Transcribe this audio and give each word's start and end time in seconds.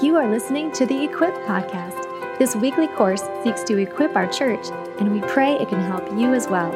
You 0.00 0.14
are 0.14 0.30
listening 0.30 0.70
to 0.72 0.86
the 0.86 1.02
Equip 1.02 1.34
Podcast. 1.44 2.38
This 2.38 2.54
weekly 2.54 2.86
course 2.86 3.24
seeks 3.42 3.64
to 3.64 3.78
equip 3.78 4.14
our 4.14 4.28
church, 4.28 4.68
and 5.00 5.10
we 5.10 5.20
pray 5.22 5.54
it 5.54 5.68
can 5.68 5.80
help 5.80 6.06
you 6.12 6.34
as 6.34 6.46
well. 6.46 6.70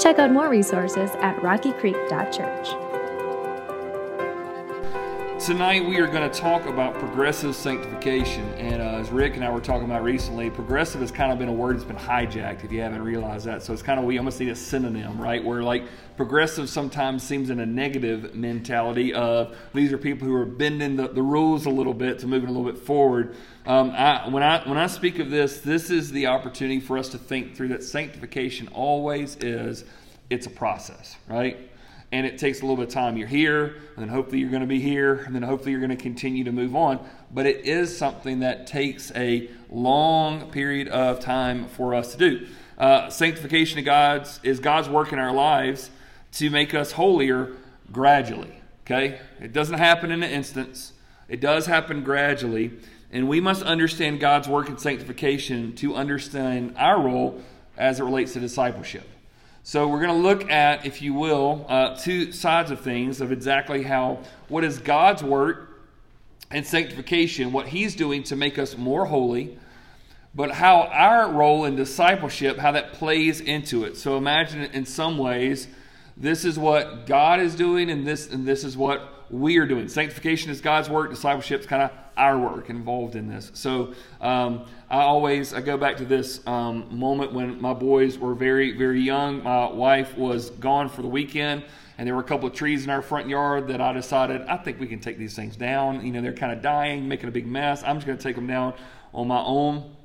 Check 0.00 0.20
out 0.20 0.30
more 0.30 0.48
resources 0.48 1.10
at 1.16 1.34
rockycreek.church. 1.38 2.89
Tonight 5.40 5.86
we 5.86 5.98
are 6.00 6.06
going 6.06 6.30
to 6.30 6.38
talk 6.38 6.66
about 6.66 6.92
progressive 6.98 7.56
sanctification, 7.56 8.46
and 8.58 8.82
uh, 8.82 8.98
as 8.98 9.08
Rick 9.08 9.36
and 9.36 9.44
I 9.44 9.50
were 9.50 9.62
talking 9.62 9.86
about 9.86 10.02
recently, 10.02 10.50
progressive 10.50 11.00
has 11.00 11.10
kind 11.10 11.32
of 11.32 11.38
been 11.38 11.48
a 11.48 11.52
word 11.52 11.76
that's 11.76 11.86
been 11.86 11.96
hijacked. 11.96 12.62
If 12.62 12.70
you 12.70 12.82
haven't 12.82 13.00
realized 13.00 13.46
that, 13.46 13.62
so 13.62 13.72
it's 13.72 13.80
kind 13.80 13.98
of 13.98 14.04
we 14.04 14.18
almost 14.18 14.38
need 14.38 14.50
a 14.50 14.54
synonym, 14.54 15.18
right? 15.18 15.42
Where 15.42 15.62
like 15.62 15.84
progressive 16.18 16.68
sometimes 16.68 17.22
seems 17.22 17.48
in 17.48 17.58
a 17.58 17.64
negative 17.64 18.34
mentality 18.34 19.14
of 19.14 19.56
these 19.72 19.94
are 19.94 19.98
people 19.98 20.28
who 20.28 20.34
are 20.34 20.44
bending 20.44 20.96
the, 20.96 21.08
the 21.08 21.22
rules 21.22 21.64
a 21.64 21.70
little 21.70 21.94
bit 21.94 22.18
to 22.18 22.26
moving 22.26 22.50
a 22.50 22.52
little 22.52 22.70
bit 22.70 22.82
forward. 22.82 23.34
Um, 23.64 23.92
I, 23.92 24.28
when 24.28 24.42
I 24.42 24.68
when 24.68 24.76
I 24.76 24.88
speak 24.88 25.20
of 25.20 25.30
this, 25.30 25.60
this 25.60 25.88
is 25.88 26.12
the 26.12 26.26
opportunity 26.26 26.80
for 26.80 26.98
us 26.98 27.08
to 27.08 27.18
think 27.18 27.56
through 27.56 27.68
that 27.68 27.82
sanctification 27.82 28.68
always 28.74 29.36
is 29.36 29.86
it's 30.28 30.46
a 30.46 30.50
process, 30.50 31.16
right? 31.26 31.69
And 32.12 32.26
it 32.26 32.38
takes 32.38 32.58
a 32.58 32.62
little 32.62 32.76
bit 32.76 32.88
of 32.88 32.94
time. 32.94 33.16
You're 33.16 33.28
here, 33.28 33.64
and 33.64 33.98
then 33.98 34.08
hopefully 34.08 34.40
you're 34.40 34.50
going 34.50 34.62
to 34.62 34.66
be 34.66 34.80
here, 34.80 35.16
and 35.26 35.34
then 35.34 35.42
hopefully 35.42 35.70
you're 35.70 35.80
going 35.80 35.90
to 35.90 35.96
continue 35.96 36.44
to 36.44 36.52
move 36.52 36.74
on. 36.74 36.98
But 37.32 37.46
it 37.46 37.64
is 37.64 37.96
something 37.96 38.40
that 38.40 38.66
takes 38.66 39.12
a 39.14 39.48
long 39.68 40.50
period 40.50 40.88
of 40.88 41.20
time 41.20 41.68
for 41.68 41.94
us 41.94 42.12
to 42.12 42.18
do. 42.18 42.46
Uh, 42.76 43.10
sanctification 43.10 43.78
of 43.78 43.84
God's 43.84 44.40
is 44.42 44.58
God's 44.58 44.88
work 44.88 45.12
in 45.12 45.18
our 45.18 45.32
lives 45.32 45.90
to 46.32 46.50
make 46.50 46.74
us 46.74 46.92
holier 46.92 47.52
gradually. 47.92 48.60
Okay, 48.86 49.20
it 49.40 49.52
doesn't 49.52 49.78
happen 49.78 50.10
in 50.10 50.22
an 50.22 50.30
instance. 50.30 50.94
It 51.28 51.40
does 51.40 51.66
happen 51.66 52.02
gradually, 52.02 52.72
and 53.12 53.28
we 53.28 53.40
must 53.40 53.62
understand 53.62 54.18
God's 54.18 54.48
work 54.48 54.68
in 54.68 54.78
sanctification 54.78 55.76
to 55.76 55.94
understand 55.94 56.74
our 56.76 57.00
role 57.00 57.40
as 57.76 58.00
it 58.00 58.04
relates 58.04 58.32
to 58.32 58.40
discipleship. 58.40 59.06
So 59.62 59.88
we're 59.88 60.00
going 60.00 60.22
to 60.22 60.28
look 60.28 60.50
at, 60.50 60.86
if 60.86 61.02
you 61.02 61.12
will, 61.12 61.66
uh, 61.68 61.94
two 61.94 62.32
sides 62.32 62.70
of 62.70 62.80
things 62.80 63.20
of 63.20 63.30
exactly 63.30 63.82
how 63.82 64.20
what 64.48 64.64
is 64.64 64.78
God's 64.78 65.22
work 65.22 65.82
and 66.50 66.66
sanctification, 66.66 67.52
what 67.52 67.68
He's 67.68 67.94
doing 67.94 68.22
to 68.24 68.36
make 68.36 68.58
us 68.58 68.76
more 68.76 69.04
holy, 69.04 69.58
but 70.34 70.52
how 70.52 70.84
our 70.84 71.30
role 71.30 71.66
in 71.66 71.76
discipleship, 71.76 72.58
how 72.58 72.72
that 72.72 72.94
plays 72.94 73.40
into 73.40 73.84
it. 73.84 73.96
So 73.98 74.16
imagine 74.16 74.62
in 74.62 74.86
some 74.86 75.18
ways, 75.18 75.68
this 76.20 76.44
is 76.44 76.58
what 76.58 77.06
God 77.06 77.40
is 77.40 77.54
doing, 77.56 77.90
and 77.90 78.06
this 78.06 78.30
and 78.30 78.46
this 78.46 78.62
is 78.62 78.76
what 78.76 79.24
we 79.30 79.56
are 79.56 79.66
doing. 79.66 79.88
Sanctification 79.88 80.50
is 80.50 80.60
God's 80.60 80.90
work. 80.90 81.08
Discipleship 81.08 81.60
is 81.60 81.66
kind 81.66 81.82
of 81.82 81.90
our 82.16 82.38
work 82.38 82.68
involved 82.68 83.16
in 83.16 83.26
this. 83.26 83.50
So 83.54 83.94
um, 84.20 84.66
I 84.90 85.00
always 85.00 85.54
I 85.54 85.62
go 85.62 85.78
back 85.78 85.96
to 85.96 86.04
this 86.04 86.46
um, 86.46 86.86
moment 86.90 87.32
when 87.32 87.60
my 87.60 87.72
boys 87.72 88.18
were 88.18 88.34
very 88.34 88.76
very 88.76 89.00
young. 89.00 89.42
My 89.42 89.70
wife 89.70 90.16
was 90.18 90.50
gone 90.50 90.90
for 90.90 91.00
the 91.00 91.08
weekend, 91.08 91.64
and 91.96 92.06
there 92.06 92.14
were 92.14 92.20
a 92.20 92.24
couple 92.24 92.46
of 92.46 92.54
trees 92.54 92.84
in 92.84 92.90
our 92.90 93.00
front 93.00 93.26
yard 93.26 93.66
that 93.68 93.80
I 93.80 93.94
decided 93.94 94.42
I 94.42 94.58
think 94.58 94.78
we 94.78 94.86
can 94.86 95.00
take 95.00 95.16
these 95.16 95.34
things 95.34 95.56
down. 95.56 96.04
You 96.04 96.12
know 96.12 96.20
they're 96.20 96.34
kind 96.34 96.52
of 96.52 96.60
dying, 96.60 97.08
making 97.08 97.30
a 97.30 97.32
big 97.32 97.46
mess. 97.46 97.82
I'm 97.82 97.96
just 97.96 98.06
going 98.06 98.18
to 98.18 98.22
take 98.22 98.36
them 98.36 98.46
down 98.46 98.74
on 99.14 99.26
my 99.26 99.40
own. 99.40 99.96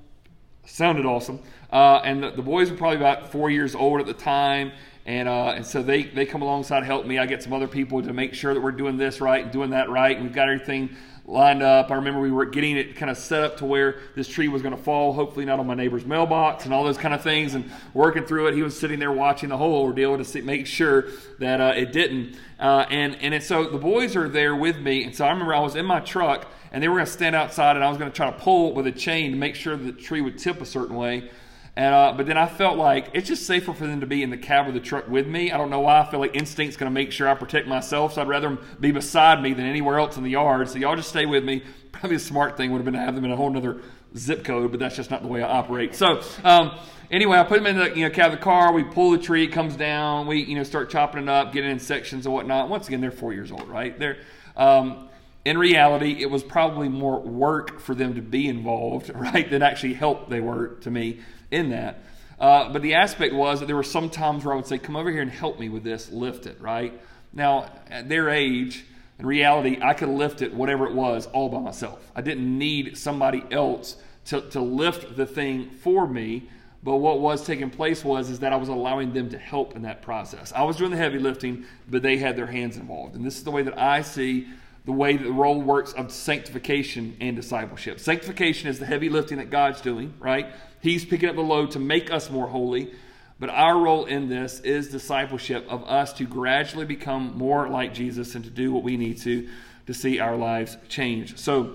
Sounded 0.65 1.05
awesome. 1.05 1.41
Uh, 1.71 1.99
and 2.05 2.23
the, 2.23 2.31
the 2.31 2.41
boys 2.41 2.71
were 2.71 2.77
probably 2.77 2.97
about 2.97 3.31
four 3.31 3.49
years 3.49 3.75
old 3.75 3.99
at 3.99 4.07
the 4.07 4.13
time 4.13 4.71
and, 5.05 5.29
uh, 5.29 5.53
and 5.55 5.65
so 5.65 5.83
they, 5.83 6.03
they 6.03 6.25
come 6.25 6.41
alongside 6.41 6.83
help 6.83 7.05
me. 7.05 7.19
I 7.19 7.25
get 7.27 7.43
some 7.43 7.53
other 7.53 7.67
people 7.67 8.01
to 8.01 8.11
make 8.11 8.33
sure 8.33 8.53
that 8.53 8.61
we're 8.61 8.71
doing 8.71 8.97
this 8.97 9.21
right 9.21 9.43
and 9.43 9.51
doing 9.51 9.69
that 9.69 9.89
right. 9.89 10.15
And 10.15 10.25
we've 10.25 10.33
got 10.33 10.49
everything 10.49 10.95
lined 11.27 11.63
up. 11.63 11.91
I 11.91 11.95
remember 11.95 12.19
we 12.19 12.31
were 12.31 12.45
getting 12.45 12.77
it 12.77 12.95
kind 12.95 13.09
of 13.09 13.17
set 13.17 13.43
up 13.43 13.57
to 13.57 13.65
where 13.65 13.99
this 14.15 14.27
tree 14.27 14.47
was 14.47 14.61
going 14.61 14.75
to 14.75 14.81
fall, 14.81 15.13
hopefully 15.13 15.45
not 15.45 15.59
on 15.59 15.67
my 15.67 15.73
neighbor's 15.73 16.05
mailbox 16.05 16.65
and 16.65 16.73
all 16.73 16.83
those 16.83 16.97
kind 16.97 17.13
of 17.13 17.21
things, 17.21 17.55
and 17.55 17.69
working 17.93 18.25
through 18.25 18.47
it. 18.47 18.53
He 18.53 18.61
was 18.61 18.77
sitting 18.77 18.99
there 18.99 19.11
watching 19.11 19.49
the 19.49 19.57
whole 19.57 19.81
ordeal 19.81 20.17
to 20.17 20.25
see, 20.25 20.41
make 20.41 20.67
sure 20.67 21.05
that 21.39 21.61
uh, 21.61 21.73
it 21.75 21.91
didn't. 21.91 22.37
Uh, 22.59 22.85
and 22.89 23.15
and 23.21 23.43
so 23.43 23.69
the 23.69 23.77
boys 23.77 24.15
are 24.15 24.29
there 24.29 24.55
with 24.55 24.77
me, 24.77 25.03
and 25.03 25.15
so 25.15 25.25
I 25.25 25.31
remember 25.31 25.53
I 25.53 25.59
was 25.59 25.75
in 25.75 25.85
my 25.85 25.99
truck, 25.99 26.47
and 26.71 26.81
they 26.81 26.87
were 26.87 26.95
going 26.95 27.07
to 27.07 27.11
stand 27.11 27.35
outside, 27.35 27.75
and 27.75 27.83
I 27.83 27.89
was 27.89 27.97
going 27.97 28.11
to 28.11 28.15
try 28.15 28.29
to 28.29 28.37
pull 28.37 28.73
with 28.73 28.85
a 28.87 28.91
chain 28.91 29.31
to 29.31 29.37
make 29.37 29.55
sure 29.55 29.75
the 29.75 29.91
tree 29.91 30.21
would 30.21 30.37
tip 30.37 30.61
a 30.61 30.65
certain 30.65 30.95
way. 30.95 31.29
And, 31.77 31.93
uh, 31.93 32.13
but 32.15 32.25
then 32.25 32.37
I 32.37 32.47
felt 32.47 32.77
like 32.77 33.09
it's 33.13 33.27
just 33.27 33.45
safer 33.45 33.73
for 33.73 33.85
them 33.85 33.99
to 33.99 34.07
be 34.07 34.23
in 34.23 34.29
the 34.29 34.37
cab 34.37 34.67
of 34.67 34.73
the 34.73 34.79
truck 34.79 35.09
with 35.09 35.27
me. 35.27 35.51
I 35.51 35.57
don't 35.57 35.69
know 35.69 35.81
why. 35.81 35.99
I 35.99 36.09
feel 36.09 36.21
like 36.21 36.33
instinct's 36.33 36.77
going 36.77 36.89
to 36.89 36.93
make 36.93 37.11
sure 37.11 37.27
I 37.27 37.33
protect 37.33 37.67
myself. 37.67 38.13
So 38.13 38.21
I'd 38.21 38.29
rather 38.29 38.47
them 38.47 38.59
be 38.79 38.91
beside 38.91 39.41
me 39.41 39.53
than 39.53 39.65
anywhere 39.65 39.99
else 39.99 40.15
in 40.15 40.23
the 40.23 40.29
yard. 40.29 40.69
So 40.69 40.77
y'all 40.77 40.95
just 40.95 41.09
stay 41.09 41.25
with 41.25 41.43
me. 41.43 41.63
Probably 41.91 42.15
a 42.15 42.19
smart 42.19 42.55
thing 42.55 42.71
would 42.71 42.77
have 42.77 42.85
been 42.85 42.93
to 42.93 42.99
have 43.01 43.15
them 43.15 43.25
in 43.25 43.31
a 43.31 43.35
whole 43.35 43.55
other 43.55 43.81
zip 44.15 44.45
code, 44.45 44.71
but 44.71 44.79
that's 44.79 44.95
just 44.95 45.11
not 45.11 45.21
the 45.21 45.27
way 45.27 45.43
I 45.43 45.49
operate. 45.49 45.95
So 45.95 46.21
um, 46.45 46.77
anyway, 47.11 47.37
I 47.37 47.43
put 47.43 47.61
them 47.61 47.67
in 47.67 47.77
the 47.77 47.95
you 47.95 48.07
know 48.07 48.09
cab 48.09 48.31
of 48.31 48.39
the 48.39 48.43
car. 48.43 48.71
We 48.71 48.83
pull 48.83 49.11
the 49.11 49.17
tree, 49.17 49.43
it 49.43 49.51
comes 49.51 49.75
down. 49.75 50.27
We 50.27 50.43
you 50.43 50.55
know 50.55 50.63
start 50.63 50.89
chopping 50.89 51.23
it 51.23 51.29
up, 51.29 51.51
getting 51.51 51.71
in 51.71 51.79
sections 51.79 52.25
and 52.25 52.33
whatnot. 52.33 52.69
Once 52.69 52.87
again, 52.87 53.01
they're 53.01 53.11
four 53.11 53.33
years 53.33 53.51
old, 53.51 53.67
right? 53.67 53.97
They're 53.97 54.17
um, 54.55 55.09
in 55.43 55.57
reality, 55.57 56.21
it 56.21 56.29
was 56.29 56.43
probably 56.43 56.89
more 56.89 57.19
work 57.19 57.79
for 57.79 57.93
them 57.93 58.15
to 58.15 58.21
be 58.21 58.47
involved, 58.47 59.11
right, 59.15 59.49
than 59.49 59.61
actually 59.61 59.93
help 59.93 60.29
they 60.29 60.39
were 60.39 60.69
to 60.81 60.89
me 60.89 61.19
in 61.55 61.69
that. 61.69 61.99
Uh, 62.39 62.71
but 62.71 62.81
the 62.81 62.95
aspect 62.95 63.33
was 63.33 63.59
that 63.59 63.65
there 63.65 63.75
were 63.75 63.83
some 63.83 64.09
times 64.09 64.43
where 64.43 64.53
I 64.53 64.57
would 64.57 64.67
say, 64.67 64.77
Come 64.77 64.95
over 64.95 65.09
here 65.09 65.21
and 65.21 65.31
help 65.31 65.59
me 65.59 65.69
with 65.69 65.83
this, 65.83 66.11
lift 66.11 66.45
it, 66.45 66.59
right? 66.59 66.93
Now, 67.33 67.71
at 67.89 68.09
their 68.09 68.29
age, 68.29 68.85
in 69.17 69.25
reality, 69.25 69.79
I 69.81 69.93
could 69.93 70.09
lift 70.09 70.41
it, 70.41 70.53
whatever 70.53 70.85
it 70.85 70.93
was, 70.93 71.27
all 71.27 71.49
by 71.49 71.59
myself. 71.59 72.11
I 72.15 72.21
didn't 72.21 72.57
need 72.57 72.97
somebody 72.97 73.43
else 73.51 73.95
to, 74.25 74.41
to 74.49 74.59
lift 74.59 75.15
the 75.15 75.25
thing 75.25 75.69
for 75.69 76.07
me. 76.07 76.49
But 76.83 76.97
what 76.97 77.19
was 77.19 77.43
taking 77.45 77.71
place 77.71 78.03
was 78.03 78.29
is 78.29 78.39
that 78.39 78.53
I 78.53 78.57
was 78.57 78.69
allowing 78.69 79.13
them 79.13 79.29
to 79.29 79.39
help 79.39 79.75
in 79.75 79.81
that 79.83 80.03
process. 80.03 80.53
I 80.53 80.63
was 80.63 80.77
doing 80.77 80.91
the 80.91 80.97
heavy 80.97 81.17
lifting, 81.17 81.65
but 81.89 82.03
they 82.03 82.17
had 82.17 82.35
their 82.35 82.45
hands 82.45 82.77
involved. 82.77 83.15
And 83.15 83.25
this 83.25 83.37
is 83.37 83.43
the 83.43 83.51
way 83.51 83.63
that 83.63 83.77
I 83.79 84.01
see 84.01 84.47
the 84.85 84.91
way 84.91 85.17
that 85.17 85.23
the 85.23 85.31
role 85.31 85.61
works 85.61 85.93
of 85.93 86.11
sanctification 86.11 87.17
and 87.19 87.35
discipleship. 87.35 87.99
Sanctification 87.99 88.69
is 88.69 88.79
the 88.79 88.85
heavy 88.85 89.09
lifting 89.09 89.39
that 89.39 89.49
God's 89.49 89.81
doing, 89.81 90.13
right? 90.19 90.47
He's 90.81 91.03
picking 91.03 91.27
up 91.27 91.35
the 91.35 91.41
load 91.41 91.71
to 91.71 91.79
make 91.79 92.11
us 92.11 92.29
more 92.29 92.47
holy. 92.47 92.91
But 93.39 93.49
our 93.49 93.77
role 93.77 94.05
in 94.05 94.29
this 94.29 94.59
is 94.61 94.89
discipleship 94.89 95.65
of 95.67 95.83
us 95.83 96.13
to 96.13 96.25
gradually 96.25 96.85
become 96.85 97.37
more 97.37 97.67
like 97.67 97.93
Jesus 97.93 98.35
and 98.35 98.45
to 98.45 98.51
do 98.51 98.71
what 98.71 98.83
we 98.83 98.95
need 98.95 99.17
to 99.19 99.49
to 99.87 99.93
see 99.93 100.19
our 100.19 100.35
lives 100.35 100.77
change. 100.87 101.37
So 101.37 101.73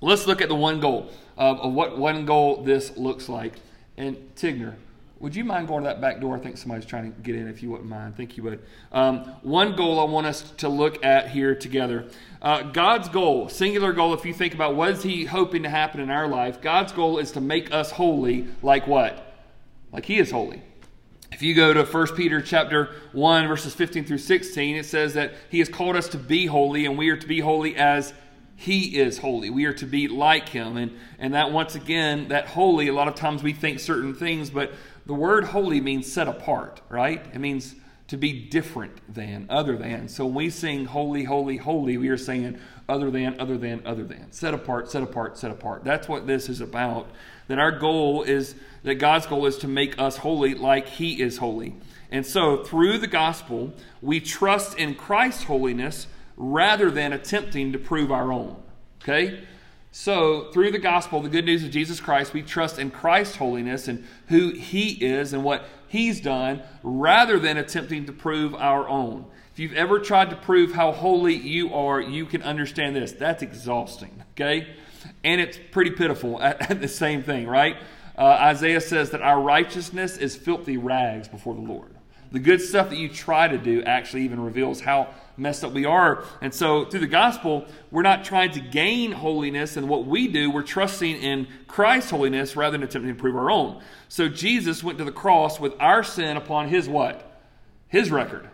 let's 0.00 0.26
look 0.26 0.40
at 0.40 0.48
the 0.48 0.54
one 0.54 0.80
goal 0.80 1.10
of, 1.36 1.60
of 1.60 1.72
what 1.72 1.98
one 1.98 2.24
goal 2.26 2.62
this 2.62 2.96
looks 2.96 3.28
like. 3.28 3.54
And 3.96 4.16
Tigner, 4.36 4.74
would 5.20 5.34
you 5.34 5.44
mind 5.44 5.66
going 5.66 5.82
to 5.82 5.88
that 5.88 6.00
back 6.00 6.20
door? 6.20 6.36
I 6.36 6.38
think 6.38 6.56
somebody's 6.56 6.86
trying 6.86 7.12
to 7.12 7.20
get 7.20 7.34
in 7.34 7.48
if 7.48 7.62
you 7.62 7.70
wouldn't 7.70 7.88
mind. 7.88 8.16
Thank 8.16 8.36
you, 8.36 8.42
bud. 8.42 8.60
Um, 8.92 9.24
one 9.42 9.74
goal 9.74 9.98
I 9.98 10.04
want 10.04 10.26
us 10.26 10.50
to 10.58 10.68
look 10.68 11.04
at 11.04 11.30
here 11.30 11.56
together. 11.56 12.06
Uh, 12.40 12.62
God's 12.62 13.08
goal, 13.08 13.48
singular 13.48 13.92
goal, 13.92 14.14
if 14.14 14.24
you 14.24 14.32
think 14.32 14.54
about 14.54 14.76
what 14.76 14.90
is 14.90 15.02
He 15.02 15.24
hoping 15.24 15.64
to 15.64 15.68
happen 15.68 16.00
in 16.00 16.10
our 16.10 16.28
life, 16.28 16.60
God's 16.60 16.92
goal 16.92 17.18
is 17.18 17.32
to 17.32 17.40
make 17.40 17.72
us 17.72 17.90
holy 17.90 18.46
like 18.62 18.86
what? 18.86 19.36
Like 19.92 20.04
He 20.04 20.18
is 20.18 20.30
holy. 20.30 20.62
If 21.32 21.42
you 21.42 21.54
go 21.54 21.74
to 21.74 21.84
1 21.84 22.06
Peter 22.14 22.40
chapter 22.40 22.90
1, 23.12 23.48
verses 23.48 23.74
15 23.74 24.04
through 24.04 24.18
16, 24.18 24.76
it 24.76 24.86
says 24.86 25.14
that 25.14 25.34
He 25.50 25.58
has 25.58 25.68
called 25.68 25.96
us 25.96 26.08
to 26.10 26.18
be 26.18 26.46
holy, 26.46 26.86
and 26.86 26.96
we 26.96 27.10
are 27.10 27.16
to 27.16 27.26
be 27.26 27.40
holy 27.40 27.76
as 27.76 28.14
he 28.60 28.98
is 28.98 29.18
holy. 29.18 29.50
We 29.50 29.66
are 29.66 29.72
to 29.74 29.86
be 29.86 30.08
like 30.08 30.48
him. 30.48 30.76
And, 30.76 30.98
and 31.20 31.34
that, 31.34 31.52
once 31.52 31.76
again, 31.76 32.28
that 32.28 32.48
holy, 32.48 32.88
a 32.88 32.92
lot 32.92 33.06
of 33.06 33.14
times 33.14 33.40
we 33.40 33.52
think 33.52 33.78
certain 33.78 34.16
things, 34.16 34.50
but 34.50 34.72
the 35.08 35.14
word 35.14 35.44
holy 35.44 35.80
means 35.80 36.10
set 36.10 36.28
apart, 36.28 36.82
right? 36.90 37.24
It 37.32 37.38
means 37.38 37.74
to 38.08 38.18
be 38.18 38.46
different 38.48 38.92
than, 39.12 39.46
other 39.48 39.74
than. 39.74 40.06
So 40.08 40.26
when 40.26 40.34
we 40.34 40.50
sing 40.50 40.84
holy, 40.84 41.24
holy, 41.24 41.56
holy, 41.56 41.96
we 41.96 42.10
are 42.10 42.18
saying 42.18 42.58
other 42.90 43.10
than, 43.10 43.40
other 43.40 43.56
than, 43.56 43.86
other 43.86 44.04
than. 44.04 44.30
Set 44.32 44.52
apart, 44.52 44.90
set 44.90 45.02
apart, 45.02 45.38
set 45.38 45.50
apart. 45.50 45.82
That's 45.82 46.08
what 46.08 46.26
this 46.26 46.50
is 46.50 46.60
about. 46.60 47.10
That 47.48 47.58
our 47.58 47.72
goal 47.72 48.22
is, 48.22 48.54
that 48.82 48.96
God's 48.96 49.26
goal 49.26 49.46
is 49.46 49.56
to 49.58 49.68
make 49.68 49.98
us 49.98 50.18
holy 50.18 50.54
like 50.54 50.86
He 50.86 51.22
is 51.22 51.38
holy. 51.38 51.74
And 52.10 52.26
so 52.26 52.62
through 52.62 52.98
the 52.98 53.06
gospel, 53.06 53.72
we 54.02 54.20
trust 54.20 54.76
in 54.76 54.94
Christ's 54.94 55.44
holiness 55.44 56.06
rather 56.36 56.90
than 56.90 57.14
attempting 57.14 57.72
to 57.72 57.78
prove 57.78 58.12
our 58.12 58.30
own. 58.30 58.62
Okay? 59.02 59.42
So, 60.00 60.44
through 60.52 60.70
the 60.70 60.78
gospel, 60.78 61.20
the 61.20 61.28
good 61.28 61.44
news 61.44 61.64
of 61.64 61.72
Jesus 61.72 61.98
Christ, 61.98 62.32
we 62.32 62.40
trust 62.40 62.78
in 62.78 62.92
Christ's 62.92 63.34
holiness 63.34 63.88
and 63.88 64.06
who 64.28 64.50
he 64.50 64.90
is 64.90 65.32
and 65.32 65.42
what 65.42 65.64
he's 65.88 66.20
done 66.20 66.62
rather 66.84 67.40
than 67.40 67.56
attempting 67.56 68.06
to 68.06 68.12
prove 68.12 68.54
our 68.54 68.88
own. 68.88 69.26
If 69.52 69.58
you've 69.58 69.72
ever 69.72 69.98
tried 69.98 70.30
to 70.30 70.36
prove 70.36 70.70
how 70.70 70.92
holy 70.92 71.34
you 71.34 71.74
are, 71.74 72.00
you 72.00 72.26
can 72.26 72.42
understand 72.44 72.94
this. 72.94 73.10
That's 73.10 73.42
exhausting, 73.42 74.22
okay? 74.34 74.68
And 75.24 75.40
it's 75.40 75.58
pretty 75.72 75.90
pitiful 75.90 76.40
at, 76.40 76.70
at 76.70 76.80
the 76.80 76.86
same 76.86 77.24
thing, 77.24 77.48
right? 77.48 77.76
Uh, 78.16 78.24
Isaiah 78.24 78.80
says 78.80 79.10
that 79.10 79.20
our 79.20 79.40
righteousness 79.40 80.16
is 80.16 80.36
filthy 80.36 80.76
rags 80.76 81.26
before 81.26 81.56
the 81.56 81.60
Lord. 81.60 81.97
The 82.30 82.38
good 82.38 82.60
stuff 82.60 82.90
that 82.90 82.98
you 82.98 83.08
try 83.08 83.48
to 83.48 83.58
do 83.58 83.82
actually 83.84 84.22
even 84.22 84.40
reveals 84.40 84.80
how 84.80 85.14
messed 85.36 85.64
up 85.64 85.72
we 85.72 85.84
are. 85.84 86.24
And 86.40 86.52
so 86.52 86.84
through 86.84 87.00
the 87.00 87.06
gospel, 87.06 87.66
we're 87.90 88.02
not 88.02 88.24
trying 88.24 88.50
to 88.52 88.60
gain 88.60 89.12
holiness 89.12 89.76
and 89.76 89.88
what 89.88 90.04
we 90.06 90.28
do, 90.28 90.50
we're 90.50 90.62
trusting 90.62 91.16
in 91.16 91.46
Christ's 91.66 92.10
holiness 92.10 92.56
rather 92.56 92.72
than 92.76 92.82
attempting 92.86 93.14
to 93.14 93.20
prove 93.20 93.36
our 93.36 93.50
own. 93.50 93.80
So 94.08 94.28
Jesus 94.28 94.82
went 94.82 94.98
to 94.98 95.04
the 95.04 95.12
cross 95.12 95.58
with 95.58 95.74
our 95.80 96.02
sin 96.02 96.36
upon 96.36 96.68
his 96.68 96.88
what? 96.88 97.40
His 97.88 98.10
record. 98.10 98.48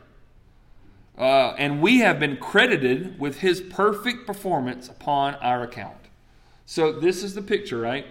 Uh, 1.17 1.55
and 1.59 1.81
we 1.81 1.99
have 2.01 2.19
been 2.19 2.37
credited 2.37 3.19
with 3.19 3.39
his 3.39 3.61
perfect 3.61 4.27
performance 4.27 4.89
upon 4.89 5.35
our 5.37 5.63
account. 5.63 5.97
So 6.67 6.93
this 6.93 7.23
is 7.23 7.35
the 7.35 7.43
picture, 7.43 7.79
right? 7.79 8.07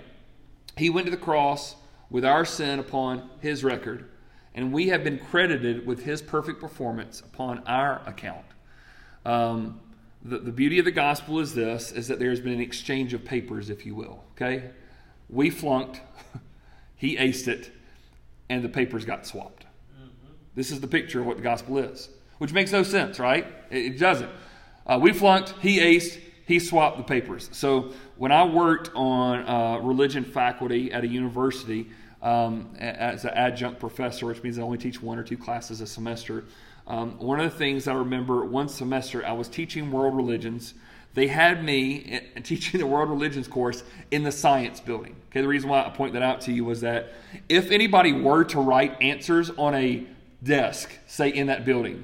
He 0.78 0.90
went 0.90 1.08
to 1.08 1.12
the 1.12 1.18
cross 1.18 1.76
with 2.10 2.24
our 2.24 2.46
sin 2.46 2.80
upon 2.80 3.30
his 3.42 3.64
record, 3.64 4.10
and 4.56 4.72
we 4.72 4.88
have 4.90 5.04
been 5.04 5.18
credited 5.18 5.86
with 5.86 6.04
his 6.04 6.22
perfect 6.22 6.60
performance 6.60 7.22
upon 7.22 7.60
our 7.66 8.02
account. 8.06 8.46
Um, 9.26 9.80
the, 10.24 10.38
the 10.38 10.52
beauty 10.52 10.80
of 10.80 10.86
the 10.86 10.92
gospel 10.92 11.40
is 11.40 11.54
this 11.54 11.92
is 11.92 12.08
that 12.08 12.20
there's 12.20 12.40
been 12.40 12.54
an 12.54 12.62
exchange 12.62 13.14
of 13.14 13.26
papers, 13.26 13.70
if 13.70 13.86
you 13.86 13.96
will. 13.96 14.24
Okay? 14.34 14.70
We 15.30 15.50
flunked, 15.50 16.02
he 16.96 17.18
aced 17.18 17.48
it, 17.48 17.72
and 18.50 18.64
the 18.64 18.70
papers 18.70 19.06
got 19.06 19.26
swapped. 19.26 19.64
Mm-hmm. 19.64 20.34
This 20.56 20.72
is 20.72 20.80
the 20.80 20.88
picture 20.88 21.20
of 21.20 21.26
what 21.26 21.38
the 21.38 21.44
gospel 21.44 21.78
is, 21.80 22.10
which 22.38 22.54
makes 22.54 22.72
no 22.72 22.84
sense, 22.84 23.20
right? 23.20 23.48
It, 23.70 23.86
it 23.86 24.00
doesn't. 24.00 24.30
Uh, 24.86 25.00
we 25.02 25.14
flunked, 25.14 25.56
he 25.62 25.80
aced, 25.80 26.20
he 26.46 26.60
swapped 26.60 26.98
the 26.98 27.04
papers. 27.04 27.50
So 27.54 27.94
when 28.18 28.32
I 28.32 28.46
worked 28.46 28.92
on 28.96 29.48
uh, 29.48 29.80
religion 29.80 30.24
faculty 30.26 30.92
at 30.92 31.04
a 31.04 31.08
university 31.08 31.90
um, 32.24 32.70
as 32.80 33.26
an 33.26 33.32
adjunct 33.32 33.80
professor, 33.80 34.26
which 34.26 34.42
means 34.42 34.58
I 34.58 34.64
only 34.64 34.78
teach 34.80 35.04
one 35.04 35.20
or 35.20 35.24
two 35.24 35.38
classes 35.38 35.82
a 35.82 35.86
semester, 35.86 36.46
um, 36.88 37.18
one 37.20 37.40
of 37.40 37.52
the 37.52 37.58
things 37.58 37.88
I 37.88 37.94
remember 37.94 38.46
one 38.46 38.68
semester, 38.68 39.26
I 39.26 39.34
was 39.34 39.48
teaching 39.48 39.92
world 39.92 40.16
religions. 40.16 40.74
They 41.14 41.28
had 41.28 41.64
me 41.64 42.22
teaching 42.44 42.80
the 42.80 42.88
world 42.88 43.10
religions 43.10 43.48
course 43.48 43.84
in 44.10 44.24
the 44.24 44.32
science 44.32 44.80
building. 44.80 45.16
Okay, 45.30 45.42
the 45.42 45.48
reason 45.48 45.70
why 45.70 45.84
I 45.86 45.90
point 45.90 46.14
that 46.14 46.24
out 46.24 46.42
to 46.42 46.54
you 46.54 46.66
was 46.66 46.82
that 46.82 47.14
if 47.50 47.72
anybody 47.72 48.14
were 48.14 48.44
to 48.46 48.60
write 48.60 49.02
answers 49.02 49.50
on 49.52 49.76
a 49.76 50.06
desk, 50.42 50.92
say 51.08 51.30
in 51.30 51.48
that 51.48 51.66
building, 51.66 52.04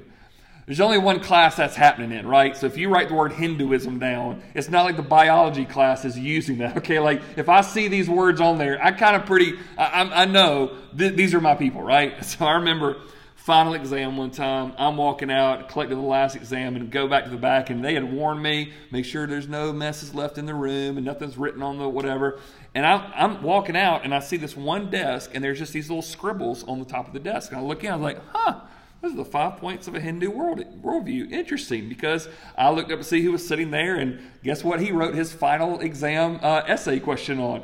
there's 0.70 0.82
only 0.82 1.00
one 1.00 1.20
class 1.20 1.56
that's 1.56 1.76
happening 1.76 2.12
in, 2.12 2.28
right? 2.28 2.56
So 2.56 2.68
if 2.68 2.78
you 2.78 2.90
write 2.90 3.10
the 3.10 3.16
word 3.16 3.32
Hinduism 3.32 3.98
down, 3.98 4.44
it's 4.54 4.70
not 4.70 4.86
like 4.86 4.98
the 4.98 5.02
biology 5.02 5.66
class 5.66 6.06
is 6.06 6.16
using 6.16 6.60
that. 6.60 6.78
Okay, 6.78 7.00
like 7.00 7.24
if 7.36 7.50
I 7.50 7.62
see 7.62 7.88
these 7.88 8.08
words 8.08 8.40
on 8.40 8.60
there, 8.60 8.80
I 8.82 8.92
kind 8.92 9.16
of 9.16 9.26
pretty, 9.26 9.56
I, 9.80 10.04
I 10.14 10.26
know 10.26 10.78
th- 10.96 11.16
these 11.16 11.34
are 11.34 11.42
my 11.42 11.56
people, 11.56 11.82
right? 11.82 12.24
So 12.24 12.46
I 12.46 12.54
remember 12.54 12.98
final 13.36 13.74
exam 13.74 14.16
one 14.16 14.30
time. 14.30 14.74
I'm 14.78 14.96
walking 14.96 15.32
out, 15.32 15.70
collected 15.70 15.96
the 15.96 16.02
last 16.02 16.36
exam, 16.36 16.76
and 16.76 16.92
go 16.92 17.08
back 17.08 17.24
to 17.24 17.32
the 17.32 17.38
back, 17.38 17.72
and 17.72 17.84
they 17.84 17.96
had 17.96 18.14
warned 18.14 18.44
me, 18.44 18.72
make 18.92 19.06
sure 19.06 19.26
there's 19.26 19.48
no 19.48 19.74
messes 19.74 20.14
left 20.14 20.38
in 20.38 20.46
the 20.46 20.54
room 20.54 20.98
and 20.98 21.06
nothing's 21.06 21.36
written 21.36 21.64
on 21.64 21.80
the 21.80 21.90
whatever. 21.90 22.40
And 22.76 22.86
I'm, 22.86 23.12
I'm 23.16 23.42
walking 23.42 23.76
out, 23.76 24.04
and 24.04 24.14
I 24.14 24.20
see 24.20 24.38
this 24.38 24.56
one 24.56 24.92
desk, 24.92 25.32
and 25.34 25.44
there's 25.44 25.58
just 25.58 25.74
these 25.74 25.90
little 25.90 26.04
scribbles 26.04 26.64
on 26.66 26.78
the 26.78 26.86
top 26.86 27.08
of 27.08 27.14
the 27.14 27.20
desk. 27.20 27.52
And 27.52 27.60
I 27.60 27.64
look 27.64 27.84
in, 27.84 27.92
I 27.92 27.96
was 27.96 28.04
like, 28.04 28.22
huh. 28.32 28.60
Those 29.02 29.14
are 29.14 29.18
the 29.18 29.26
five 29.26 29.58
points 29.58 29.88
of 29.88 29.96
a 29.96 30.00
Hindu 30.02 30.30
world 30.30 30.60
worldview. 30.84 31.32
Interesting, 31.32 31.88
because 31.88 32.28
I 32.58 32.70
looked 32.70 32.92
up 32.92 33.00
to 33.00 33.04
see 33.04 33.22
who 33.22 33.32
was 33.32 33.48
sitting 33.48 33.72
there, 33.72 33.96
and 33.96 34.20
guess 34.44 34.64
what? 34.64 34.82
He 34.82 34.92
wrote 34.92 35.16
his 35.16 35.32
final 35.32 35.80
exam 35.80 36.40
uh, 36.42 36.64
essay 36.68 37.00
question 37.00 37.40
on 37.40 37.64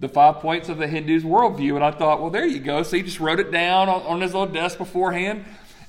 the 0.00 0.08
five 0.08 0.36
points 0.36 0.68
of 0.68 0.76
the 0.76 0.86
Hindu's 0.86 1.22
worldview. 1.22 1.76
And 1.76 1.84
I 1.84 1.90
thought, 1.90 2.20
well, 2.20 2.30
there 2.30 2.46
you 2.46 2.60
go. 2.60 2.82
So 2.82 2.96
he 2.96 3.02
just 3.02 3.20
wrote 3.20 3.40
it 3.40 3.50
down 3.50 3.88
on, 3.88 4.02
on 4.02 4.20
his 4.20 4.34
little 4.34 4.52
desk 4.52 4.76
beforehand, 4.76 5.46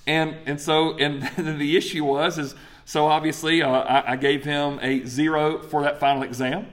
and 0.08 0.36
and 0.46 0.62
so 0.62 0.98
and 0.98 1.24
the 1.60 1.76
issue 1.76 2.06
was 2.06 2.38
is 2.38 2.56
so 2.86 3.08
obviously 3.08 3.62
uh, 3.62 3.70
I, 3.70 4.14
I 4.14 4.16
gave 4.16 4.46
him 4.46 4.80
a 4.82 5.04
zero 5.06 5.62
for 5.62 5.84
that 5.84 6.00
final 6.00 6.24
exam. 6.24 6.68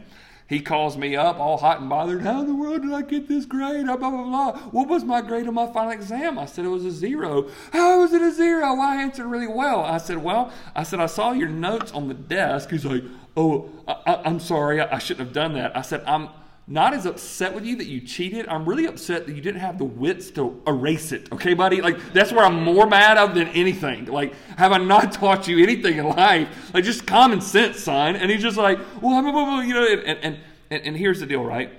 He 0.49 0.61
calls 0.61 0.97
me 0.97 1.17
up 1.17 1.39
all 1.39 1.57
hot 1.57 1.81
and 1.81 1.89
bothered. 1.89 2.23
How 2.23 2.41
in 2.41 2.47
the 2.47 2.55
world 2.55 2.83
did 2.83 2.93
I 2.93 3.03
get 3.03 3.29
this 3.29 3.47
grade? 3.47 3.87
Blah, 3.87 3.97
blah, 3.97 4.11
blah, 4.11 4.25
blah. 4.25 4.59
What 4.71 4.89
was 4.89 5.05
my 5.05 5.23
grade 5.23 5.49
on 5.49 5.55
my 5.55 5.67
final 5.73 5.93
exam? 5.93 6.39
I 6.39 6.47
said 6.47 6.65
it 6.65 6.69
was 6.69 6.85
a 6.85 6.91
zero. 6.91 7.49
How 7.73 8.01
was 8.01 8.13
it 8.13 8.23
a 8.23 8.31
zero? 8.31 8.75
Well, 8.75 8.83
I 8.83 8.97
answered 8.97 9.27
really 9.27 9.47
well. 9.47 9.81
I 9.81 9.99
said, 9.99 10.19
well, 10.19 10.53
I 10.75 10.83
said, 10.83 11.01
I 11.01 11.07
saw 11.07 11.33
your 11.33 11.49
notes 11.49 11.93
on 11.93 12.09
the 12.09 12.15
desk. 12.15 12.71
He's 12.71 12.85
like, 12.85 13.05
oh, 13.37 13.71
I, 13.89 14.23
am 14.25 14.41
sorry. 14.41 14.81
I, 14.81 14.97
I 14.97 14.99
shouldn't 14.99 15.27
have 15.27 15.35
done 15.35 15.55
that. 15.55 15.77
I 15.77 15.83
said, 15.83 16.03
I'm 16.07 16.29
not 16.67 16.95
as 16.95 17.07
upset 17.07 17.55
with 17.55 17.65
you 17.65 17.77
that 17.77 17.87
you 17.87 18.01
cheated. 18.01 18.47
I'm 18.49 18.65
really 18.65 18.87
upset 18.87 19.27
that 19.27 19.35
you 19.35 19.43
didn't 19.43 19.61
have 19.61 19.79
the 19.79 19.85
wits 19.85 20.31
to 20.33 20.63
erase 20.67 21.11
it. 21.11 21.31
Okay, 21.33 21.55
buddy? 21.55 21.81
Like, 21.81 22.13
that's 22.13 22.33
where 22.33 22.45
I'm 22.45 22.63
more 22.63 22.87
mad 22.87 23.19
of 23.19 23.35
than 23.35 23.49
anything. 23.49 24.07
Like, 24.07 24.35
have 24.57 24.73
I 24.73 24.79
not 24.79 25.13
taught 25.13 25.49
you 25.49 25.63
anything 25.63 25.99
in 25.99 26.09
life? 26.09 26.73
Like, 26.73 26.85
just 26.85 27.07
common 27.07 27.41
sense, 27.41 27.81
son. 27.81 28.15
And 28.15 28.31
he's 28.31 28.43
just 28.43 28.57
like, 28.57 28.79
well, 29.01 29.21
blah, 29.23 29.33
blah, 29.33 29.45
blah, 29.45 29.61
you 29.61 29.75
know, 29.75 29.87
and, 29.87 30.19
and, 30.23 30.39
and, 30.71 30.83
and 30.85 30.97
here's 30.97 31.21
the 31.21 31.27
deal, 31.27 31.45
right? 31.45 31.73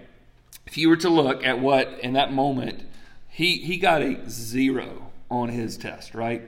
If 0.65 0.77
you 0.77 0.89
were 0.89 0.97
to 0.97 1.09
look 1.09 1.45
at 1.45 1.59
what, 1.59 1.99
in 2.01 2.13
that 2.13 2.33
moment, 2.33 2.83
he, 3.29 3.57
he 3.57 3.77
got 3.77 4.01
a 4.01 4.29
zero 4.29 5.11
on 5.31 5.49
his 5.49 5.77
test, 5.77 6.13
right? 6.13 6.43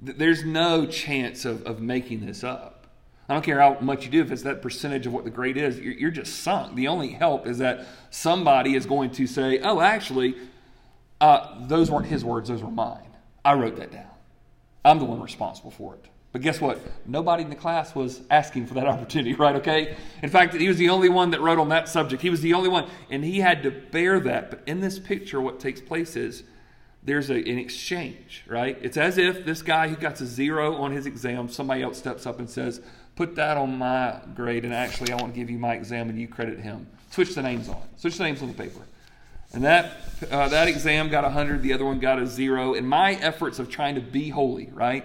There's 0.00 0.44
no 0.44 0.86
chance 0.86 1.44
of, 1.44 1.62
of 1.62 1.80
making 1.80 2.26
this 2.26 2.42
up. 2.42 2.75
I 3.28 3.34
don't 3.34 3.42
care 3.42 3.60
how 3.60 3.78
much 3.80 4.04
you 4.04 4.10
do, 4.10 4.20
if 4.20 4.30
it's 4.30 4.42
that 4.42 4.62
percentage 4.62 5.06
of 5.06 5.12
what 5.12 5.24
the 5.24 5.30
grade 5.30 5.56
is, 5.56 5.80
you're, 5.80 5.94
you're 5.94 6.10
just 6.10 6.42
sunk. 6.42 6.76
The 6.76 6.88
only 6.88 7.10
help 7.10 7.46
is 7.46 7.58
that 7.58 7.86
somebody 8.10 8.74
is 8.74 8.86
going 8.86 9.10
to 9.12 9.26
say, 9.26 9.58
oh, 9.60 9.80
actually, 9.80 10.36
uh, 11.20 11.66
those 11.66 11.90
weren't 11.90 12.06
his 12.06 12.24
words, 12.24 12.48
those 12.48 12.62
were 12.62 12.70
mine. 12.70 13.08
I 13.44 13.54
wrote 13.54 13.76
that 13.76 13.90
down. 13.90 14.06
I'm 14.84 14.98
the 14.98 15.04
one 15.04 15.20
responsible 15.20 15.72
for 15.72 15.94
it. 15.94 16.04
But 16.32 16.42
guess 16.42 16.60
what? 16.60 16.78
Nobody 17.06 17.42
in 17.42 17.50
the 17.50 17.56
class 17.56 17.94
was 17.94 18.20
asking 18.30 18.66
for 18.66 18.74
that 18.74 18.86
opportunity, 18.86 19.34
right? 19.34 19.56
Okay? 19.56 19.96
In 20.22 20.30
fact, 20.30 20.54
he 20.54 20.68
was 20.68 20.76
the 20.76 20.90
only 20.90 21.08
one 21.08 21.30
that 21.30 21.40
wrote 21.40 21.58
on 21.58 21.70
that 21.70 21.88
subject. 21.88 22.22
He 22.22 22.30
was 22.30 22.42
the 22.42 22.54
only 22.54 22.68
one, 22.68 22.88
and 23.10 23.24
he 23.24 23.40
had 23.40 23.62
to 23.64 23.70
bear 23.70 24.20
that. 24.20 24.50
But 24.50 24.62
in 24.66 24.80
this 24.80 24.98
picture, 24.98 25.40
what 25.40 25.58
takes 25.58 25.80
place 25.80 26.14
is 26.14 26.44
there's 27.02 27.30
a, 27.30 27.36
an 27.36 27.58
exchange, 27.58 28.44
right? 28.46 28.76
It's 28.82 28.96
as 28.96 29.16
if 29.16 29.44
this 29.44 29.62
guy 29.62 29.88
who 29.88 29.96
got 29.96 30.20
a 30.20 30.26
zero 30.26 30.74
on 30.74 30.92
his 30.92 31.06
exam, 31.06 31.48
somebody 31.48 31.82
else 31.82 31.98
steps 31.98 32.26
up 32.26 32.38
and 32.38 32.50
says, 32.50 32.82
put 33.16 33.34
that 33.36 33.56
on 33.56 33.78
my 33.78 34.20
grade, 34.34 34.64
and 34.64 34.72
actually, 34.72 35.12
I 35.12 35.16
want 35.16 35.34
to 35.34 35.40
give 35.40 35.50
you 35.50 35.58
my 35.58 35.74
exam, 35.74 36.08
and 36.08 36.18
you 36.18 36.28
credit 36.28 36.60
him. 36.60 36.86
Switch 37.10 37.34
the 37.34 37.42
names 37.42 37.68
on. 37.68 37.82
Switch 37.96 38.16
the 38.18 38.24
names 38.24 38.42
on 38.42 38.48
the 38.48 38.54
paper. 38.54 38.80
And 39.52 39.64
that 39.64 39.96
uh, 40.30 40.48
that 40.48 40.68
exam 40.68 41.08
got 41.08 41.24
a 41.24 41.30
hundred, 41.30 41.62
the 41.62 41.72
other 41.72 41.84
one 41.84 41.98
got 41.98 42.18
a 42.18 42.26
zero. 42.26 42.74
In 42.74 42.86
my 42.86 43.14
efforts 43.14 43.58
of 43.58 43.70
trying 43.70 43.94
to 43.94 44.00
be 44.00 44.28
holy, 44.28 44.68
right? 44.72 45.04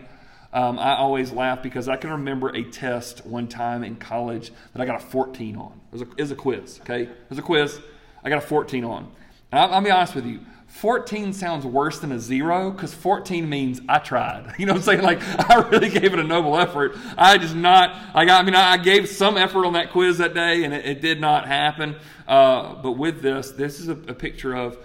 Um, 0.53 0.77
I 0.77 0.97
always 0.97 1.31
laugh 1.31 1.63
because 1.63 1.87
I 1.87 1.95
can 1.95 2.09
remember 2.09 2.49
a 2.49 2.63
test 2.63 3.25
one 3.25 3.47
time 3.47 3.83
in 3.83 3.95
college 3.95 4.51
that 4.73 4.81
I 4.81 4.85
got 4.85 5.01
a 5.01 5.05
14 5.05 5.55
on. 5.55 5.79
It 5.91 5.93
was 5.93 6.01
a, 6.01 6.11
it 6.11 6.19
was 6.19 6.31
a 6.31 6.35
quiz, 6.35 6.79
okay? 6.81 7.03
It 7.03 7.29
was 7.29 7.39
a 7.39 7.41
quiz. 7.41 7.79
I 8.23 8.29
got 8.29 8.43
a 8.43 8.45
14 8.45 8.83
on. 8.83 9.09
And 9.51 9.59
I'll, 9.59 9.75
I'll 9.75 9.81
be 9.81 9.91
honest 9.91 10.13
with 10.13 10.25
you. 10.25 10.41
14 10.71 11.33
sounds 11.33 11.65
worse 11.65 11.99
than 11.99 12.11
a 12.11 12.19
zero 12.19 12.71
because 12.71 12.93
14 12.93 13.47
means 13.47 13.81
I 13.89 13.99
tried. 13.99 14.55
You 14.59 14.65
know 14.65 14.73
what 14.73 14.79
I'm 14.79 14.83
saying? 14.83 15.01
Like, 15.01 15.21
I 15.49 15.67
really 15.69 15.89
gave 15.89 16.13
it 16.13 16.19
a 16.19 16.23
noble 16.23 16.57
effort. 16.57 16.95
I 17.17 17.37
just 17.37 17.55
not, 17.55 17.95
I 18.15 18.23
I 18.27 18.41
mean, 18.43 18.55
I 18.55 18.77
gave 18.77 19.09
some 19.09 19.37
effort 19.37 19.65
on 19.65 19.73
that 19.73 19.91
quiz 19.91 20.17
that 20.19 20.33
day 20.33 20.63
and 20.63 20.73
it, 20.73 20.85
it 20.85 21.01
did 21.01 21.19
not 21.19 21.45
happen. 21.45 21.97
Uh, 22.27 22.75
but 22.75 22.93
with 22.93 23.21
this, 23.21 23.51
this 23.51 23.79
is 23.79 23.89
a, 23.89 23.91
a 23.91 24.13
picture 24.13 24.55
of 24.55 24.77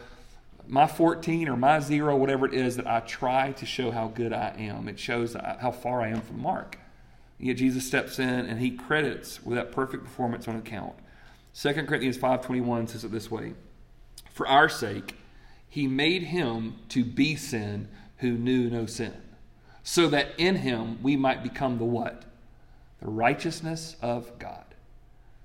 my 0.66 0.86
14 0.86 1.48
or 1.48 1.56
my 1.56 1.78
zero, 1.78 2.16
whatever 2.16 2.46
it 2.46 2.54
is, 2.54 2.76
that 2.76 2.86
I 2.86 3.00
try 3.00 3.52
to 3.52 3.64
show 3.64 3.90
how 3.92 4.08
good 4.08 4.32
I 4.32 4.54
am. 4.58 4.88
It 4.88 4.98
shows 4.98 5.34
how 5.34 5.70
far 5.70 6.02
I 6.02 6.08
am 6.08 6.20
from 6.20 6.42
Mark. 6.42 6.78
Yet 7.38 7.58
Jesus 7.58 7.86
steps 7.86 8.18
in 8.18 8.28
and 8.28 8.58
he 8.58 8.70
credits 8.70 9.42
with 9.44 9.56
that 9.56 9.70
perfect 9.70 10.04
performance 10.04 10.48
on 10.48 10.56
account. 10.56 10.94
2 11.54 11.72
Corinthians 11.84 12.18
5.21 12.18 12.88
says 12.88 13.04
it 13.04 13.12
this 13.12 13.30
way, 13.30 13.54
For 14.32 14.48
our 14.48 14.68
sake, 14.68 15.14
he 15.76 15.86
made 15.86 16.22
him 16.22 16.74
to 16.88 17.04
be 17.04 17.36
sin 17.36 17.86
who 18.20 18.30
knew 18.30 18.70
no 18.70 18.86
sin, 18.86 19.12
so 19.82 20.08
that 20.08 20.28
in 20.38 20.56
him 20.56 20.98
we 21.02 21.16
might 21.16 21.42
become 21.42 21.76
the 21.76 21.84
what? 21.84 22.22
The 23.02 23.10
righteousness 23.10 23.94
of 24.00 24.38
God. 24.38 24.64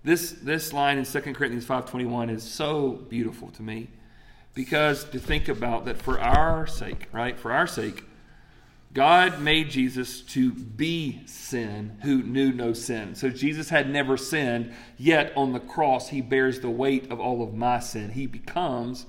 This, 0.05 0.31
this 0.31 0.71
line 0.71 0.97
in 0.97 1.03
2 1.03 1.19
Corinthians 1.33 1.65
5.21 1.65 2.31
is 2.31 2.43
so 2.43 2.91
beautiful 3.09 3.50
to 3.50 3.61
me 3.61 3.89
because 4.53 5.03
to 5.03 5.19
think 5.19 5.50
about 5.50 5.83
that 5.83 6.01
for 6.01 6.17
our 6.17 6.65
sake, 6.65 7.09
right? 7.11 7.38
For 7.38 7.51
our 7.51 7.67
sake, 7.67 8.05
God 8.93 9.41
made 9.41 9.69
Jesus 9.69 10.21
to 10.21 10.53
be 10.53 11.23
sin 11.25 11.97
who 12.03 12.23
knew 12.23 12.53
no 12.53 12.71
sin. 12.71 13.15
So 13.15 13.27
Jesus 13.27 13.67
had 13.67 13.89
never 13.89 14.15
sinned, 14.15 14.71
yet 14.97 15.33
on 15.35 15.51
the 15.51 15.59
cross 15.59 16.07
he 16.07 16.21
bears 16.21 16.61
the 16.61 16.69
weight 16.69 17.11
of 17.11 17.19
all 17.19 17.43
of 17.43 17.53
my 17.53 17.81
sin. 17.81 18.11
He 18.11 18.27
becomes 18.27 19.05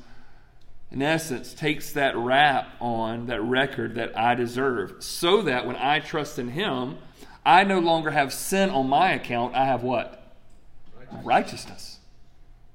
in 0.92 1.00
essence, 1.00 1.54
takes 1.54 1.92
that 1.92 2.16
rap 2.16 2.68
on, 2.78 3.26
that 3.26 3.40
record 3.42 3.94
that 3.94 4.16
I 4.16 4.34
deserve, 4.34 5.02
so 5.02 5.42
that 5.42 5.66
when 5.66 5.76
I 5.76 6.00
trust 6.00 6.38
in 6.38 6.48
Him, 6.48 6.98
I 7.44 7.64
no 7.64 7.78
longer 7.78 8.10
have 8.10 8.32
sin 8.32 8.70
on 8.70 8.88
my 8.88 9.12
account. 9.12 9.54
I 9.54 9.64
have 9.64 9.82
what? 9.82 10.22
Righteousness. 10.96 11.24
Righteousness. 11.24 11.98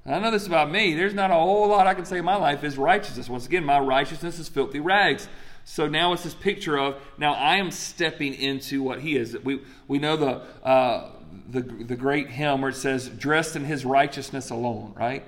I 0.08 0.20
know 0.20 0.32
this 0.32 0.48
about 0.48 0.72
me. 0.72 0.96
There's 0.96 1.14
not 1.14 1.32
a 1.32 1.36
whole 1.36 1.68
lot 1.68 1.86
I 1.86 1.94
can 1.94 2.06
say 2.06 2.20
in 2.20 2.26
my 2.26 2.38
life 2.38 2.64
is 2.64 2.78
righteousness. 2.78 3.28
Once 3.30 3.46
again, 3.46 3.66
my 3.66 3.78
righteousness 3.78 4.40
is 4.40 4.48
filthy 4.48 4.80
rags. 4.80 5.28
So 5.66 5.88
now 5.88 6.14
it's 6.14 6.24
this 6.24 6.34
picture 6.34 6.78
of 6.78 6.96
now 7.18 7.34
I 7.34 7.58
am 7.58 7.72
stepping 7.72 8.34
into 8.34 8.82
what 8.82 9.02
he 9.02 9.18
is. 9.18 9.38
We 9.44 9.62
we 9.90 10.00
know 10.00 10.16
the 10.16 10.42
uh, 10.66 11.10
the 11.50 11.60
the 11.62 11.98
great 11.98 12.30
hymn 12.30 12.62
where 12.62 12.70
it 12.70 12.76
says, 12.76 13.10
"Dressed 13.10 13.58
in 13.58 13.66
His 13.66 13.84
righteousness 13.84 14.50
alone," 14.50 14.94
right? 14.96 15.26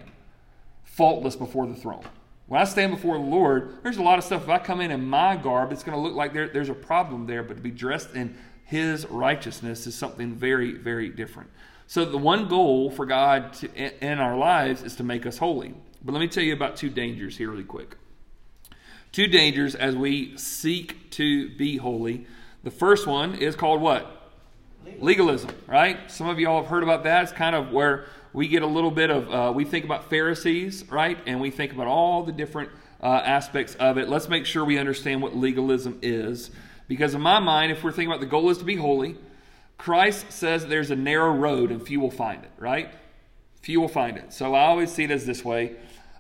Faultless 0.86 1.36
before 1.36 1.67
the 1.67 1.75
throne. 1.75 2.05
When 2.49 2.59
I 2.59 2.63
stand 2.63 2.91
before 2.91 3.17
the 3.17 3.23
Lord, 3.23 3.77
there's 3.83 3.97
a 3.97 4.01
lot 4.01 4.17
of 4.17 4.25
stuff. 4.25 4.43
If 4.43 4.49
I 4.49 4.57
come 4.57 4.81
in 4.81 4.89
in 4.89 5.05
my 5.05 5.35
garb, 5.35 5.71
it's 5.71 5.83
going 5.83 5.95
to 5.95 6.01
look 6.01 6.15
like 6.15 6.33
there, 6.33 6.49
there's 6.49 6.69
a 6.69 6.73
problem 6.73 7.27
there. 7.27 7.43
But 7.43 7.57
to 7.57 7.61
be 7.61 7.69
dressed 7.69 8.15
in 8.15 8.35
His 8.65 9.05
righteousness 9.05 9.85
is 9.85 9.93
something 9.93 10.33
very, 10.33 10.73
very 10.73 11.09
different. 11.09 11.51
So 11.85 12.05
the 12.05 12.17
one 12.17 12.47
goal 12.47 12.89
for 12.89 13.05
God 13.05 13.53
to, 13.53 14.03
in 14.03 14.17
our 14.17 14.35
lives 14.35 14.81
is 14.81 14.95
to 14.95 15.03
make 15.03 15.27
us 15.27 15.37
holy. 15.37 15.75
But 16.03 16.13
let 16.13 16.19
me 16.19 16.27
tell 16.27 16.43
you 16.43 16.53
about 16.53 16.75
two 16.75 16.89
dangers 16.89 17.37
here, 17.37 17.51
really 17.51 17.63
quick. 17.63 17.97
Two 19.11 19.27
dangers 19.27 19.75
as 19.75 19.95
we 19.95 20.35
seek 20.35 21.11
to 21.11 21.55
be 21.55 21.77
holy. 21.77 22.25
The 22.63 22.71
first 22.71 23.05
one 23.05 23.35
is 23.35 23.55
called 23.55 23.79
what? 23.79 24.31
Legalism, 24.99 25.51
right? 25.67 26.09
Some 26.09 26.27
of 26.27 26.39
y'all 26.39 26.61
have 26.61 26.69
heard 26.69 26.81
about 26.81 27.03
that. 27.03 27.23
It's 27.23 27.31
kind 27.31 27.55
of 27.55 27.71
where 27.71 28.05
we 28.33 28.48
get 28.48 28.62
a 28.62 28.67
little 28.67 28.91
bit 28.91 29.09
of, 29.09 29.33
uh, 29.33 29.51
we 29.53 29.65
think 29.65 29.86
about 29.86 30.09
Pharisees, 30.09 30.86
right? 30.89 31.17
And 31.25 31.41
we 31.41 31.50
think 31.50 31.74
about 31.74 31.88
all 31.88 32.24
the 32.24 32.31
different 32.31 32.69
uh, 33.01 33.07
aspects 33.07 33.75
of 33.75 33.98
it. 33.98 34.09
Let's 34.09 34.29
make 34.29 34.45
sure 34.45 34.63
we 34.63 34.77
understand 34.77 35.21
what 35.21 35.36
legalism 35.36 36.00
is. 36.01 36.51
Because 36.88 37.13
in 37.13 37.21
my 37.21 37.39
mind, 37.39 37.71
if 37.71 37.83
we're 37.83 37.91
thinking 37.91 38.12
about 38.12 38.19
the 38.19 38.27
goal 38.27 38.50
is 38.50 38.57
to 38.59 38.65
be 38.65 38.75
holy, 38.75 39.15
Christ 39.77 40.31
says 40.31 40.65
there's 40.65 40.91
a 40.91 40.95
narrow 40.95 41.31
road 41.31 41.71
and 41.71 41.81
few 41.81 42.00
will 42.00 42.12
find 42.12 42.43
it, 42.43 42.51
right? 42.57 42.91
Few 43.62 43.79
will 43.79 43.88
find 43.88 44.17
it. 44.17 44.33
So 44.33 44.53
I 44.53 44.65
always 44.65 44.91
see 44.91 45.05
it 45.05 45.12
as 45.12 45.25
this 45.25 45.43
way 45.43 45.75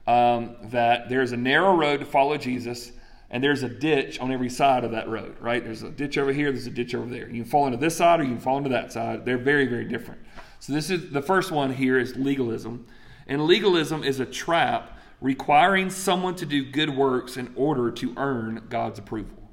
um, 0.07 0.55
that 0.63 1.09
there's 1.09 1.31
a 1.31 1.37
narrow 1.37 1.75
road 1.75 1.99
to 1.99 2.05
follow 2.05 2.37
Jesus 2.37 2.91
and 3.31 3.43
there's 3.43 3.61
a 3.63 3.69
ditch 3.69 4.19
on 4.19 4.31
every 4.31 4.49
side 4.49 4.83
of 4.83 4.91
that 4.91 5.07
road, 5.07 5.35
right? 5.39 5.63
There's 5.63 5.83
a 5.83 5.89
ditch 5.89 6.17
over 6.17 6.33
here, 6.33 6.51
there's 6.51 6.65
a 6.65 6.71
ditch 6.71 6.95
over 6.95 7.09
there. 7.09 7.27
You 7.29 7.43
can 7.43 7.51
fall 7.51 7.65
into 7.67 7.77
this 7.77 7.95
side 7.95 8.19
or 8.19 8.23
you 8.23 8.29
can 8.29 8.39
fall 8.39 8.57
into 8.57 8.69
that 8.69 8.91
side. 8.91 9.25
They're 9.25 9.37
very, 9.37 9.67
very 9.67 9.85
different. 9.85 10.21
So 10.59 10.73
this 10.73 10.89
is 10.89 11.11
the 11.11 11.21
first 11.21 11.51
one 11.51 11.73
here 11.73 11.97
is 11.97 12.15
legalism. 12.15 12.85
And 13.27 13.45
legalism 13.45 14.03
is 14.03 14.19
a 14.19 14.25
trap 14.25 14.97
requiring 15.21 15.89
someone 15.89 16.35
to 16.35 16.45
do 16.45 16.63
good 16.63 16.89
works 16.89 17.37
in 17.37 17.51
order 17.55 17.91
to 17.91 18.13
earn 18.17 18.65
God's 18.69 18.99
approval. 18.99 19.51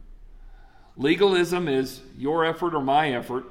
Legalism 0.96 1.68
is 1.68 2.00
your 2.16 2.44
effort 2.44 2.74
or 2.74 2.80
my 2.80 3.12
effort, 3.12 3.44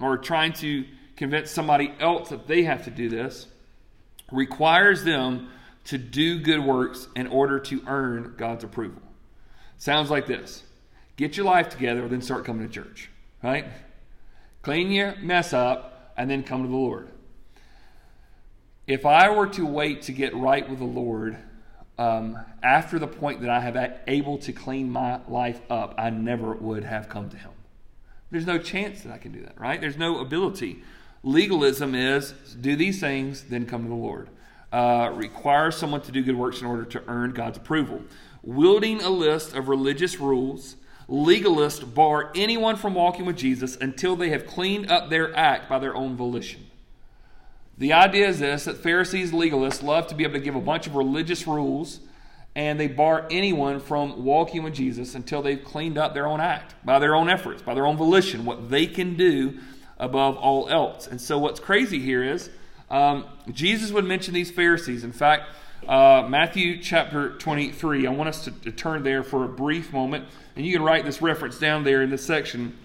or 0.00 0.18
trying 0.18 0.52
to 0.52 0.84
convince 1.16 1.50
somebody 1.50 1.92
else 1.98 2.28
that 2.28 2.46
they 2.46 2.64
have 2.64 2.84
to 2.84 2.90
do 2.90 3.08
this, 3.08 3.46
requires 4.30 5.04
them 5.04 5.48
to 5.84 5.96
do 5.96 6.38
good 6.38 6.60
works 6.60 7.08
in 7.16 7.26
order 7.26 7.58
to 7.58 7.82
earn 7.86 8.34
God's 8.36 8.64
approval. 8.64 9.02
Sounds 9.78 10.10
like 10.10 10.26
this 10.26 10.62
Get 11.16 11.36
your 11.36 11.46
life 11.46 11.68
together, 11.68 12.06
then 12.08 12.22
start 12.22 12.44
coming 12.44 12.66
to 12.66 12.72
church, 12.72 13.10
right? 13.42 13.66
Clean 14.62 14.90
your 14.90 15.16
mess 15.16 15.52
up, 15.52 15.89
and 16.20 16.30
then 16.30 16.42
come 16.42 16.62
to 16.62 16.68
the 16.68 16.76
Lord. 16.76 17.08
If 18.86 19.06
I 19.06 19.30
were 19.30 19.46
to 19.46 19.64
wait 19.64 20.02
to 20.02 20.12
get 20.12 20.36
right 20.36 20.68
with 20.68 20.78
the 20.78 20.84
Lord 20.84 21.38
um, 21.96 22.38
after 22.62 22.98
the 22.98 23.06
point 23.06 23.40
that 23.40 23.48
I 23.48 23.60
have 23.60 24.00
able 24.06 24.36
to 24.38 24.52
clean 24.52 24.90
my 24.90 25.20
life 25.28 25.62
up, 25.70 25.94
I 25.96 26.10
never 26.10 26.52
would 26.52 26.84
have 26.84 27.08
come 27.08 27.30
to 27.30 27.38
Him. 27.38 27.52
There's 28.30 28.44
no 28.44 28.58
chance 28.58 29.00
that 29.00 29.12
I 29.14 29.16
can 29.16 29.32
do 29.32 29.40
that, 29.40 29.58
right? 29.58 29.80
There's 29.80 29.96
no 29.96 30.18
ability. 30.18 30.82
Legalism 31.22 31.94
is 31.94 32.32
do 32.60 32.76
these 32.76 33.00
things, 33.00 33.44
then 33.44 33.64
come 33.64 33.84
to 33.84 33.88
the 33.88 33.94
Lord. 33.94 34.28
Uh, 34.70 35.12
requires 35.14 35.74
someone 35.74 36.02
to 36.02 36.12
do 36.12 36.22
good 36.22 36.36
works 36.36 36.60
in 36.60 36.66
order 36.66 36.84
to 36.84 37.02
earn 37.08 37.30
God's 37.30 37.56
approval 37.56 38.02
wielding 38.42 39.02
a 39.02 39.10
list 39.10 39.54
of 39.54 39.68
religious 39.68 40.18
rules, 40.18 40.76
legalists 41.10 41.94
bar 41.94 42.30
anyone 42.34 42.76
from 42.76 42.94
walking 42.94 43.26
with 43.26 43.36
Jesus 43.36 43.76
until 43.76 44.16
they 44.16 44.30
have 44.30 44.46
cleaned 44.46 44.90
up 44.90 45.10
their 45.10 45.36
act 45.36 45.68
by 45.68 45.78
their 45.78 45.94
own 45.94 46.16
volition. 46.16 46.66
The 47.78 47.92
idea 47.94 48.28
is 48.28 48.38
this 48.38 48.64
that 48.64 48.76
Pharisees, 48.76 49.32
legalists 49.32 49.82
love 49.82 50.06
to 50.08 50.14
be 50.14 50.24
able 50.24 50.34
to 50.34 50.40
give 50.40 50.54
a 50.54 50.60
bunch 50.60 50.86
of 50.86 50.94
religious 50.94 51.46
rules 51.46 52.00
and 52.54 52.80
they 52.80 52.88
bar 52.88 53.26
anyone 53.30 53.80
from 53.80 54.24
walking 54.24 54.62
with 54.62 54.74
Jesus 54.74 55.14
until 55.14 55.40
they've 55.40 55.64
cleaned 55.64 55.96
up 55.96 56.14
their 56.14 56.26
own 56.26 56.40
act 56.40 56.74
by 56.84 56.98
their 56.98 57.14
own 57.14 57.28
efforts, 57.28 57.62
by 57.62 57.74
their 57.74 57.86
own 57.86 57.96
volition, 57.96 58.44
what 58.44 58.70
they 58.70 58.86
can 58.86 59.16
do 59.16 59.58
above 59.98 60.36
all 60.36 60.68
else. 60.68 61.06
And 61.06 61.20
so, 61.20 61.38
what's 61.38 61.60
crazy 61.60 62.00
here 62.00 62.24
is 62.24 62.50
um, 62.90 63.24
Jesus 63.52 63.92
would 63.92 64.04
mention 64.04 64.34
these 64.34 64.50
Pharisees. 64.50 65.04
In 65.04 65.12
fact, 65.12 65.44
uh, 65.88 66.26
Matthew 66.28 66.82
chapter 66.82 67.36
23. 67.38 68.06
I 68.06 68.10
want 68.10 68.28
us 68.28 68.44
to, 68.44 68.50
to, 68.50 68.72
turn 68.72 69.02
there 69.02 69.22
for 69.22 69.44
a 69.44 69.48
brief 69.48 69.92
moment, 69.92 70.26
and 70.54 70.66
you 70.66 70.72
can 70.72 70.82
write 70.82 71.04
this 71.04 71.22
reference 71.22 71.58
down 71.58 71.84
there 71.84 72.02
in 72.02 72.10
this 72.10 72.24
section. 72.24 72.76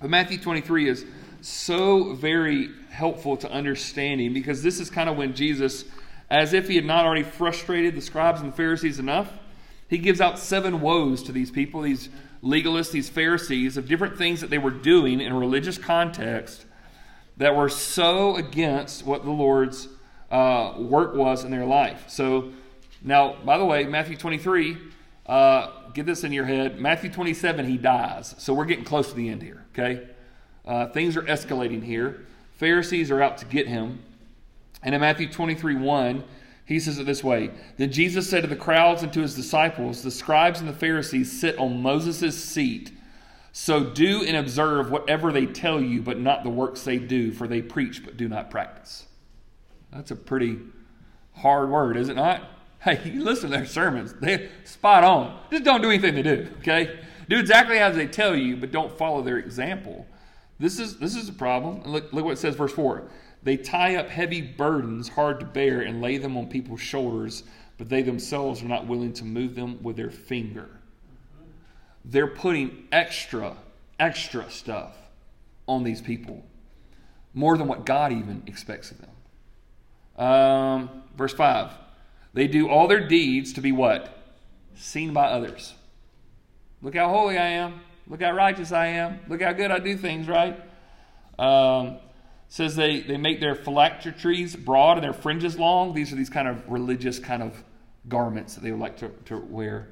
But 0.00 0.10
Matthew 0.10 0.38
23 0.38 0.88
is 0.88 1.04
so 1.40 2.14
very 2.14 2.70
helpful 2.90 3.36
to 3.38 3.50
understanding 3.50 4.32
because 4.32 4.62
this 4.62 4.80
is 4.80 4.90
kind 4.90 5.08
of 5.08 5.16
when 5.16 5.34
Jesus, 5.34 5.84
as 6.30 6.52
if 6.52 6.68
he 6.68 6.76
had 6.76 6.84
not 6.84 7.04
already 7.04 7.24
frustrated 7.24 7.94
the 7.94 8.00
scribes 8.00 8.40
and 8.40 8.52
the 8.52 8.56
Pharisees 8.56 8.98
enough, 8.98 9.32
he 9.88 9.98
gives 9.98 10.20
out 10.20 10.38
seven 10.38 10.80
woes 10.80 11.22
to 11.24 11.32
these 11.32 11.50
people, 11.50 11.82
these 11.82 12.08
legalists, 12.42 12.90
these 12.90 13.08
Pharisees, 13.08 13.76
of 13.76 13.88
different 13.88 14.16
things 14.16 14.40
that 14.40 14.50
they 14.50 14.58
were 14.58 14.70
doing 14.70 15.20
in 15.20 15.32
a 15.32 15.38
religious 15.38 15.78
context 15.78 16.64
that 17.36 17.54
were 17.54 17.68
so 17.68 18.36
against 18.36 19.04
what 19.04 19.24
the 19.24 19.30
Lord's 19.30 19.88
uh, 20.30 20.74
work 20.78 21.14
was 21.14 21.44
in 21.44 21.50
their 21.50 21.66
life. 21.66 22.04
So, 22.08 22.52
now, 23.02 23.36
by 23.44 23.58
the 23.58 23.64
way, 23.64 23.84
Matthew 23.84 24.16
23, 24.16 24.76
uh, 25.26 25.70
get 25.92 26.06
this 26.06 26.24
in 26.24 26.32
your 26.32 26.44
head. 26.44 26.80
Matthew 26.80 27.10
27, 27.10 27.66
he 27.66 27.76
dies. 27.76 28.34
So 28.38 28.54
we're 28.54 28.64
getting 28.64 28.84
close 28.84 29.08
to 29.10 29.14
the 29.14 29.28
end 29.28 29.42
here, 29.42 29.64
okay? 29.72 30.08
Uh, 30.64 30.88
things 30.88 31.16
are 31.16 31.22
escalating 31.22 31.82
here. 31.82 32.26
Pharisees 32.54 33.10
are 33.10 33.22
out 33.22 33.38
to 33.38 33.44
get 33.44 33.66
him. 33.66 34.00
And 34.82 34.94
in 34.94 35.00
Matthew 35.00 35.30
23, 35.30 35.76
1, 35.76 36.24
he 36.64 36.80
says 36.80 36.98
it 36.98 37.06
this 37.06 37.22
way 37.22 37.50
Then 37.76 37.92
Jesus 37.92 38.28
said 38.28 38.42
to 38.42 38.46
the 38.48 38.56
crowds 38.56 39.02
and 39.02 39.12
to 39.12 39.20
his 39.20 39.34
disciples, 39.34 40.02
The 40.02 40.10
scribes 40.10 40.60
and 40.60 40.68
the 40.68 40.74
Pharisees 40.74 41.40
sit 41.40 41.58
on 41.58 41.82
Moses' 41.82 42.42
seat. 42.42 42.92
So 43.52 43.84
do 43.84 44.22
and 44.22 44.36
observe 44.36 44.90
whatever 44.90 45.32
they 45.32 45.46
tell 45.46 45.80
you, 45.80 46.02
but 46.02 46.20
not 46.20 46.42
the 46.42 46.50
works 46.50 46.82
they 46.82 46.98
do, 46.98 47.32
for 47.32 47.48
they 47.48 47.62
preach 47.62 48.04
but 48.04 48.16
do 48.16 48.28
not 48.28 48.50
practice. 48.50 49.06
That's 49.92 50.10
a 50.10 50.16
pretty 50.16 50.58
hard 51.34 51.70
word, 51.70 51.96
is 51.96 52.08
it 52.08 52.16
not? 52.16 52.42
Hey, 52.84 53.00
you 53.04 53.24
listen 53.24 53.50
to 53.50 53.56
their 53.56 53.66
sermons. 53.66 54.14
They're 54.20 54.48
spot 54.62 55.02
on. 55.02 55.40
Just 55.50 55.64
don't 55.64 55.82
do 55.82 55.88
anything 55.88 56.14
they 56.14 56.22
do, 56.22 56.46
okay? 56.58 57.00
Do 57.28 57.36
exactly 57.36 57.78
as 57.78 57.96
they 57.96 58.06
tell 58.06 58.36
you, 58.36 58.56
but 58.56 58.70
don't 58.70 58.96
follow 58.96 59.22
their 59.22 59.38
example. 59.38 60.06
This 60.60 60.78
is 60.78 60.96
this 60.98 61.16
is 61.16 61.28
a 61.28 61.32
problem. 61.32 61.82
Look, 61.82 62.12
look 62.12 62.24
what 62.24 62.32
it 62.32 62.38
says, 62.38 62.54
verse 62.54 62.72
4. 62.72 63.02
They 63.42 63.56
tie 63.56 63.96
up 63.96 64.08
heavy 64.08 64.40
burdens 64.40 65.08
hard 65.08 65.40
to 65.40 65.46
bear 65.46 65.80
and 65.80 66.00
lay 66.00 66.18
them 66.18 66.36
on 66.36 66.48
people's 66.48 66.80
shoulders, 66.80 67.44
but 67.78 67.88
they 67.88 68.02
themselves 68.02 68.62
are 68.62 68.68
not 68.68 68.86
willing 68.86 69.12
to 69.14 69.24
move 69.24 69.54
them 69.54 69.82
with 69.82 69.96
their 69.96 70.10
finger. 70.10 70.68
They're 72.04 72.26
putting 72.26 72.86
extra, 72.92 73.56
extra 73.98 74.50
stuff 74.50 74.96
on 75.66 75.82
these 75.82 76.00
people, 76.00 76.44
more 77.34 77.56
than 77.56 77.66
what 77.66 77.84
God 77.84 78.12
even 78.12 78.42
expects 78.46 78.90
of 78.90 79.00
them. 79.00 79.10
Um, 80.16 81.02
verse 81.16 81.32
5. 81.32 81.70
They 82.34 82.46
do 82.46 82.68
all 82.68 82.88
their 82.88 83.06
deeds 83.06 83.52
to 83.54 83.60
be 83.60 83.72
what? 83.72 84.16
Seen 84.74 85.12
by 85.12 85.26
others. 85.26 85.74
Look 86.82 86.94
how 86.94 87.08
holy 87.08 87.38
I 87.38 87.46
am. 87.46 87.80
Look 88.08 88.22
how 88.22 88.32
righteous 88.32 88.72
I 88.72 88.86
am. 88.86 89.20
Look 89.28 89.42
how 89.42 89.52
good 89.52 89.70
I 89.70 89.78
do 89.78 89.96
things, 89.96 90.28
right? 90.28 90.60
Um, 91.38 91.96
says 92.48 92.76
they, 92.76 93.00
they 93.00 93.16
make 93.16 93.40
their 93.40 93.54
phylacteries 93.54 94.54
broad 94.54 94.98
and 94.98 95.04
their 95.04 95.12
fringes 95.12 95.58
long. 95.58 95.94
These 95.94 96.12
are 96.12 96.16
these 96.16 96.30
kind 96.30 96.46
of 96.46 96.62
religious 96.70 97.18
kind 97.18 97.42
of 97.42 97.64
garments 98.08 98.54
that 98.54 98.60
they 98.62 98.70
would 98.70 98.80
like 98.80 98.98
to, 98.98 99.10
to 99.26 99.38
wear. 99.38 99.88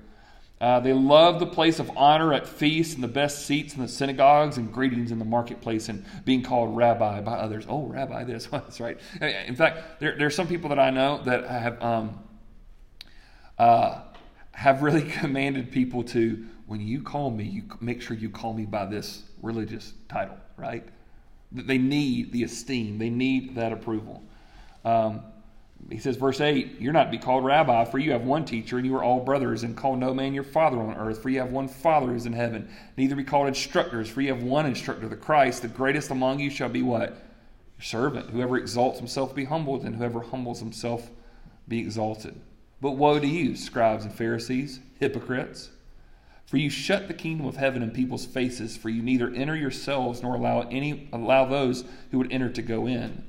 Uh, 0.64 0.80
they 0.80 0.94
love 0.94 1.40
the 1.40 1.46
place 1.46 1.78
of 1.78 1.90
honor 1.94 2.32
at 2.32 2.46
feasts 2.46 2.94
and 2.94 3.04
the 3.04 3.08
best 3.08 3.44
seats 3.44 3.74
in 3.74 3.82
the 3.82 3.86
synagogues 3.86 4.56
and 4.56 4.72
greetings 4.72 5.12
in 5.12 5.18
the 5.18 5.24
marketplace 5.26 5.90
and 5.90 6.02
being 6.24 6.42
called 6.42 6.74
rabbi 6.74 7.20
by 7.20 7.34
others. 7.34 7.66
Oh, 7.68 7.84
rabbi, 7.84 8.24
this. 8.24 8.46
That's 8.50 8.80
right. 8.80 8.98
In 9.20 9.56
fact, 9.56 10.00
there, 10.00 10.16
there 10.16 10.26
are 10.26 10.30
some 10.30 10.46
people 10.46 10.70
that 10.70 10.78
I 10.78 10.88
know 10.88 11.20
that 11.24 11.46
have, 11.46 11.82
um, 11.82 12.18
uh, 13.58 14.04
have 14.52 14.80
really 14.80 15.02
commanded 15.20 15.70
people 15.70 16.02
to, 16.04 16.46
when 16.64 16.80
you 16.80 17.02
call 17.02 17.30
me, 17.30 17.44
you 17.44 17.64
make 17.82 18.00
sure 18.00 18.16
you 18.16 18.30
call 18.30 18.54
me 18.54 18.64
by 18.64 18.86
this 18.86 19.24
religious 19.42 19.92
title, 20.08 20.38
right? 20.56 20.88
They 21.52 21.76
need 21.76 22.32
the 22.32 22.42
esteem, 22.42 22.96
they 22.96 23.10
need 23.10 23.54
that 23.56 23.70
approval. 23.70 24.22
Um, 24.82 25.24
he 25.90 25.98
says, 25.98 26.16
verse 26.16 26.40
8, 26.40 26.80
You're 26.80 26.92
not 26.92 27.04
to 27.04 27.10
be 27.10 27.18
called 27.18 27.44
rabbi, 27.44 27.84
for 27.84 27.98
you 27.98 28.12
have 28.12 28.22
one 28.22 28.44
teacher, 28.44 28.78
and 28.78 28.86
you 28.86 28.96
are 28.96 29.02
all 29.02 29.20
brothers, 29.20 29.64
and 29.64 29.76
call 29.76 29.96
no 29.96 30.14
man 30.14 30.32
your 30.32 30.44
father 30.44 30.78
on 30.78 30.96
earth, 30.96 31.22
for 31.22 31.28
you 31.28 31.40
have 31.40 31.52
one 31.52 31.68
Father 31.68 32.06
who 32.08 32.14
is 32.14 32.26
in 32.26 32.32
heaven. 32.32 32.68
Neither 32.96 33.16
be 33.16 33.24
called 33.24 33.48
instructors, 33.48 34.08
for 34.08 34.20
you 34.20 34.32
have 34.32 34.42
one 34.42 34.66
instructor, 34.66 35.08
the 35.08 35.16
Christ. 35.16 35.62
The 35.62 35.68
greatest 35.68 36.10
among 36.10 36.40
you 36.40 36.50
shall 36.50 36.70
be 36.70 36.82
what? 36.82 37.10
Your 37.10 37.82
servant. 37.82 38.30
Whoever 38.30 38.56
exalts 38.56 38.98
himself 38.98 39.34
be 39.34 39.44
humbled, 39.44 39.84
and 39.84 39.96
whoever 39.96 40.20
humbles 40.20 40.60
himself 40.60 41.10
be 41.68 41.80
exalted. 41.80 42.40
But 42.80 42.92
woe 42.92 43.18
to 43.18 43.26
you, 43.26 43.54
scribes 43.56 44.04
and 44.04 44.14
Pharisees, 44.14 44.80
hypocrites! 44.98 45.70
For 46.46 46.56
you 46.56 46.70
shut 46.70 47.08
the 47.08 47.14
kingdom 47.14 47.46
of 47.46 47.56
heaven 47.56 47.82
in 47.82 47.90
people's 47.90 48.26
faces, 48.26 48.76
for 48.76 48.88
you 48.88 49.02
neither 49.02 49.30
enter 49.30 49.56
yourselves 49.56 50.22
nor 50.22 50.34
allow 50.34 50.62
any 50.62 51.08
allow 51.12 51.46
those 51.46 51.84
who 52.10 52.18
would 52.18 52.32
enter 52.32 52.50
to 52.50 52.62
go 52.62 52.86
in. 52.86 53.24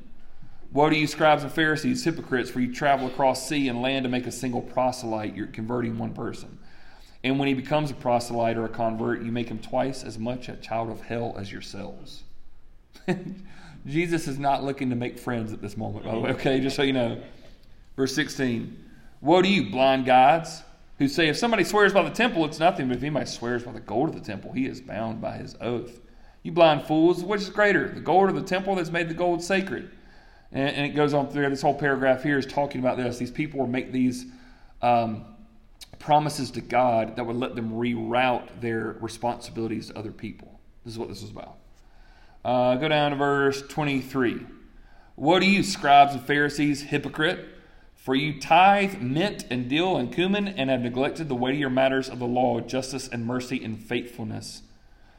Woe 0.75 0.89
to 0.89 0.97
you, 0.97 1.07
scribes 1.07 1.41
and 1.41 1.51
Pharisees, 1.53 2.03
hypocrites, 2.03 2.49
for 2.49 2.59
you 2.59 2.73
travel 2.73 3.07
across 3.07 3.47
sea 3.47 3.69
and 3.69 3.81
land 3.81 4.03
to 4.03 4.09
make 4.09 4.27
a 4.27 4.31
single 4.31 4.61
proselyte. 4.61 5.33
You're 5.33 5.47
converting 5.47 5.97
one 5.97 6.13
person. 6.13 6.59
And 7.23 7.39
when 7.39 7.47
he 7.47 7.53
becomes 7.53 7.91
a 7.91 7.93
proselyte 7.93 8.57
or 8.57 8.65
a 8.65 8.69
convert, 8.69 9.21
you 9.21 9.31
make 9.31 9.47
him 9.47 9.59
twice 9.59 10.03
as 10.03 10.19
much 10.19 10.49
a 10.49 10.57
child 10.57 10.89
of 10.89 10.99
hell 10.99 11.33
as 11.39 11.49
yourselves. 11.49 12.23
Jesus 13.87 14.27
is 14.27 14.37
not 14.37 14.65
looking 14.65 14.89
to 14.89 14.97
make 14.97 15.17
friends 15.17 15.53
at 15.53 15.61
this 15.61 15.77
moment, 15.77 16.03
by 16.03 16.11
the 16.11 16.19
way, 16.19 16.31
okay? 16.31 16.59
Just 16.59 16.75
so 16.75 16.83
you 16.83 16.91
know. 16.91 17.21
Verse 17.95 18.13
16 18.13 18.77
Woe 19.21 19.41
to 19.41 19.47
you, 19.47 19.71
blind 19.71 20.05
guides, 20.05 20.61
who 20.97 21.07
say, 21.07 21.29
If 21.29 21.37
somebody 21.37 21.63
swears 21.63 21.93
by 21.93 22.03
the 22.03 22.09
temple, 22.09 22.43
it's 22.43 22.59
nothing, 22.59 22.89
but 22.89 22.97
if 22.97 23.03
anybody 23.03 23.27
swears 23.27 23.63
by 23.63 23.71
the 23.71 23.79
gold 23.79 24.09
of 24.09 24.15
the 24.15 24.19
temple, 24.19 24.51
he 24.51 24.65
is 24.65 24.81
bound 24.81 25.21
by 25.21 25.37
his 25.37 25.55
oath. 25.61 26.01
You 26.43 26.51
blind 26.51 26.83
fools, 26.83 27.23
which 27.23 27.39
is 27.39 27.49
greater, 27.49 27.87
the 27.87 28.01
gold 28.01 28.29
or 28.29 28.33
the 28.33 28.41
temple 28.41 28.75
that's 28.75 28.91
made 28.91 29.07
the 29.07 29.13
gold 29.13 29.41
sacred? 29.41 29.89
And, 30.55 30.69
and, 30.69 30.85
it 30.87 30.95
goes 30.95 31.13
on 31.13 31.27
through 31.29 31.49
this 31.49 31.61
whole 31.61 31.75
paragraph 31.75 32.23
here 32.23 32.39
is 32.39 32.45
talking 32.45 32.79
about 32.79 32.97
this. 32.97 33.17
These 33.17 33.29
people 33.29 33.59
will 33.59 33.67
make 33.67 33.91
these 33.91 34.25
um, 34.81 35.25
promises 35.99 36.49
to 36.51 36.61
God 36.61 37.17
that 37.17 37.25
would 37.25 37.35
let 37.35 37.55
them 37.55 37.73
reroute 37.73 38.61
their 38.61 38.95
responsibilities 39.01 39.87
to 39.87 39.97
other 39.97 40.11
people. 40.11 40.59
This 40.85 40.93
is 40.93 40.99
what 40.99 41.09
this 41.09 41.21
is 41.21 41.29
about. 41.29 41.57
Uh, 42.45 42.75
go 42.75 42.87
down 42.87 43.11
to 43.11 43.17
verse 43.17 43.61
23. 43.67 44.45
What 45.15 45.41
do 45.41 45.49
you, 45.49 45.61
scribes 45.61 46.13
and 46.13 46.25
Pharisees, 46.25 46.83
hypocrite? 46.83 47.49
For 47.95 48.15
you 48.15 48.39
tithe 48.39 49.01
mint 49.01 49.45
and 49.49 49.67
dill 49.67 49.97
and 49.97 50.13
cumin 50.13 50.47
and 50.47 50.69
have 50.69 50.81
neglected 50.81 51.27
the 51.27 51.35
weightier 51.35 51.69
matters 51.69 52.07
of 52.07 52.19
the 52.19 52.27
law, 52.27 52.61
justice 52.61 53.07
and 53.07 53.25
mercy 53.25 53.63
and 53.63 53.77
faithfulness. 53.77 54.61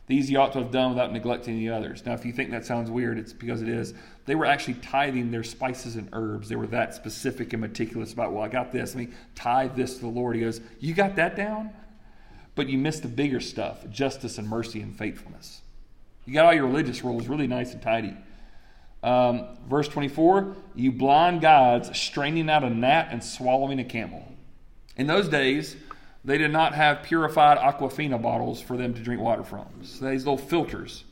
These 0.07 0.31
you 0.31 0.39
ought 0.39 0.53
to 0.53 0.61
have 0.61 0.71
done 0.71 0.91
without 0.91 1.13
neglecting 1.13 1.59
the 1.59 1.71
others. 1.71 2.07
Now, 2.07 2.13
if 2.15 2.25
you 2.25 2.33
think 2.33 2.53
that 2.53 2.65
sounds 2.65 2.91
weird, 2.91 3.19
it's 3.19 3.33
because 3.33 3.61
it 3.61 3.69
is. 3.69 3.93
They 4.25 4.37
were 4.37 4.47
actually 4.47 4.75
tithing 4.75 5.33
their 5.33 5.43
spices 5.43 5.97
and 5.97 6.09
herbs. 6.13 6.49
They 6.49 6.55
were 6.55 6.69
that 6.69 6.95
specific 6.95 7.53
and 7.53 7.61
meticulous 7.61 8.13
about, 8.13 8.33
well, 8.33 8.45
I 8.45 8.49
got 8.49 8.71
this. 8.71 8.95
Let 8.95 9.09
me 9.09 9.15
tithe 9.35 9.75
this 9.75 9.95
to 9.95 10.01
the 10.03 10.07
Lord. 10.07 10.37
He 10.37 10.43
goes, 10.43 10.61
You 10.79 10.95
got 10.95 11.17
that 11.17 11.35
down? 11.35 11.71
But 12.55 12.69
you 12.69 12.79
missed 12.79 13.03
the 13.03 13.09
bigger 13.09 13.41
stuff 13.41 13.89
justice 13.91 14.39
and 14.39 14.49
mercy 14.49 14.81
and 14.81 14.97
faithfulness. 14.97 15.61
You 16.25 16.35
got 16.35 16.45
all 16.47 16.55
your 16.55 16.67
religious 16.67 17.03
rules 17.03 17.27
really 17.27 17.47
nice 17.47 17.73
and 17.73 17.83
tidy. 17.83 18.17
Um, 19.03 19.47
verse 19.69 19.87
24, 19.89 20.57
you 20.75 20.91
blind 20.91 21.41
guides 21.41 21.97
straining 21.97 22.49
out 22.51 22.65
a 22.65 22.71
gnat 22.71 23.09
and 23.11 23.23
swallowing 23.23 23.79
a 23.79 23.85
camel. 23.85 24.27
In 24.97 25.07
those 25.07 25.29
days, 25.29 25.77
they 26.27 26.37
did 26.37 26.51
not 26.51 26.75
have 26.75 27.03
purified 27.03 27.57
aquafina 27.57 28.21
bottles 28.21 28.61
for 28.61 28.77
them 28.77 28.93
to 28.93 29.01
drink 29.01 29.23
water 29.23 29.45
from. 29.45 29.67
So 29.83 30.11
these 30.11 30.27
little 30.27 30.37
filters 30.37 31.05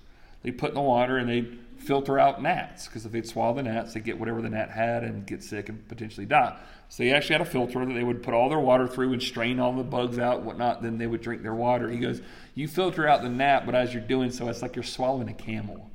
they 0.43 0.51
put 0.51 0.71
in 0.71 0.75
the 0.75 0.83
water 0.83 1.17
and 1.17 1.29
they 1.29 1.49
filter 1.79 2.19
out 2.19 2.41
gnats 2.41 2.87
because 2.87 3.05
if 3.05 3.13
they'd 3.13 3.27
swallow 3.27 3.55
the 3.55 3.63
gnats, 3.63 3.95
they'd 3.95 4.05
get 4.05 4.19
whatever 4.19 4.43
the 4.43 4.49
gnat 4.49 4.71
had 4.71 5.03
and 5.03 5.27
get 5.27 5.43
sick 5.43 5.69
and 5.69 5.87
potentially 5.89 6.27
die. 6.27 6.57
So 6.89 7.03
they 7.03 7.13
actually 7.13 7.35
had 7.35 7.41
a 7.41 7.51
filter 7.51 7.85
that 7.85 7.93
they 7.93 8.05
would 8.05 8.23
put 8.23 8.35
all 8.35 8.49
their 8.49 8.61
water 8.61 8.87
through 8.87 9.13
and 9.13 9.23
strain 9.23 9.59
all 9.59 9.73
the 9.73 9.83
bugs 9.83 10.19
out 10.19 10.43
whatnot. 10.43 10.83
Then 10.83 10.99
they 10.99 11.07
would 11.07 11.23
drink 11.23 11.43
their 11.43 11.55
water. 11.55 11.89
He 11.91 11.99
goes, 11.99 12.21
You 12.55 12.69
filter 12.69 13.09
out 13.09 13.23
the 13.23 13.31
gnat, 13.31 13.65
but 13.67 13.75
as 13.75 13.93
you're 13.93 14.03
doing 14.03 14.31
so, 14.31 14.49
it's 14.49 14.63
like 14.63 14.77
you're 14.77 14.83
swallowing 14.83 15.29
a 15.29 15.35
camel. 15.35 15.91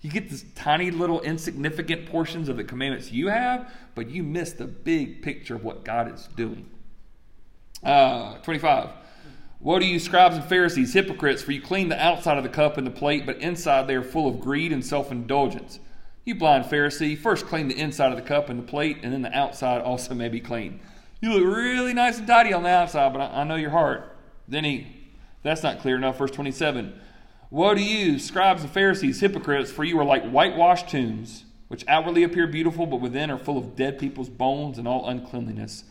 You 0.00 0.10
get 0.10 0.30
these 0.30 0.44
tiny 0.54 0.90
little 0.90 1.20
insignificant 1.20 2.06
portions 2.06 2.48
of 2.48 2.56
the 2.56 2.64
commandments 2.64 3.12
you 3.12 3.28
have, 3.28 3.72
but 3.94 4.10
you 4.10 4.22
miss 4.22 4.52
the 4.52 4.66
big 4.66 5.22
picture 5.22 5.54
of 5.54 5.62
what 5.62 5.84
God 5.84 6.12
is 6.12 6.28
doing. 6.36 6.68
Uh, 7.82 8.38
25. 8.38 8.90
Woe 9.60 9.78
to 9.78 9.84
you, 9.84 9.98
scribes 9.98 10.36
and 10.36 10.44
Pharisees, 10.44 10.92
hypocrites, 10.92 11.42
for 11.42 11.52
you 11.52 11.60
clean 11.60 11.88
the 11.88 12.04
outside 12.04 12.36
of 12.36 12.42
the 12.42 12.48
cup 12.48 12.78
and 12.78 12.86
the 12.86 12.90
plate, 12.90 13.26
but 13.26 13.38
inside 13.38 13.86
they 13.86 13.94
are 13.94 14.02
full 14.02 14.28
of 14.28 14.40
greed 14.40 14.72
and 14.72 14.84
self 14.84 15.12
indulgence. 15.12 15.78
You 16.24 16.34
blind 16.36 16.66
Pharisee, 16.66 17.18
first 17.18 17.46
clean 17.46 17.68
the 17.68 17.78
inside 17.78 18.10
of 18.10 18.16
the 18.16 18.22
cup 18.22 18.48
and 18.48 18.58
the 18.58 18.64
plate, 18.64 18.98
and 19.02 19.12
then 19.12 19.22
the 19.22 19.36
outside 19.36 19.82
also 19.82 20.14
may 20.14 20.28
be 20.28 20.40
clean. 20.40 20.80
You 21.20 21.32
look 21.32 21.56
really 21.56 21.94
nice 21.94 22.18
and 22.18 22.26
tidy 22.26 22.52
on 22.52 22.64
the 22.64 22.68
outside, 22.68 23.12
but 23.12 23.20
I, 23.20 23.42
I 23.42 23.44
know 23.44 23.56
your 23.56 23.70
heart. 23.70 24.16
Then 24.48 24.64
he, 24.64 24.86
that's 25.42 25.62
not 25.62 25.80
clear 25.80 25.96
enough. 25.96 26.18
Verse 26.18 26.30
27. 26.32 27.00
Woe 27.50 27.74
to 27.74 27.82
you, 27.82 28.18
scribes 28.18 28.62
and 28.62 28.70
Pharisees, 28.70 29.20
hypocrites, 29.20 29.70
for 29.70 29.84
you 29.84 29.98
are 30.00 30.04
like 30.04 30.24
whitewashed 30.28 30.88
tombs, 30.88 31.44
which 31.68 31.84
outwardly 31.86 32.22
appear 32.22 32.46
beautiful, 32.46 32.86
but 32.86 33.00
within 33.00 33.30
are 33.30 33.38
full 33.38 33.58
of 33.58 33.76
dead 33.76 33.98
people's 33.98 34.28
bones 34.28 34.78
and 34.78 34.88
all 34.88 35.08
uncleanliness. 35.08 35.84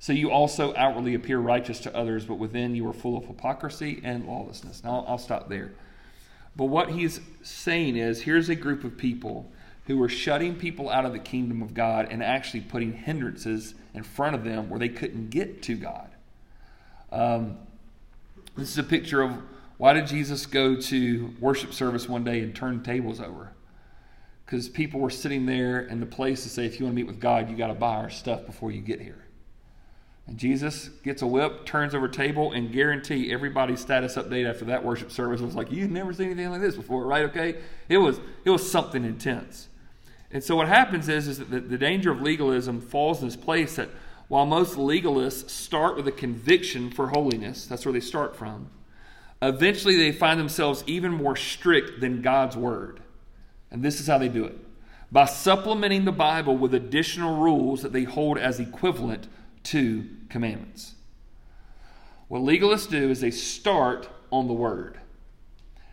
So 0.00 0.14
you 0.14 0.30
also 0.30 0.74
outwardly 0.76 1.14
appear 1.14 1.38
righteous 1.38 1.78
to 1.80 1.94
others, 1.94 2.24
but 2.24 2.36
within 2.36 2.74
you 2.74 2.88
are 2.88 2.92
full 2.94 3.18
of 3.18 3.26
hypocrisy 3.26 4.00
and 4.02 4.26
lawlessness. 4.26 4.82
Now, 4.82 5.04
I'll 5.06 5.18
stop 5.18 5.50
there. 5.50 5.72
But 6.56 6.64
what 6.64 6.90
he's 6.90 7.20
saying 7.42 7.96
is 7.96 8.22
here's 8.22 8.48
a 8.48 8.54
group 8.54 8.82
of 8.82 8.96
people 8.96 9.52
who 9.86 10.02
are 10.02 10.08
shutting 10.08 10.56
people 10.56 10.88
out 10.88 11.04
of 11.04 11.12
the 11.12 11.18
kingdom 11.18 11.60
of 11.60 11.74
God 11.74 12.08
and 12.10 12.22
actually 12.22 12.62
putting 12.62 12.94
hindrances 12.94 13.74
in 13.92 14.02
front 14.02 14.34
of 14.34 14.42
them 14.42 14.70
where 14.70 14.78
they 14.78 14.88
couldn't 14.88 15.28
get 15.28 15.62
to 15.64 15.76
God. 15.76 16.08
Um, 17.12 17.58
this 18.56 18.70
is 18.70 18.78
a 18.78 18.82
picture 18.82 19.20
of 19.20 19.36
why 19.76 19.92
did 19.92 20.06
Jesus 20.06 20.46
go 20.46 20.76
to 20.80 21.34
worship 21.40 21.74
service 21.74 22.08
one 22.08 22.24
day 22.24 22.40
and 22.40 22.54
turn 22.54 22.82
tables 22.82 23.20
over? 23.20 23.52
Because 24.46 24.66
people 24.66 24.98
were 24.98 25.10
sitting 25.10 25.44
there 25.44 25.80
in 25.80 26.00
the 26.00 26.06
place 26.06 26.42
to 26.44 26.48
say, 26.48 26.64
if 26.64 26.80
you 26.80 26.86
want 26.86 26.96
to 26.96 27.02
meet 27.02 27.06
with 27.06 27.20
God, 27.20 27.50
you 27.50 27.56
got 27.56 27.68
to 27.68 27.74
buy 27.74 27.96
our 27.96 28.10
stuff 28.10 28.46
before 28.46 28.70
you 28.70 28.80
get 28.80 29.00
here. 29.00 29.26
Jesus 30.36 30.88
gets 31.02 31.22
a 31.22 31.26
whip, 31.26 31.66
turns 31.66 31.94
over 31.94 32.08
table, 32.08 32.52
and 32.52 32.72
guarantee 32.72 33.32
everybody's 33.32 33.80
status 33.80 34.16
update 34.16 34.48
after 34.48 34.64
that 34.66 34.84
worship 34.84 35.10
service 35.10 35.40
was 35.40 35.56
like, 35.56 35.72
you've 35.72 35.90
never 35.90 36.12
seen 36.12 36.26
anything 36.26 36.50
like 36.50 36.60
this 36.60 36.76
before, 36.76 37.04
right? 37.04 37.24
Okay, 37.24 37.56
it 37.88 37.98
was 37.98 38.20
it 38.44 38.50
was 38.50 38.70
something 38.70 39.04
intense. 39.04 39.68
And 40.30 40.44
so 40.44 40.54
what 40.54 40.68
happens 40.68 41.08
is, 41.08 41.26
is 41.26 41.38
that 41.38 41.50
the, 41.50 41.58
the 41.58 41.78
danger 41.78 42.12
of 42.12 42.22
legalism 42.22 42.80
falls 42.80 43.20
in 43.20 43.26
this 43.26 43.36
place 43.36 43.74
that 43.76 43.88
while 44.28 44.46
most 44.46 44.76
legalists 44.76 45.50
start 45.50 45.96
with 45.96 46.06
a 46.06 46.12
conviction 46.12 46.90
for 46.90 47.08
holiness, 47.08 47.66
that's 47.66 47.84
where 47.84 47.92
they 47.92 48.00
start 48.00 48.36
from 48.36 48.70
Eventually, 49.42 49.96
they 49.96 50.12
find 50.12 50.38
themselves 50.38 50.84
even 50.86 51.12
more 51.12 51.34
strict 51.34 52.00
than 52.00 52.20
God's 52.20 52.56
word. 52.56 53.00
And 53.70 53.82
this 53.82 54.00
is 54.00 54.06
how 54.06 54.18
they 54.18 54.28
do 54.28 54.44
it 54.44 54.56
by 55.12 55.24
supplementing 55.24 56.04
the 56.04 56.12
Bible 56.12 56.56
with 56.56 56.72
additional 56.72 57.36
rules 57.36 57.82
that 57.82 57.92
they 57.92 58.04
hold 58.04 58.38
as 58.38 58.60
equivalent 58.60 59.26
to 59.64 60.08
commandments. 60.30 60.94
What 62.28 62.42
legalists 62.42 62.88
do 62.88 63.10
is 63.10 63.20
they 63.20 63.30
start 63.30 64.08
on 64.30 64.46
the 64.46 64.52
word, 64.52 64.98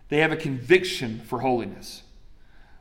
they 0.10 0.20
have 0.20 0.32
a 0.32 0.38
conviction 0.38 1.22
for 1.26 1.40
holiness. 1.40 2.04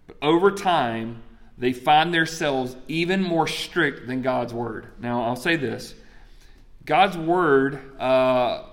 But 0.07 0.17
over 0.23 0.53
time, 0.53 1.23
they 1.59 1.73
find 1.73 2.15
themselves 2.15 2.77
even 2.87 3.23
more 3.23 3.49
strict 3.49 4.07
than 4.07 4.23
God's 4.23 4.55
word. 4.55 4.87
Now, 5.01 5.25
I'll 5.25 5.37
say 5.37 5.57
this 5.57 5.95
God's 6.85 7.17
word. 7.17 8.01
Uh, 8.01 8.65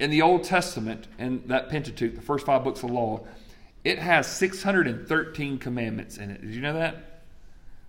in 0.00 0.10
the 0.10 0.22
Old 0.22 0.44
Testament, 0.44 1.06
in 1.18 1.46
that 1.46 1.68
Pentateuch, 1.68 2.14
the 2.14 2.20
first 2.20 2.44
five 2.44 2.64
books 2.64 2.82
of 2.82 2.90
law, 2.90 3.24
it 3.84 3.98
has 3.98 4.26
613 4.26 5.58
commandments 5.58 6.16
in 6.18 6.30
it. 6.30 6.40
Did 6.40 6.54
you 6.54 6.60
know 6.60 6.74
that? 6.74 7.22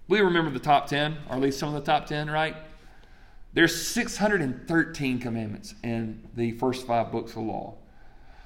We 0.08 0.20
remember 0.20 0.52
the 0.52 0.60
top 0.60 0.88
10, 0.88 1.18
or 1.30 1.36
at 1.36 1.42
least 1.42 1.58
some 1.58 1.74
of 1.74 1.84
the 1.84 1.92
top 1.92 2.06
10, 2.06 2.30
right? 2.30 2.56
There's 3.56 3.74
613 3.88 5.20
commandments 5.20 5.76
in 5.82 6.22
the 6.36 6.52
first 6.52 6.86
five 6.86 7.10
books 7.10 7.32
of 7.32 7.38
law. 7.38 7.76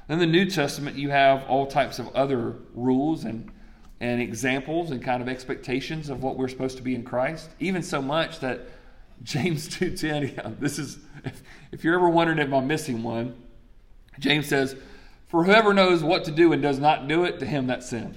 In 0.08 0.20
the 0.20 0.28
New 0.28 0.46
Testament, 0.46 0.98
you 0.98 1.10
have 1.10 1.44
all 1.50 1.66
types 1.66 1.98
of 1.98 2.16
other 2.16 2.58
rules 2.76 3.24
and, 3.24 3.52
and 4.00 4.22
examples 4.22 4.92
and 4.92 5.04
kind 5.04 5.24
of 5.24 5.28
expectations 5.28 6.10
of 6.10 6.22
what 6.22 6.38
we're 6.38 6.48
supposed 6.48 6.78
to 6.78 6.84
be 6.84 6.94
in 6.94 7.04
Christ. 7.04 7.50
Even 7.60 7.82
so 7.82 8.04
much 8.04 8.40
that 8.42 8.68
James 9.24 9.68
2.10, 9.80 10.60
this 10.60 10.78
is, 10.78 11.00
if, 11.26 11.42
if 11.72 11.84
you're 11.84 11.96
ever 11.96 12.10
wondering 12.10 12.38
if 12.38 12.54
I'm 12.54 12.68
missing 12.68 13.02
one, 13.02 13.36
James 14.20 14.48
says, 14.48 14.76
For 15.28 15.44
whoever 15.44 15.74
knows 15.74 16.04
what 16.04 16.24
to 16.26 16.32
do 16.32 16.54
and 16.54 16.62
does 16.62 16.78
not 16.78 17.08
do 17.08 17.24
it, 17.24 17.40
to 17.40 17.48
him 17.48 17.66
that's 17.66 17.90
sin. 17.90 18.16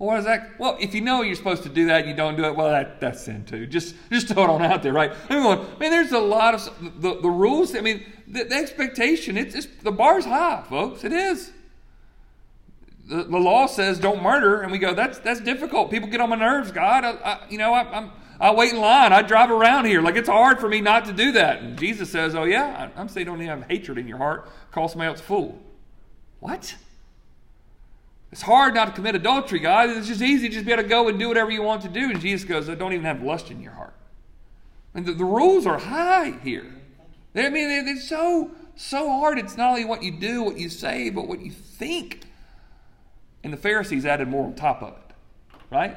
Well, 0.00 0.06
what 0.06 0.18
is 0.18 0.24
that? 0.24 0.58
Well, 0.58 0.78
if 0.80 0.94
you 0.94 1.02
know 1.02 1.20
you're 1.20 1.36
supposed 1.36 1.62
to 1.64 1.68
do 1.68 1.88
that 1.88 2.00
and 2.00 2.08
you 2.08 2.16
don't 2.16 2.34
do 2.34 2.44
it, 2.44 2.56
well, 2.56 2.70
that, 2.70 3.02
that's 3.02 3.22
sin 3.22 3.44
too. 3.44 3.66
Just 3.66 3.94
just 4.10 4.28
throw 4.28 4.44
it 4.44 4.48
on 4.50 4.62
out 4.62 4.82
there, 4.82 4.94
right? 4.94 5.12
I 5.28 5.34
mean, 5.34 5.42
going, 5.42 5.58
man, 5.78 5.90
there's 5.90 6.12
a 6.12 6.18
lot 6.18 6.54
of 6.54 7.02
the, 7.02 7.20
the 7.20 7.28
rules. 7.28 7.76
I 7.76 7.82
mean, 7.82 8.06
the, 8.26 8.44
the 8.44 8.54
expectation, 8.54 9.36
it's, 9.36 9.54
it's 9.54 9.66
the 9.82 9.92
bar's 9.92 10.24
high, 10.24 10.64
folks. 10.70 11.04
It 11.04 11.12
is. 11.12 11.52
The, 13.10 13.24
the, 13.24 13.36
law 13.36 13.66
says 13.66 13.98
don't 13.98 14.22
murder, 14.22 14.62
and 14.62 14.72
we 14.72 14.78
go, 14.78 14.94
that's 14.94 15.18
that's 15.18 15.40
difficult. 15.40 15.90
People 15.90 16.08
get 16.08 16.22
on 16.22 16.30
my 16.30 16.36
nerves, 16.36 16.72
God. 16.72 17.04
I, 17.04 17.10
I, 17.10 17.40
you 17.50 17.58
know, 17.58 17.74
I, 17.74 17.98
am 17.98 18.10
I 18.40 18.54
wait 18.54 18.72
in 18.72 18.80
line. 18.80 19.12
I 19.12 19.20
drive 19.20 19.50
around 19.50 19.84
here. 19.84 20.00
Like 20.00 20.16
it's 20.16 20.30
hard 20.30 20.60
for 20.60 20.68
me 20.70 20.80
not 20.80 21.04
to 21.04 21.12
do 21.12 21.32
that. 21.32 21.60
And 21.60 21.78
Jesus 21.78 22.10
says, 22.10 22.34
Oh, 22.34 22.44
yeah, 22.44 22.88
I'm 22.96 23.10
saying 23.10 23.26
don't 23.26 23.42
even 23.42 23.58
have 23.58 23.68
hatred 23.68 23.98
in 23.98 24.08
your 24.08 24.16
heart. 24.16 24.48
Call 24.70 24.88
somebody 24.88 25.08
else 25.08 25.20
fool. 25.20 25.60
What? 26.38 26.74
It's 28.32 28.42
hard 28.42 28.74
not 28.74 28.86
to 28.86 28.92
commit 28.92 29.16
adultery, 29.16 29.58
guys. 29.58 29.96
It's 29.96 30.06
just 30.06 30.22
easy 30.22 30.48
to 30.48 30.54
just 30.54 30.66
be 30.66 30.72
able 30.72 30.84
to 30.84 30.88
go 30.88 31.08
and 31.08 31.18
do 31.18 31.28
whatever 31.28 31.50
you 31.50 31.62
want 31.62 31.82
to 31.82 31.88
do. 31.88 32.10
And 32.10 32.20
Jesus 32.20 32.48
goes, 32.48 32.68
oh, 32.68 32.74
Don't 32.74 32.92
even 32.92 33.04
have 33.04 33.22
lust 33.22 33.50
in 33.50 33.60
your 33.60 33.72
heart. 33.72 33.94
And 34.94 35.04
the, 35.04 35.12
the 35.12 35.24
rules 35.24 35.66
are 35.66 35.78
high 35.78 36.38
here. 36.42 36.72
I 37.34 37.48
mean, 37.48 37.84
they're 37.84 37.96
so 37.96 38.50
so 38.80 39.08
hard. 39.10 39.38
It's 39.38 39.56
not 39.56 39.70
only 39.70 39.84
what 39.84 40.02
you 40.02 40.12
do, 40.12 40.42
what 40.42 40.58
you 40.58 40.68
say, 40.68 41.10
but 41.10 41.28
what 41.28 41.40
you 41.40 41.50
think. 41.50 42.22
And 43.44 43.52
the 43.52 43.56
Pharisees 43.56 44.06
added 44.06 44.28
more 44.28 44.46
on 44.46 44.54
top 44.54 44.82
of 44.82 44.94
it, 44.94 45.14
right? 45.70 45.96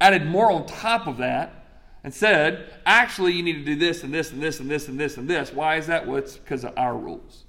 Added 0.00 0.26
more 0.26 0.50
on 0.50 0.66
top 0.66 1.06
of 1.06 1.18
that 1.18 1.66
and 2.02 2.12
said, 2.12 2.72
actually, 2.86 3.32
you 3.32 3.42
need 3.42 3.54
to 3.54 3.64
do 3.64 3.76
this 3.76 4.04
and 4.04 4.12
this 4.12 4.32
and 4.32 4.42
this 4.42 4.60
and 4.60 4.70
this 4.70 4.88
and 4.88 4.98
this 4.98 5.16
and 5.16 5.28
this. 5.28 5.52
Why 5.52 5.76
is 5.76 5.86
that? 5.86 6.06
Well, 6.06 6.18
it's 6.18 6.36
because 6.36 6.64
of 6.64 6.72
our 6.76 6.96
rules. 6.96 7.44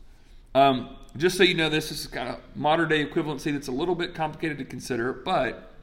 Um, 0.55 0.95
just 1.17 1.35
so 1.35 1.43
you 1.43 1.53
know, 1.53 1.67
this 1.67 1.91
is 1.91 2.07
kind 2.07 2.29
of 2.29 2.39
modern 2.55 2.87
day 2.87 3.05
equivalency 3.05 3.51
that's 3.51 3.67
a 3.67 3.73
little 3.73 3.93
bit 3.93 4.15
complicated 4.15 4.57
to 4.59 4.63
consider, 4.63 5.11
but 5.11 5.73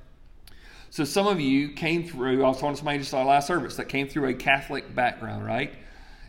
so 0.88 1.04
some 1.04 1.26
of 1.26 1.38
you 1.38 1.72
came 1.72 2.08
through, 2.08 2.42
I 2.42 2.48
was 2.48 2.56
talking 2.56 2.72
to 2.72 2.76
somebody 2.78 2.98
just 2.98 3.12
our 3.12 3.26
last 3.26 3.46
service 3.46 3.76
that 3.76 3.90
came 3.90 4.08
through 4.08 4.30
a 4.30 4.34
Catholic 4.34 4.94
background, 4.94 5.44
right? 5.44 5.74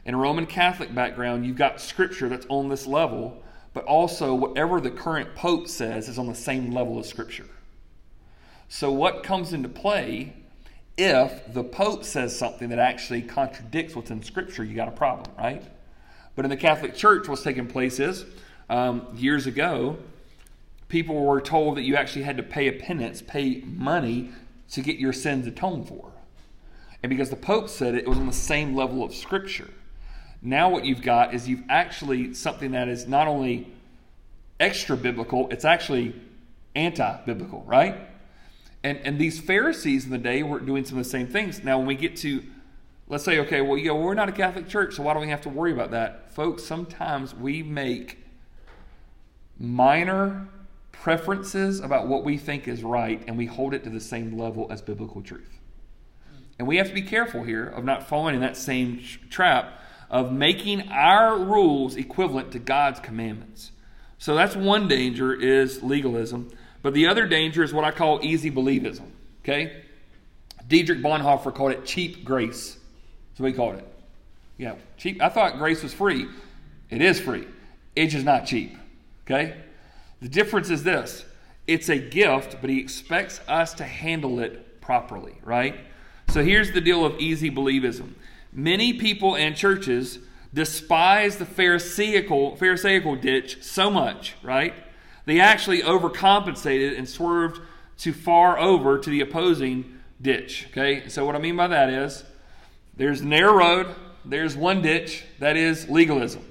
In 0.04 0.14
a 0.14 0.18
Roman 0.18 0.46
Catholic 0.46 0.94
background, 0.94 1.46
you've 1.46 1.56
got 1.56 1.80
scripture 1.80 2.28
that's 2.28 2.46
on 2.50 2.68
this 2.68 2.86
level, 2.86 3.42
but 3.74 3.86
also 3.86 4.36
whatever 4.36 4.82
the 4.82 4.92
current 4.92 5.36
pope 5.36 5.70
says 5.70 6.10
is 6.10 6.20
on 6.20 6.28
the 6.28 6.36
same 6.36 6.72
level 6.72 7.00
as 7.00 7.08
scripture. 7.08 7.48
So 8.68 8.92
what 8.92 9.24
comes 9.24 9.54
into 9.54 9.70
play 9.70 10.34
if 10.98 11.54
the 11.54 11.64
pope 11.64 12.04
says 12.04 12.38
something 12.38 12.68
that 12.70 12.80
actually 12.80 13.22
contradicts 13.22 13.96
what's 13.96 14.12
in 14.12 14.22
scripture, 14.22 14.66
you 14.66 14.76
got 14.76 14.90
a 14.90 14.92
problem, 14.92 15.34
right? 15.38 15.64
But 16.36 16.46
in 16.46 16.50
the 16.50 16.58
Catholic 16.58 16.96
Church, 16.96 17.28
what's 17.28 17.44
taking 17.44 17.68
place 17.68 18.00
is 18.00 18.26
um, 18.70 19.08
years 19.16 19.46
ago, 19.46 19.98
people 20.88 21.24
were 21.24 21.42
told 21.42 21.78
that 21.78 21.84
you 21.84 21.96
actually 21.96 22.24
had 22.24 22.38
to 22.38 22.44
pay 22.44 22.68
a 22.68 22.74
penance, 22.74 23.22
pay 23.22 23.62
money 23.66 24.32
to 24.72 24.82
get 24.82 24.98
your 24.98 25.14
sins 25.14 25.46
atoned 25.48 25.88
for. 25.88 26.12
And 27.02 27.10
because 27.10 27.30
the 27.30 27.36
Pope 27.36 27.70
said 27.70 27.96
it, 27.96 28.04
it 28.04 28.08
was 28.08 28.18
on 28.18 28.28
the 28.28 28.34
same 28.34 28.76
level 28.76 29.04
of 29.04 29.14
Scripture. 29.14 29.70
Now, 30.42 30.70
what 30.70 30.86
you've 30.86 31.02
got 31.02 31.34
is 31.34 31.48
you've 31.48 31.64
actually 31.70 32.34
something 32.34 32.72
that 32.72 32.88
is 32.88 33.08
not 33.08 33.28
only 33.28 33.72
extra 34.60 34.98
biblical, 34.98 35.50
it's 35.52 35.66
actually 35.66 36.16
anti 36.76 37.18
biblical, 37.26 37.64
right? 37.66 37.96
And, 38.84 39.00
and 39.00 39.20
these 39.20 39.40
Pharisees 39.40 40.06
in 40.06 40.12
the 40.12 40.18
day 40.18 40.44
were 40.44 40.60
doing 40.60 40.86
some 40.86 40.98
of 40.98 41.04
the 41.04 41.10
same 41.10 41.28
things. 41.28 41.64
Now, 41.64 41.78
when 41.78 41.88
we 41.88 41.96
get 41.96 42.18
to, 42.18 42.44
let's 43.08 43.24
say, 43.24 43.40
okay, 43.40 43.62
well, 43.62 43.78
yeah, 43.78 43.92
we're 43.92 44.14
not 44.14 44.30
a 44.30 44.34
Catholic 44.34 44.68
church, 44.68 44.96
so 44.96 45.04
why 45.04 45.14
do 45.14 45.20
we 45.20 45.30
have 45.30 45.42
to 45.42 45.50
worry 45.50 45.72
about 45.72 45.92
that? 45.92 46.34
Folks, 46.34 46.64
sometimes 46.64 47.34
we 47.34 47.64
make 47.64 48.20
minor 49.60 50.48
preferences 50.92 51.80
about 51.80 52.08
what 52.08 52.24
we 52.24 52.38
think 52.38 52.68
is 52.68 52.84
right 52.84 53.22
and 53.28 53.38
we 53.38 53.46
hold 53.46 53.74
it 53.74 53.84
to 53.84 53.90
the 53.90 54.00
same 54.00 54.38
level 54.38 54.68
as 54.72 54.82
biblical 54.82 55.22
truth. 55.22 55.60
And 56.58 56.68
we 56.68 56.78
have 56.78 56.88
to 56.88 56.94
be 56.94 57.02
careful 57.02 57.44
here 57.44 57.66
of 57.66 57.84
not 57.84 58.08
falling 58.08 58.36
in 58.36 58.42
that 58.42 58.56
same 58.56 59.02
trap 59.30 59.82
of 60.10 60.32
making 60.32 60.90
our 60.90 61.38
rules 61.38 61.96
equivalent 61.96 62.52
to 62.52 62.60
God's 62.60 63.00
commandments. 63.00 63.72
So 64.18 64.36
that's 64.36 64.56
one 64.56 64.88
danger 64.88 65.34
is 65.34 65.82
legalism. 65.82 66.52
But 66.84 66.94
the 66.94 67.08
other 67.08 67.28
danger 67.28 67.64
is 67.64 67.74
what 67.74 67.84
I 67.84 67.92
call 67.92 68.20
easy 68.22 68.52
believism. 68.52 69.10
Okay? 69.44 69.84
Dietrich 70.68 71.00
Bonhoeffer 71.00 71.54
called 71.54 71.72
it 71.72 71.86
cheap 71.86 72.24
grace. 72.24 72.78
What 73.38 73.48
he 73.48 73.54
called 73.54 73.76
it. 73.76 73.88
Yeah, 74.58 74.76
cheap. 74.98 75.22
I 75.22 75.30
thought 75.30 75.58
grace 75.58 75.82
was 75.84 75.94
free. 75.94 76.28
It 76.90 77.02
is 77.02 77.20
free. 77.20 77.48
It's 77.96 78.14
just 78.14 78.26
not 78.26 78.46
cheap. 78.46 78.78
Okay? 79.26 79.56
The 80.22 80.30
difference 80.30 80.70
is 80.70 80.84
this 80.84 81.26
it's 81.68 81.90
a 81.90 81.98
gift, 81.98 82.58
but 82.62 82.70
he 82.70 82.80
expects 82.80 83.40
us 83.48 83.74
to 83.76 83.84
handle 83.84 84.40
it 84.40 84.82
properly, 84.82 85.36
right? 85.44 85.80
So 86.30 86.44
here's 86.44 86.72
the 86.72 86.82
deal 86.82 87.06
of 87.06 87.20
easy 87.20 87.50
believism. 87.50 88.14
Many 88.52 88.94
people 88.94 89.36
and 89.36 89.56
churches 89.56 90.20
despise 90.54 91.38
the 91.38 91.46
Pharisaical, 91.46 92.56
Pharisaical 92.58 93.16
ditch 93.16 93.64
so 93.64 93.90
much, 93.90 94.36
right? 94.44 94.74
They 95.26 95.40
actually 95.40 95.82
overcompensated 95.82 96.98
and 96.98 97.08
swerved 97.08 97.62
too 97.98 98.14
far 98.14 98.60
over 98.60 99.00
to 99.00 99.10
the 99.10 99.22
opposing 99.22 100.00
ditch. 100.22 100.68
Okay, 100.72 101.08
so 101.08 101.26
what 101.26 101.36
I 101.36 101.40
mean 101.40 101.56
by 101.56 101.68
that 101.68 101.90
is 101.90 102.24
there's 102.96 103.22
a 103.22 103.26
narrow 103.26 103.54
road, 103.54 103.96
there's 104.26 104.56
one 104.56 104.82
ditch, 104.82 105.24
that 105.40 105.58
is 105.58 105.90
legalism. 105.90 106.44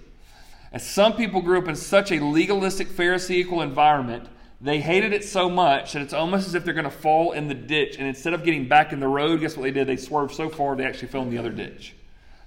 As 0.72 0.88
some 0.88 1.14
people 1.14 1.42
grew 1.42 1.58
up 1.58 1.68
in 1.68 1.76
such 1.76 2.10
a 2.12 2.24
legalistic 2.24 2.88
Pharisaical 2.88 3.60
environment, 3.62 4.28
they 4.60 4.80
hated 4.80 5.12
it 5.12 5.24
so 5.24 5.50
much 5.50 5.92
that 5.92 6.02
it's 6.02 6.14
almost 6.14 6.46
as 6.46 6.54
if 6.54 6.64
they're 6.64 6.72
going 6.72 6.84
to 6.84 6.90
fall 6.90 7.32
in 7.32 7.48
the 7.48 7.54
ditch. 7.54 7.96
And 7.98 8.06
instead 8.06 8.32
of 8.32 8.44
getting 8.44 8.68
back 8.68 8.92
in 8.92 9.00
the 9.00 9.08
road, 9.08 9.40
guess 9.40 9.56
what 9.56 9.64
they 9.64 9.70
did? 9.70 9.86
They 9.86 9.96
swerved 9.96 10.34
so 10.34 10.48
far 10.48 10.76
they 10.76 10.84
actually 10.84 11.08
fell 11.08 11.22
in 11.22 11.30
the 11.30 11.38
other 11.38 11.50
ditch. 11.50 11.94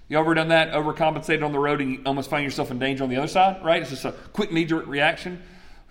You 0.07 0.17
ever 0.17 0.33
done 0.33 0.49
that? 0.49 0.71
Overcompensated 0.71 1.43
on 1.43 1.51
the 1.51 1.59
road 1.59 1.81
and 1.81 1.91
you 1.91 2.01
almost 2.05 2.29
find 2.29 2.43
yourself 2.43 2.71
in 2.71 2.79
danger 2.79 3.03
on 3.03 3.09
the 3.09 3.17
other 3.17 3.27
side, 3.27 3.63
right? 3.63 3.81
It's 3.81 3.91
just 3.91 4.05
a 4.05 4.11
quick 4.11 4.51
knee 4.51 4.65
jerk 4.65 4.87
reaction. 4.87 5.41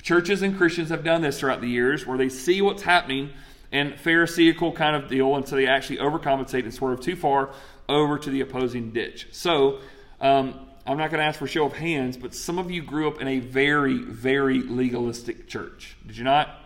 Churches 0.03 0.43
and 0.43 0.57
Christians 0.57 0.91
have 0.91 1.03
done 1.05 1.23
this 1.23 1.41
throughout 1.41 1.61
the 1.61 1.69
years 1.69 2.07
where 2.07 2.19
they 2.19 2.29
see 2.29 2.63
what's 2.63 2.83
happening 2.83 3.31
and 3.73 3.99
Pharisaical 3.99 4.73
kind 4.73 4.95
of 4.95 5.09
deal, 5.09 5.35
and 5.35 5.49
so 5.49 5.57
they 5.57 5.67
actually 5.67 5.97
overcompensate 5.97 6.63
and 6.63 6.73
swerve 6.73 7.01
too 7.01 7.17
far 7.17 7.51
over 7.89 8.19
to 8.19 8.31
the 8.31 8.41
opposing 8.41 8.91
ditch. 8.91 9.29
So, 9.33 9.81
um, 10.21 10.61
I'm 10.87 10.99
not 10.99 11.11
going 11.11 11.21
to 11.21 11.25
ask 11.25 11.39
for 11.39 11.47
show 11.47 11.65
of 11.65 11.73
hands, 11.73 12.17
but 12.17 12.35
some 12.35 12.59
of 12.59 12.71
you 12.71 12.83
grew 12.83 13.09
up 13.09 13.21
in 13.21 13.27
a 13.27 13.39
very, 13.39 13.97
very 13.99 14.61
legalistic 14.61 15.49
church. 15.49 15.97
Did 16.07 16.19
you 16.19 16.25
not? 16.25 16.61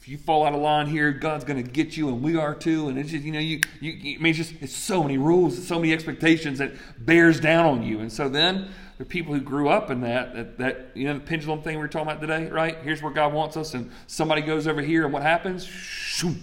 If 0.00 0.08
you 0.08 0.18
fall 0.18 0.46
out 0.46 0.54
of 0.54 0.60
line 0.60 0.86
here, 0.86 1.12
God's 1.12 1.44
going 1.44 1.64
to 1.64 1.68
get 1.68 1.96
you, 1.96 2.08
and 2.10 2.22
we 2.22 2.36
are 2.36 2.54
too. 2.54 2.88
And 2.88 2.98
it's 2.98 3.10
just, 3.10 3.24
you 3.24 3.32
know, 3.32 3.40
you, 3.40 3.60
you, 3.80 4.18
I 4.18 4.22
mean, 4.22 4.26
it's 4.26 4.38
just, 4.38 4.54
it's 4.60 4.76
so 4.76 5.02
many 5.02 5.18
rules, 5.18 5.66
so 5.66 5.80
many 5.80 5.92
expectations 5.92 6.58
that 6.58 6.72
bears 7.04 7.40
down 7.40 7.66
on 7.66 7.82
you. 7.82 8.00
And 8.00 8.12
so 8.12 8.28
then 8.28 8.68
the 8.98 9.04
people 9.04 9.34
who 9.34 9.40
grew 9.40 9.68
up 9.68 9.90
in 9.90 10.02
that, 10.02 10.34
that, 10.34 10.58
that, 10.58 10.90
you 10.94 11.04
know, 11.06 11.14
the 11.14 11.20
pendulum 11.20 11.62
thing 11.62 11.76
we 11.76 11.82
were 11.82 11.88
talking 11.88 12.08
about 12.08 12.20
today, 12.20 12.48
right? 12.50 12.76
Here's 12.82 13.02
where 13.02 13.12
God 13.12 13.32
wants 13.32 13.56
us, 13.56 13.74
and 13.74 13.90
somebody 14.06 14.42
goes 14.42 14.68
over 14.68 14.82
here, 14.82 15.04
and 15.04 15.12
what 15.12 15.22
happens? 15.22 15.64
Shoo, 15.64 16.34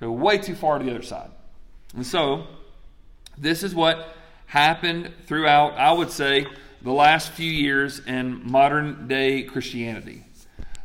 go 0.00 0.10
way 0.10 0.38
too 0.38 0.54
far 0.54 0.78
to 0.78 0.84
the 0.84 0.90
other 0.90 1.02
side. 1.02 1.30
And 1.94 2.06
so, 2.06 2.46
this 3.40 3.62
is 3.62 3.74
what 3.74 4.14
happened 4.46 5.12
throughout, 5.26 5.74
I 5.74 5.92
would 5.92 6.10
say, 6.10 6.46
the 6.82 6.92
last 6.92 7.32
few 7.32 7.50
years 7.50 8.00
in 8.00 8.50
modern 8.50 9.08
day 9.08 9.42
Christianity. 9.42 10.24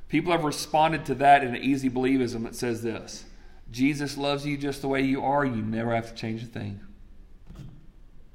People 0.09 0.31
have 0.31 0.43
responded 0.43 1.05
to 1.05 1.15
that 1.15 1.43
in 1.43 1.55
an 1.55 1.61
easy 1.61 1.89
believism 1.89 2.43
that 2.43 2.55
says 2.55 2.81
this 2.81 3.25
Jesus 3.71 4.17
loves 4.17 4.45
you 4.45 4.57
just 4.57 4.81
the 4.81 4.87
way 4.87 5.01
you 5.01 5.23
are. 5.23 5.45
You 5.45 5.61
never 5.61 5.93
have 5.95 6.09
to 6.09 6.13
change 6.13 6.43
a 6.43 6.45
thing. 6.45 6.79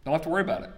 Don't 0.05 0.13
have 0.13 0.23
to 0.23 0.29
worry 0.29 0.43
about 0.43 0.65
it. 0.65 0.71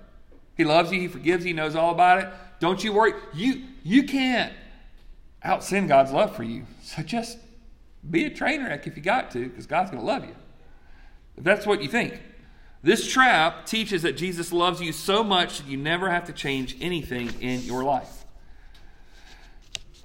He 0.56 0.64
loves 0.64 0.92
you. 0.92 1.00
He 1.00 1.08
forgives 1.08 1.44
you. 1.44 1.48
He 1.48 1.54
knows 1.54 1.74
all 1.74 1.92
about 1.92 2.18
it. 2.18 2.28
Don't 2.58 2.84
you 2.84 2.92
worry. 2.92 3.12
You, 3.32 3.62
you 3.82 4.02
can't 4.02 4.52
out 5.42 5.64
sin 5.64 5.86
God's 5.86 6.12
love 6.12 6.36
for 6.36 6.42
you. 6.42 6.66
So 6.82 7.02
just 7.02 7.38
be 8.08 8.24
a 8.24 8.30
train 8.30 8.62
wreck 8.62 8.86
if 8.86 8.96
you 8.96 9.02
got 9.02 9.30
to, 9.30 9.48
because 9.48 9.66
God's 9.66 9.90
going 9.90 10.02
to 10.02 10.06
love 10.06 10.24
you. 10.24 10.34
If 11.36 11.44
that's 11.44 11.64
what 11.64 11.82
you 11.82 11.88
think. 11.88 12.20
This 12.82 13.10
trap 13.10 13.66
teaches 13.66 14.02
that 14.02 14.16
Jesus 14.16 14.52
loves 14.52 14.80
you 14.80 14.92
so 14.92 15.22
much 15.22 15.58
that 15.58 15.66
you 15.66 15.76
never 15.76 16.10
have 16.10 16.24
to 16.26 16.32
change 16.32 16.76
anything 16.80 17.30
in 17.40 17.60
your 17.62 17.84
life. 17.84 18.24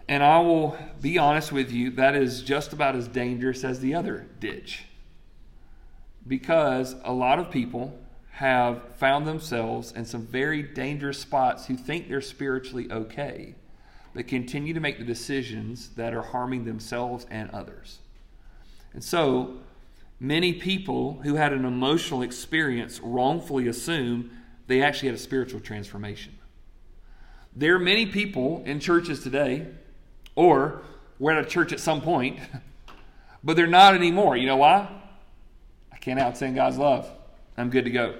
And 0.07 0.21
I 0.21 0.39
will 0.39 0.77
be 1.01 1.17
honest 1.17 1.51
with 1.51 1.71
you, 1.71 1.91
that 1.91 2.15
is 2.15 2.43
just 2.43 2.73
about 2.73 2.95
as 2.95 3.07
dangerous 3.07 3.63
as 3.63 3.79
the 3.79 3.95
other 3.95 4.27
ditch. 4.39 4.83
Because 6.27 6.95
a 7.03 7.13
lot 7.13 7.39
of 7.39 7.49
people 7.49 7.97
have 8.31 8.81
found 8.97 9.25
themselves 9.25 9.93
in 9.93 10.03
some 10.03 10.27
very 10.27 10.61
dangerous 10.61 11.19
spots 11.19 11.65
who 11.65 11.77
think 11.77 12.09
they're 12.09 12.19
spiritually 12.19 12.91
okay, 12.91 13.55
but 14.13 14.27
continue 14.27 14.73
to 14.73 14.79
make 14.81 14.99
the 14.99 15.05
decisions 15.05 15.89
that 15.95 16.13
are 16.13 16.21
harming 16.21 16.65
themselves 16.65 17.25
and 17.31 17.49
others. 17.51 17.99
And 18.93 19.03
so, 19.03 19.59
many 20.19 20.53
people 20.53 21.19
who 21.23 21.35
had 21.35 21.53
an 21.53 21.65
emotional 21.65 22.21
experience 22.21 22.99
wrongfully 23.01 23.67
assume 23.67 24.31
they 24.67 24.81
actually 24.81 25.09
had 25.09 25.15
a 25.15 25.19
spiritual 25.19 25.59
transformation. 25.59 26.37
There 27.55 27.75
are 27.75 27.79
many 27.79 28.05
people 28.05 28.63
in 28.65 28.79
churches 28.79 29.23
today, 29.23 29.67
or 30.35 30.81
were 31.19 31.31
at 31.31 31.45
a 31.45 31.47
church 31.47 31.71
at 31.71 31.79
some 31.79 32.01
point, 32.01 32.39
but 33.43 33.55
they're 33.55 33.67
not 33.67 33.95
anymore. 33.95 34.35
You 34.35 34.47
know 34.47 34.57
why? 34.57 34.89
I 35.91 35.97
can't 35.97 36.19
outsing 36.19 36.55
God's 36.55 36.77
love. 36.77 37.09
I'm 37.57 37.69
good 37.69 37.85
to 37.85 37.91
go. 37.91 38.15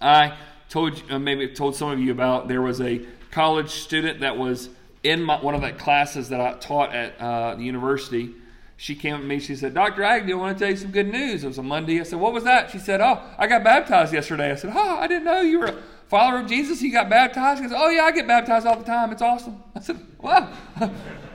I 0.00 0.36
told 0.68 1.02
uh, 1.10 1.18
maybe 1.18 1.48
told 1.48 1.74
some 1.74 1.90
of 1.90 1.98
you 1.98 2.12
about 2.12 2.46
there 2.46 2.62
was 2.62 2.80
a 2.80 3.04
college 3.30 3.70
student 3.70 4.20
that 4.20 4.36
was 4.36 4.68
in 5.02 5.22
my, 5.22 5.40
one 5.40 5.54
of 5.54 5.60
the 5.60 5.72
classes 5.72 6.28
that 6.28 6.40
I 6.40 6.54
taught 6.54 6.94
at 6.94 7.20
uh, 7.20 7.56
the 7.56 7.64
university 7.64 8.34
she 8.80 8.94
came 8.94 9.18
to 9.18 9.24
me. 9.24 9.40
She 9.40 9.56
said, 9.56 9.74
Dr. 9.74 10.04
Agnew, 10.04 10.34
I 10.34 10.36
want 10.36 10.56
to 10.56 10.64
tell 10.64 10.70
you 10.70 10.76
some 10.76 10.92
good 10.92 11.08
news. 11.08 11.42
It 11.42 11.48
was 11.48 11.58
a 11.58 11.64
Monday. 11.64 11.98
I 11.98 12.04
said, 12.04 12.20
What 12.20 12.32
was 12.32 12.44
that? 12.44 12.70
She 12.70 12.78
said, 12.78 13.00
Oh, 13.00 13.20
I 13.36 13.48
got 13.48 13.64
baptized 13.64 14.14
yesterday. 14.14 14.52
I 14.52 14.54
said, 14.54 14.72
Oh, 14.72 14.98
I 14.98 15.08
didn't 15.08 15.24
know 15.24 15.40
you 15.40 15.58
were 15.58 15.66
a 15.66 15.82
follower 16.06 16.38
of 16.38 16.46
Jesus. 16.46 16.80
You 16.80 16.92
got 16.92 17.10
baptized? 17.10 17.60
She 17.60 17.68
said, 17.68 17.76
Oh, 17.76 17.88
yeah, 17.88 18.04
I 18.04 18.12
get 18.12 18.28
baptized 18.28 18.68
all 18.68 18.76
the 18.78 18.84
time. 18.84 19.10
It's 19.10 19.20
awesome. 19.20 19.60
I 19.74 19.80
said, 19.80 19.98
Wow. 20.20 20.52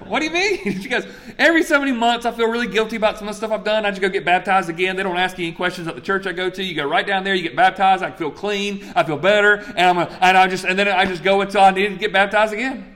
What 0.07 0.19
do 0.19 0.25
you 0.25 0.31
mean? 0.31 0.81
She 0.81 0.87
goes, 0.87 1.05
Every 1.37 1.63
so 1.63 1.79
many 1.79 1.91
months, 1.91 2.25
I 2.25 2.31
feel 2.31 2.47
really 2.47 2.67
guilty 2.67 2.95
about 2.95 3.17
some 3.17 3.27
of 3.27 3.33
the 3.33 3.37
stuff 3.37 3.51
I've 3.51 3.65
done. 3.65 3.85
I 3.85 3.89
just 3.89 4.01
go 4.01 4.07
get 4.07 4.23
baptized 4.23 4.69
again. 4.69 4.95
They 4.95 5.03
don't 5.03 5.17
ask 5.17 5.37
you 5.37 5.47
any 5.47 5.55
questions 5.55 5.85
at 5.89 5.95
the 5.95 6.01
church 6.01 6.25
I 6.25 6.31
go 6.31 6.49
to. 6.49 6.63
You 6.63 6.75
go 6.75 6.87
right 6.87 7.05
down 7.05 7.25
there, 7.25 7.35
you 7.35 7.43
get 7.43 7.57
baptized. 7.57 8.03
I 8.03 8.11
feel 8.11 8.31
clean. 8.31 8.89
I 8.95 9.03
feel 9.03 9.17
better. 9.17 9.55
And, 9.55 9.79
I'm 9.79 9.97
a, 9.97 10.05
and, 10.21 10.37
I 10.37 10.47
just, 10.47 10.63
and 10.63 10.79
then 10.79 10.87
I 10.87 11.03
just 11.05 11.23
go 11.23 11.41
until 11.41 11.61
I 11.61 11.71
need 11.71 11.89
to 11.89 11.95
get 11.97 12.13
baptized 12.13 12.53
again. 12.53 12.95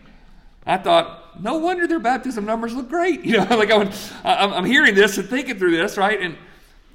I 0.66 0.78
thought, 0.78 1.27
no 1.40 1.58
wonder 1.58 1.88
their 1.88 2.00
baptism 2.00 2.46
numbers 2.46 2.74
look 2.74 2.90
great. 2.90 3.22
You 3.26 3.38
know, 3.38 3.58
like 3.58 3.72
I'm, 3.72 3.92
I'm 4.24 4.66
hearing 4.66 4.96
this 4.96 5.18
and 5.18 5.28
thinking 5.28 5.58
through 5.58 5.76
this, 5.76 5.98
right? 5.98 6.20
And 6.22 6.38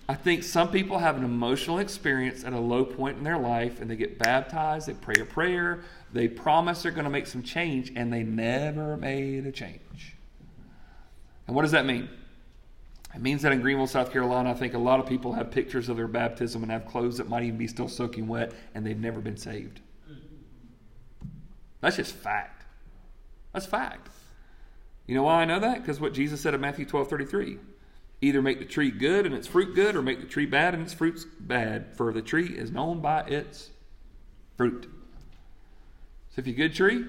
I 0.08 0.14
think 0.14 0.42
some 0.42 0.70
people 0.70 0.98
have 0.98 1.16
an 1.16 1.24
emotional 1.24 1.78
experience 1.78 2.44
at 2.44 2.52
a 2.52 2.58
low 2.58 2.84
point 2.84 3.18
in 3.18 3.24
their 3.24 3.38
life 3.38 3.80
and 3.80 3.90
they 3.90 3.96
get 3.96 4.18
baptized, 4.18 4.88
they 4.88 4.94
pray 4.94 5.20
a 5.20 5.24
prayer, 5.24 5.80
they 6.12 6.28
promise 6.28 6.82
they're 6.82 6.92
going 6.92 7.04
to 7.04 7.10
make 7.10 7.26
some 7.26 7.42
change, 7.42 7.92
and 7.96 8.12
they 8.12 8.22
never 8.22 8.96
made 8.96 9.46
a 9.46 9.52
change. 9.52 10.16
And 11.46 11.56
what 11.56 11.62
does 11.62 11.70
that 11.70 11.86
mean? 11.86 12.08
It 13.14 13.20
means 13.20 13.42
that 13.42 13.52
in 13.52 13.60
Greenville, 13.60 13.86
South 13.86 14.12
Carolina, 14.12 14.50
I 14.50 14.54
think 14.54 14.74
a 14.74 14.78
lot 14.78 15.00
of 15.00 15.06
people 15.06 15.32
have 15.34 15.50
pictures 15.50 15.88
of 15.88 15.96
their 15.96 16.08
baptism 16.08 16.62
and 16.62 16.72
have 16.72 16.86
clothes 16.86 17.18
that 17.18 17.28
might 17.28 17.42
even 17.42 17.58
be 17.58 17.66
still 17.66 17.88
soaking 17.88 18.26
wet, 18.26 18.52
and 18.74 18.86
they've 18.86 18.98
never 18.98 19.20
been 19.20 19.36
saved. 19.36 19.80
That's 21.80 21.96
just 21.96 22.14
fact. 22.14 22.64
That's 23.52 23.66
fact. 23.66 24.08
You 25.06 25.14
know 25.14 25.24
why 25.24 25.42
I 25.42 25.44
know 25.44 25.60
that? 25.60 25.80
Because 25.80 26.00
what 26.00 26.14
Jesus 26.14 26.40
said 26.40 26.54
in 26.54 26.60
Matthew 26.60 26.86
12 26.86 27.08
33. 27.08 27.58
Either 28.20 28.40
make 28.40 28.60
the 28.60 28.64
tree 28.64 28.90
good 28.90 29.26
and 29.26 29.34
its 29.34 29.48
fruit 29.48 29.74
good, 29.74 29.96
or 29.96 30.02
make 30.02 30.20
the 30.20 30.26
tree 30.26 30.46
bad 30.46 30.74
and 30.74 30.82
its 30.84 30.92
fruits 30.92 31.26
bad, 31.40 31.96
for 31.96 32.12
the 32.12 32.22
tree 32.22 32.46
is 32.46 32.70
known 32.70 33.00
by 33.00 33.22
its 33.22 33.70
fruit. 34.56 34.88
So 36.30 36.40
if 36.40 36.46
you're 36.46 36.54
a 36.54 36.68
good 36.68 36.74
tree, 36.74 37.04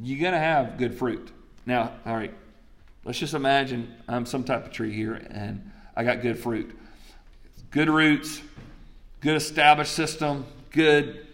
you're 0.00 0.20
going 0.20 0.32
to 0.32 0.38
have 0.38 0.78
good 0.78 0.94
fruit. 0.94 1.30
Now, 1.66 1.92
all 2.06 2.16
right, 2.16 2.32
let's 3.04 3.18
just 3.18 3.34
imagine 3.34 3.94
I'm 4.08 4.24
some 4.24 4.42
type 4.42 4.64
of 4.64 4.72
tree 4.72 4.92
here 4.92 5.14
and 5.14 5.70
I 5.94 6.02
got 6.02 6.22
good 6.22 6.38
fruit. 6.38 6.74
Good 7.70 7.90
roots, 7.90 8.40
good 9.20 9.36
established 9.36 9.92
system, 9.92 10.46
good 10.70 11.26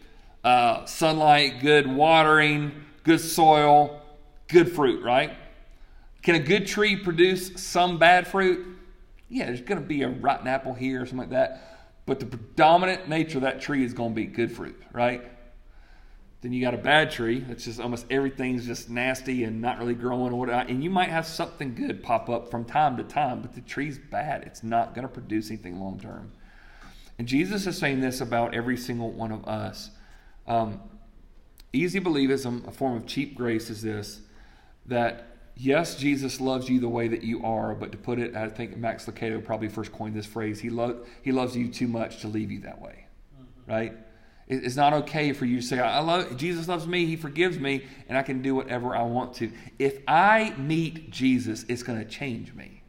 uh, 0.42 0.87
sunlight, 0.87 1.61
good 1.61 1.87
watering, 1.87 2.72
good 3.04 3.20
soil, 3.20 4.02
good 4.48 4.72
fruit, 4.72 5.04
right? 5.04 5.37
Can 6.24 6.34
a 6.34 6.40
good 6.40 6.66
tree 6.66 6.96
produce 6.96 7.52
some 7.62 7.98
bad 7.98 8.26
fruit? 8.26 8.66
Yeah, 9.28 9.46
there's 9.46 9.60
going 9.60 9.80
to 9.80 9.87
be 9.87 10.02
a 10.02 10.08
rotten 10.08 10.48
apple 10.48 10.72
here 10.72 11.02
or 11.02 11.06
something 11.06 11.18
like 11.18 11.30
that. 11.30 11.92
But 12.06 12.18
the 12.18 12.26
predominant 12.26 13.08
nature 13.08 13.38
of 13.38 13.42
that 13.42 13.60
tree 13.60 13.84
is 13.84 13.92
going 13.92 14.10
to 14.10 14.14
be 14.14 14.24
good 14.24 14.50
fruit, 14.50 14.82
right? 14.92 15.22
Then 16.40 16.52
you 16.52 16.62
got 16.62 16.72
a 16.72 16.78
bad 16.78 17.10
tree. 17.10 17.44
It's 17.50 17.64
just 17.64 17.78
almost 17.78 18.06
everything's 18.10 18.66
just 18.66 18.88
nasty 18.88 19.44
and 19.44 19.60
not 19.60 19.78
really 19.78 19.94
growing 19.94 20.32
or 20.32 20.38
whatnot. 20.38 20.70
And 20.70 20.82
you 20.82 20.88
might 20.88 21.10
have 21.10 21.26
something 21.26 21.74
good 21.74 22.02
pop 22.02 22.30
up 22.30 22.50
from 22.50 22.64
time 22.64 22.96
to 22.96 23.02
time, 23.02 23.42
but 23.42 23.54
the 23.54 23.60
tree's 23.60 23.98
bad. 23.98 24.44
It's 24.44 24.62
not 24.62 24.94
going 24.94 25.06
to 25.06 25.12
produce 25.12 25.50
anything 25.50 25.78
long 25.78 26.00
term. 26.00 26.32
And 27.18 27.28
Jesus 27.28 27.66
is 27.66 27.76
saying 27.76 28.00
this 28.00 28.22
about 28.22 28.54
every 28.54 28.78
single 28.78 29.10
one 29.10 29.30
of 29.30 29.46
us. 29.46 29.90
Um, 30.46 30.80
easy 31.74 32.00
believism, 32.00 32.66
a 32.66 32.70
form 32.70 32.96
of 32.96 33.06
cheap 33.06 33.37
grace, 33.37 33.68
is 33.68 33.82
this 33.82 34.20
that 34.87 35.34
yes, 35.56 35.96
Jesus 35.96 36.40
loves 36.40 36.68
you 36.68 36.80
the 36.80 36.88
way 36.88 37.08
that 37.08 37.22
you 37.22 37.42
are, 37.44 37.74
but 37.74 37.92
to 37.92 37.98
put 37.98 38.18
it, 38.18 38.34
I 38.34 38.48
think 38.48 38.76
Max 38.76 39.06
Lucado 39.06 39.44
probably 39.44 39.68
first 39.68 39.92
coined 39.92 40.14
this 40.14 40.26
phrase, 40.26 40.60
he, 40.60 40.70
lo- 40.70 41.04
he 41.22 41.32
loves 41.32 41.56
you 41.56 41.68
too 41.68 41.88
much 41.88 42.20
to 42.20 42.28
leave 42.28 42.50
you 42.50 42.60
that 42.60 42.80
way, 42.80 43.06
mm-hmm. 43.34 43.70
right? 43.70 43.92
It's 44.46 44.76
not 44.76 44.92
okay 44.92 45.32
for 45.32 45.46
you 45.46 45.60
to 45.60 45.66
say, 45.66 45.78
I 45.80 46.00
love 46.00 46.36
Jesus 46.36 46.68
loves 46.68 46.86
me, 46.86 47.06
he 47.06 47.16
forgives 47.16 47.58
me, 47.58 47.84
and 48.08 48.18
I 48.18 48.22
can 48.22 48.42
do 48.42 48.54
whatever 48.54 48.94
I 48.94 49.02
want 49.02 49.34
to. 49.36 49.50
If 49.78 50.00
I 50.06 50.54
meet 50.58 51.10
Jesus, 51.10 51.64
it's 51.66 51.82
going 51.82 51.98
to 51.98 52.04
change 52.04 52.52
me. 52.52 52.82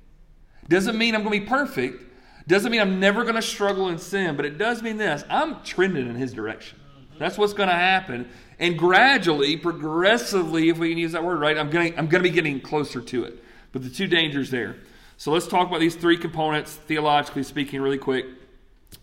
Doesn't 0.68 0.98
mean 0.98 1.16
I'm 1.16 1.24
going 1.24 1.40
to 1.40 1.46
be 1.46 1.50
perfect. 1.50 2.04
Doesn't 2.48 2.72
mean 2.72 2.82
I'm 2.82 3.00
never 3.00 3.24
going 3.24 3.36
to 3.36 3.42
struggle 3.42 3.88
in 3.88 3.98
sin, 3.98 4.36
but 4.36 4.46
it 4.46 4.58
does 4.58 4.84
mean 4.84 4.98
this 4.98 5.24
I'm 5.30 5.64
trending 5.64 6.08
in 6.08 6.16
his 6.16 6.34
direction. 6.34 6.80
That's 7.18 7.38
what's 7.38 7.54
going 7.54 7.70
to 7.70 7.76
happen. 7.76 8.28
And 8.60 8.78
gradually, 8.78 9.58
progressively, 9.58 10.70
if 10.70 10.78
we 10.78 10.90
can 10.90 10.98
use 10.98 11.12
that 11.12 11.24
word 11.24 11.40
right, 11.40 11.58
I'm 11.58 11.70
going 11.70 11.94
to, 11.94 12.00
I'm 12.00 12.08
going 12.08 12.24
to 12.24 12.30
be 12.30 12.34
getting 12.34 12.62
closer 12.62 13.02
to 13.02 13.26
it. 13.26 13.44
But 13.72 13.84
the 13.84 13.90
two 13.90 14.08
dangers 14.08 14.50
there. 14.50 14.78
So 15.18 15.32
let's 15.32 15.48
talk 15.48 15.68
about 15.68 15.80
these 15.80 15.96
three 15.96 16.18
components, 16.18 16.74
theologically 16.74 17.44
speaking, 17.44 17.82
really 17.82 17.98
quick, 17.98 18.26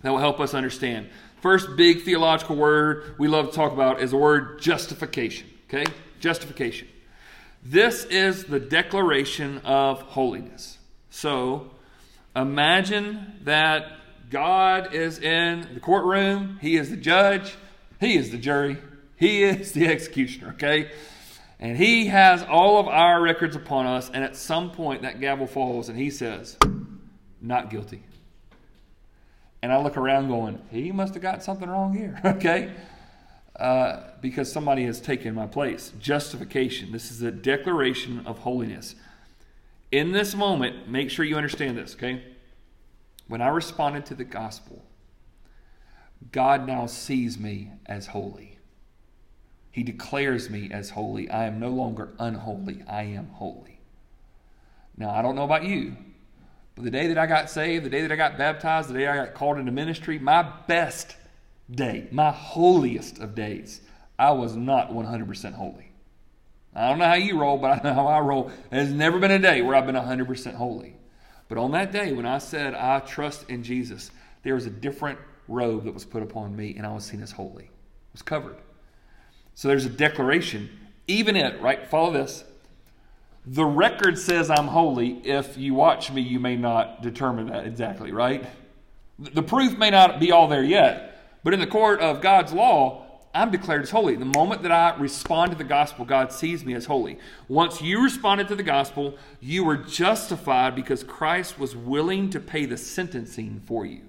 that 0.03 0.11
will 0.11 0.19
help 0.19 0.41
us 0.41 0.55
understand. 0.55 1.09
First 1.41 1.77
big 1.77 2.03
theological 2.03 2.57
word 2.57 3.15
we 3.19 3.29
love 3.29 3.51
to 3.51 3.57
talk 3.57 3.73
about 3.73 4.01
is 4.01 4.13
the 4.13 4.17
word 4.17 4.61
justification. 4.61 5.49
Okay? 5.69 5.85
Justification. 6.21 6.89
This 7.65 8.05
is 8.05 8.45
the 8.45 8.61
declaration 8.61 9.59
of 9.59 10.03
holiness. 10.03 10.79
So 11.11 11.71
imagine 12.35 13.41
that 13.45 13.93
God 14.31 14.95
is 14.95 15.19
in 15.19 15.69
the 15.75 15.81
courtroom, 15.81 16.59
He 16.63 16.77
is 16.77 16.91
the 16.91 16.97
judge, 16.97 17.55
He 18.01 18.17
is 18.17 18.31
the 18.31 18.39
jury, 18.39 18.79
He 19.23 19.45
is 19.45 19.71
the 19.71 19.87
executioner, 19.87 20.49
okay? 20.55 20.91
And 21.61 21.77
He 21.77 22.07
has 22.07 22.43
all 22.43 22.81
of 22.81 22.89
our 22.89 23.23
records 23.23 23.55
upon 23.55 23.87
us, 23.87 24.11
and 24.13 24.25
at 24.25 24.35
some 24.35 24.73
point 24.73 25.03
that 25.03 25.21
gavel 25.21 25.47
falls 25.47 25.89
and 25.89 25.97
He 25.97 26.11
says, 26.11 26.57
Not 27.41 27.71
guilty. 27.71 28.03
And 29.63 29.73
I 29.73 29.81
look 29.81 29.97
around 29.97 30.27
going, 30.27 30.61
he 30.73 30.91
must 30.91 31.15
have 31.15 31.23
got 31.23 31.45
something 31.45 31.71
wrong 31.71 31.97
here, 31.97 32.21
okay? 32.25 32.73
Uh, 33.55 34.01
because 34.21 34.51
somebody 34.51 34.85
has 34.87 35.01
taken 35.01 35.37
my 35.37 35.47
place. 35.47 35.93
Justification. 36.01 36.91
This 36.91 37.13
is 37.13 37.23
a 37.23 37.31
declaration 37.31 38.27
of 38.27 38.39
holiness. 38.39 38.97
In 39.93 40.11
this 40.11 40.35
moment, 40.35 40.89
make 40.89 41.11
sure 41.11 41.25
you 41.25 41.37
understand 41.37 41.79
this, 41.79 41.95
okay? 41.95 42.25
When 43.29 43.41
I 43.41 43.51
responded 43.51 44.05
to 44.07 44.17
the 44.17 44.25
gospel, 44.25 44.85
God 46.33 46.67
now 46.67 46.87
sees 46.87 47.39
me 47.39 47.71
as 47.87 48.09
holy. 48.09 48.52
He 49.73 49.83
declares 49.83 50.51
me 50.51 50.71
as 50.71 50.91
holy. 50.91 51.29
I 51.31 51.47
am 51.47 51.59
no 51.59 51.71
longer 51.71 52.13
unholy, 52.19 52.85
I 52.89 53.03
am 53.05 53.29
holy. 53.31 53.81
Now, 54.97 55.11
I 55.11 55.23
don't 55.23 55.35
know 55.35 55.45
about 55.45 55.65
you, 55.65 55.97
but 56.75 56.85
the 56.85 56.91
day 56.91 57.09
that 57.09 57.19
I 57.19 57.27
got 57.27 57.51
saved, 57.51 57.85
the 57.85 57.91
day 57.91 58.03
that 58.03 58.13
I 58.13 58.17
got 58.17 58.39
baptized, 58.39 58.91
the 58.91 58.95
day 58.95 59.07
I 59.07 59.17
got 59.17 59.35
called 59.35 59.59
into 59.59 59.73
ministry, 59.73 60.19
my 60.19 60.43
best 60.67 61.17
day, 61.71 62.07
my 62.13 62.31
holiest 62.31 63.19
of 63.19 63.35
days, 63.35 63.81
I 64.19 64.33
was 64.33 64.55
not 64.55 64.91
100% 64.91 65.55
holy. 65.55 65.91
I 66.75 66.89
don't 66.89 66.99
know 66.99 67.07
how 67.07 67.15
you 67.15 67.39
roll, 67.39 67.59
but 67.59 67.79
I 67.79 67.89
know 67.89 67.95
how 67.95 68.07
I 68.07 68.21
roll. 68.21 68.51
There's 68.71 68.93
never 68.93 69.19
been 69.19 69.31
a 69.31 69.39
day 69.39 69.63
where 69.63 69.75
I've 69.75 69.87
been 69.87 69.95
100% 69.95 70.55
holy. 70.55 70.97
But 71.49 71.59
on 71.59 71.73
that 71.73 71.93
day, 71.93 72.13
when 72.13 72.25
I 72.25 72.39
said 72.39 72.75
I 72.75 73.01
trust 73.01 73.49
in 73.51 73.63
Jesus, 73.63 74.11
there 74.43 74.55
was 74.55 74.67
a 74.67 74.71
different 74.71 75.19
robe 75.49 75.85
that 75.85 75.93
was 75.93 76.05
put 76.05 76.23
upon 76.23 76.57
me, 76.57 76.75
and 76.77 76.87
I 76.87 76.93
was 76.93 77.05
seen 77.05 77.23
as 77.23 77.33
holy. 77.33 77.65
It 77.65 78.13
was 78.13 78.23
covered. 78.23 78.57
So 79.55 79.69
there's 79.69 79.85
a 79.85 79.91
declaration. 79.91 80.71
Even 81.07 81.37
it, 81.37 81.61
right? 81.61 81.87
Follow 81.87 82.13
this. 82.13 82.45
The 83.45 83.65
record 83.65 84.19
says 84.19 84.51
I'm 84.51 84.69
holy. 84.69 85.19
If 85.27 85.59
you 85.59 85.75
watch 85.75 86.13
me, 86.13 86.23
you 86.23 86.39
may 86.39 86.57
not 86.57 87.03
determine 87.03 87.49
that 87.49 87.67
exactly, 87.67 88.13
right? 88.13 88.45
The 89.19 89.43
proof 89.43 89.77
may 89.77 89.91
not 89.91 90.21
be 90.21 90.31
all 90.31 90.49
there 90.49 90.63
yet, 90.63 91.41
but 91.43 91.53
in 91.53 91.61
the 91.61 91.67
court 91.67 92.01
of 92.01 92.21
God's 92.21 92.53
law, 92.53 93.03
I'm 93.35 93.51
declared 93.51 93.83
as 93.83 93.91
holy. 93.91 94.15
The 94.15 94.25
moment 94.27 94.63
that 94.63 94.73
I 94.73 94.95
respond 94.97 95.53
to 95.53 95.59
the 95.59 95.65
gospel, 95.65 96.05
God 96.05 96.33
sees 96.33 96.65
me 96.65 96.75
as 96.75 96.85
holy. 96.85 97.19
Once 97.49 97.81
you 97.81 98.03
responded 98.03 98.47
to 98.49 98.55
the 98.55 98.63
gospel, 98.63 99.17
you 99.41 99.65
were 99.65 99.79
justified 99.79 100.77
because 100.77 101.03
Christ 101.03 101.59
was 101.59 101.75
willing 101.75 102.31
to 102.31 102.41
pay 102.41 102.67
the 102.67 102.77
sentencing 102.77 103.63
for 103.65 103.87
you. 103.87 104.03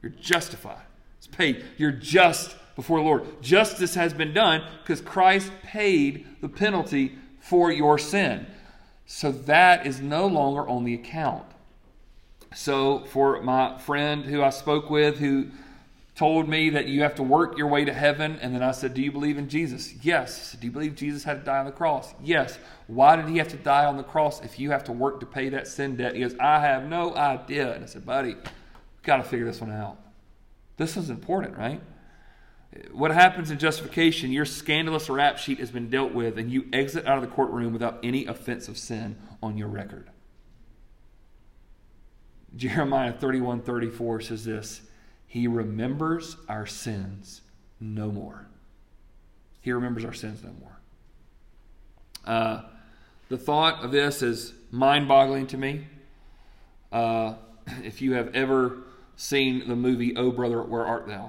You're 0.00 0.12
justified. 0.12 0.82
It's 1.18 1.26
paid. 1.26 1.64
You're 1.76 1.92
just 1.92 2.56
before 2.76 2.98
the 2.98 3.04
Lord. 3.04 3.42
Justice 3.42 3.94
has 3.94 4.14
been 4.14 4.32
done 4.32 4.62
because 4.82 5.00
Christ 5.00 5.52
paid 5.62 6.26
the 6.40 6.48
penalty 6.48 7.16
for 7.40 7.70
your 7.70 7.98
sin. 7.98 8.46
So 9.06 9.32
that 9.32 9.86
is 9.86 10.00
no 10.00 10.26
longer 10.26 10.66
on 10.66 10.84
the 10.84 10.94
account. 10.94 11.44
So, 12.54 13.00
for 13.06 13.40
my 13.42 13.78
friend 13.78 14.24
who 14.24 14.42
I 14.42 14.50
spoke 14.50 14.90
with 14.90 15.18
who 15.18 15.46
told 16.14 16.48
me 16.48 16.70
that 16.70 16.86
you 16.86 17.02
have 17.02 17.14
to 17.14 17.22
work 17.22 17.56
your 17.56 17.68
way 17.68 17.84
to 17.84 17.92
heaven, 17.92 18.38
and 18.42 18.54
then 18.54 18.62
I 18.62 18.72
said, 18.72 18.94
Do 18.94 19.02
you 19.02 19.10
believe 19.10 19.38
in 19.38 19.48
Jesus? 19.48 19.94
Yes. 20.02 20.52
Do 20.60 20.66
you 20.66 20.72
believe 20.72 20.94
Jesus 20.94 21.24
had 21.24 21.40
to 21.40 21.44
die 21.44 21.58
on 21.58 21.66
the 21.66 21.72
cross? 21.72 22.14
Yes. 22.22 22.58
Why 22.86 23.16
did 23.16 23.28
he 23.28 23.38
have 23.38 23.48
to 23.48 23.56
die 23.56 23.86
on 23.86 23.96
the 23.96 24.02
cross 24.02 24.42
if 24.42 24.58
you 24.58 24.70
have 24.70 24.84
to 24.84 24.92
work 24.92 25.20
to 25.20 25.26
pay 25.26 25.48
that 25.48 25.66
sin 25.66 25.96
debt? 25.96 26.14
He 26.14 26.20
goes, 26.20 26.34
I 26.38 26.60
have 26.60 26.84
no 26.84 27.14
idea. 27.14 27.74
And 27.74 27.84
I 27.84 27.86
said, 27.86 28.04
Buddy, 28.04 28.34
we've 28.34 29.02
got 29.02 29.16
to 29.16 29.22
figure 29.22 29.46
this 29.46 29.60
one 29.60 29.72
out. 29.72 29.96
This 30.76 30.96
is 30.96 31.08
important, 31.10 31.56
right? 31.56 31.80
What 32.92 33.10
happens 33.10 33.50
in 33.50 33.58
justification, 33.58 34.32
your 34.32 34.46
scandalous 34.46 35.10
rap 35.10 35.36
sheet 35.38 35.58
has 35.58 35.70
been 35.70 35.90
dealt 35.90 36.12
with, 36.12 36.38
and 36.38 36.50
you 36.50 36.66
exit 36.72 37.06
out 37.06 37.16
of 37.16 37.22
the 37.22 37.28
courtroom 37.28 37.72
without 37.72 37.98
any 38.02 38.24
offense 38.26 38.66
of 38.68 38.78
sin 38.78 39.16
on 39.42 39.58
your 39.58 39.68
record. 39.68 40.08
Jeremiah 42.56 43.12
31 43.12 43.62
34 43.62 44.20
says 44.22 44.44
this 44.44 44.82
He 45.26 45.46
remembers 45.46 46.36
our 46.48 46.66
sins 46.66 47.42
no 47.80 48.10
more. 48.10 48.46
He 49.60 49.72
remembers 49.72 50.04
our 50.04 50.12
sins 50.12 50.42
no 50.42 50.50
more. 50.60 50.78
Uh, 52.24 52.62
the 53.28 53.38
thought 53.38 53.84
of 53.84 53.92
this 53.92 54.22
is 54.22 54.52
mind 54.70 55.08
boggling 55.08 55.46
to 55.48 55.56
me. 55.56 55.86
Uh, 56.90 57.34
if 57.84 58.00
you 58.00 58.14
have 58.14 58.34
ever 58.34 58.78
seen 59.16 59.68
the 59.68 59.76
movie 59.76 60.16
Oh 60.16 60.30
Brother, 60.30 60.62
Where 60.62 60.84
Art 60.84 61.06
Thou? 61.06 61.28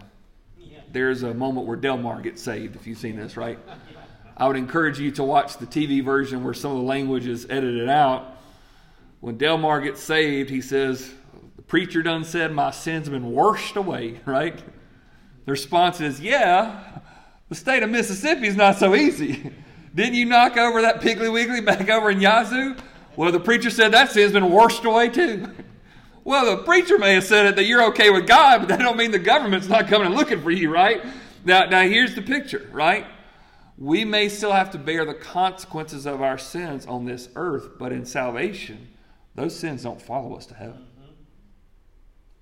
There's 0.93 1.23
a 1.23 1.33
moment 1.33 1.65
where 1.65 1.75
Delmar 1.75 2.21
gets 2.21 2.41
saved, 2.41 2.75
if 2.75 2.85
you've 2.85 2.99
seen 2.99 3.15
this, 3.15 3.35
right? 3.35 3.57
I 4.37 4.47
would 4.47 4.55
encourage 4.57 4.99
you 4.99 5.09
to 5.13 5.23
watch 5.23 5.57
the 5.57 5.65
TV 5.65 6.05
version 6.05 6.43
where 6.43 6.53
some 6.53 6.71
of 6.71 6.77
the 6.77 6.83
language 6.83 7.25
is 7.25 7.47
edited 7.49 7.89
out. 7.89 8.37
When 9.19 9.37
Delmar 9.37 9.81
gets 9.81 10.01
saved, 10.01 10.51
he 10.51 10.61
says, 10.61 11.11
The 11.55 11.63
preacher 11.63 12.03
done 12.03 12.23
said, 12.23 12.51
My 12.51 12.69
sins 12.69 13.09
been 13.09 13.31
washed 13.31 13.75
away, 13.75 14.21
right? 14.25 14.55
The 15.45 15.51
response 15.51 15.99
is, 15.99 16.19
Yeah, 16.19 16.99
the 17.49 17.55
state 17.55 17.81
of 17.81 17.89
Mississippi 17.89 18.47
is 18.47 18.55
not 18.55 18.77
so 18.77 18.93
easy. 18.93 19.51
Didn't 19.95 20.13
you 20.13 20.25
knock 20.25 20.57
over 20.57 20.83
that 20.83 21.01
Piggly 21.01 21.33
Wiggly 21.33 21.61
back 21.61 21.89
over 21.89 22.11
in 22.11 22.21
Yazoo? 22.21 22.75
Well, 23.15 23.31
the 23.31 23.39
preacher 23.39 23.71
said 23.71 23.93
that 23.93 24.11
sin's 24.11 24.31
been 24.33 24.51
washed 24.51 24.85
away 24.85 25.09
too. 25.09 25.47
Well, 26.23 26.55
the 26.55 26.63
preacher 26.63 26.97
may 26.97 27.13
have 27.13 27.25
said 27.25 27.45
it 27.47 27.55
that 27.57 27.65
you're 27.65 27.83
okay 27.87 28.09
with 28.09 28.27
God, 28.27 28.59
but 28.59 28.69
that 28.69 28.79
don't 28.79 28.97
mean 28.97 29.11
the 29.11 29.19
government's 29.19 29.67
not 29.67 29.87
coming 29.87 30.07
and 30.07 30.15
looking 30.15 30.41
for 30.41 30.51
you, 30.51 30.71
right? 30.71 31.03
Now, 31.43 31.65
now 31.65 31.81
here's 31.81 32.15
the 32.15 32.21
picture, 32.21 32.69
right? 32.71 33.05
We 33.77 34.05
may 34.05 34.29
still 34.29 34.53
have 34.53 34.71
to 34.71 34.77
bear 34.77 35.03
the 35.03 35.13
consequences 35.13 36.05
of 36.05 36.21
our 36.21 36.37
sins 36.37 36.85
on 36.85 37.05
this 37.05 37.27
earth, 37.35 37.77
but 37.77 37.91
in 37.91 38.05
salvation, 38.05 38.89
those 39.35 39.57
sins 39.57 39.83
don't 39.83 40.01
follow 40.01 40.35
us 40.35 40.45
to 40.47 40.53
heaven. 40.53 40.85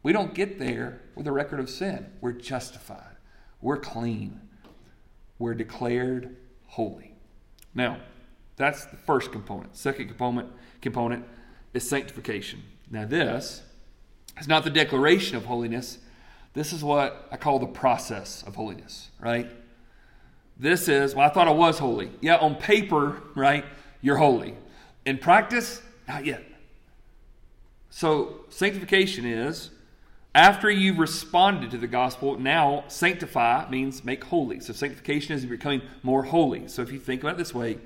We 0.03 0.13
don't 0.13 0.33
get 0.33 0.59
there 0.59 1.01
with 1.15 1.27
a 1.27 1.31
record 1.31 1.59
of 1.59 1.69
sin. 1.69 2.07
We're 2.21 2.33
justified. 2.33 3.15
We're 3.61 3.77
clean. 3.77 4.41
We're 5.39 5.53
declared 5.53 6.35
holy. 6.67 7.13
Now, 7.73 7.97
that's 8.57 8.85
the 8.85 8.97
first 8.97 9.31
component. 9.31 9.75
Second 9.75 10.07
component 10.07 10.51
component 10.81 11.25
is 11.73 11.87
sanctification. 11.87 12.63
Now, 12.89 13.05
this 13.05 13.63
is 14.41 14.47
not 14.47 14.63
the 14.63 14.69
declaration 14.69 15.37
of 15.37 15.45
holiness. 15.45 15.99
This 16.53 16.73
is 16.73 16.83
what 16.83 17.27
I 17.31 17.37
call 17.37 17.59
the 17.59 17.67
process 17.67 18.43
of 18.43 18.55
holiness, 18.55 19.09
right? 19.19 19.49
This 20.57 20.89
is, 20.89 21.15
well, 21.15 21.25
I 21.25 21.29
thought 21.29 21.47
I 21.47 21.51
was 21.51 21.79
holy. 21.79 22.11
Yeah, 22.21 22.37
on 22.37 22.55
paper, 22.55 23.21
right, 23.35 23.63
you're 24.01 24.17
holy. 24.17 24.55
In 25.05 25.17
practice, 25.17 25.81
not 26.07 26.25
yet. 26.25 26.43
So, 27.89 28.41
sanctification 28.49 29.25
is 29.25 29.69
after 30.33 30.69
you've 30.69 30.97
responded 30.97 31.71
to 31.71 31.77
the 31.77 31.87
gospel, 31.87 32.39
now 32.39 32.85
sanctify 32.87 33.69
means 33.69 34.03
make 34.03 34.23
holy. 34.23 34.59
So, 34.59 34.73
sanctification 34.73 35.35
is 35.35 35.45
becoming 35.45 35.81
more 36.03 36.23
holy. 36.23 36.67
So, 36.67 36.81
if 36.81 36.91
you 36.91 36.99
think 36.99 37.21
about 37.21 37.35
it 37.35 37.37
this 37.37 37.53
way, 37.53 37.77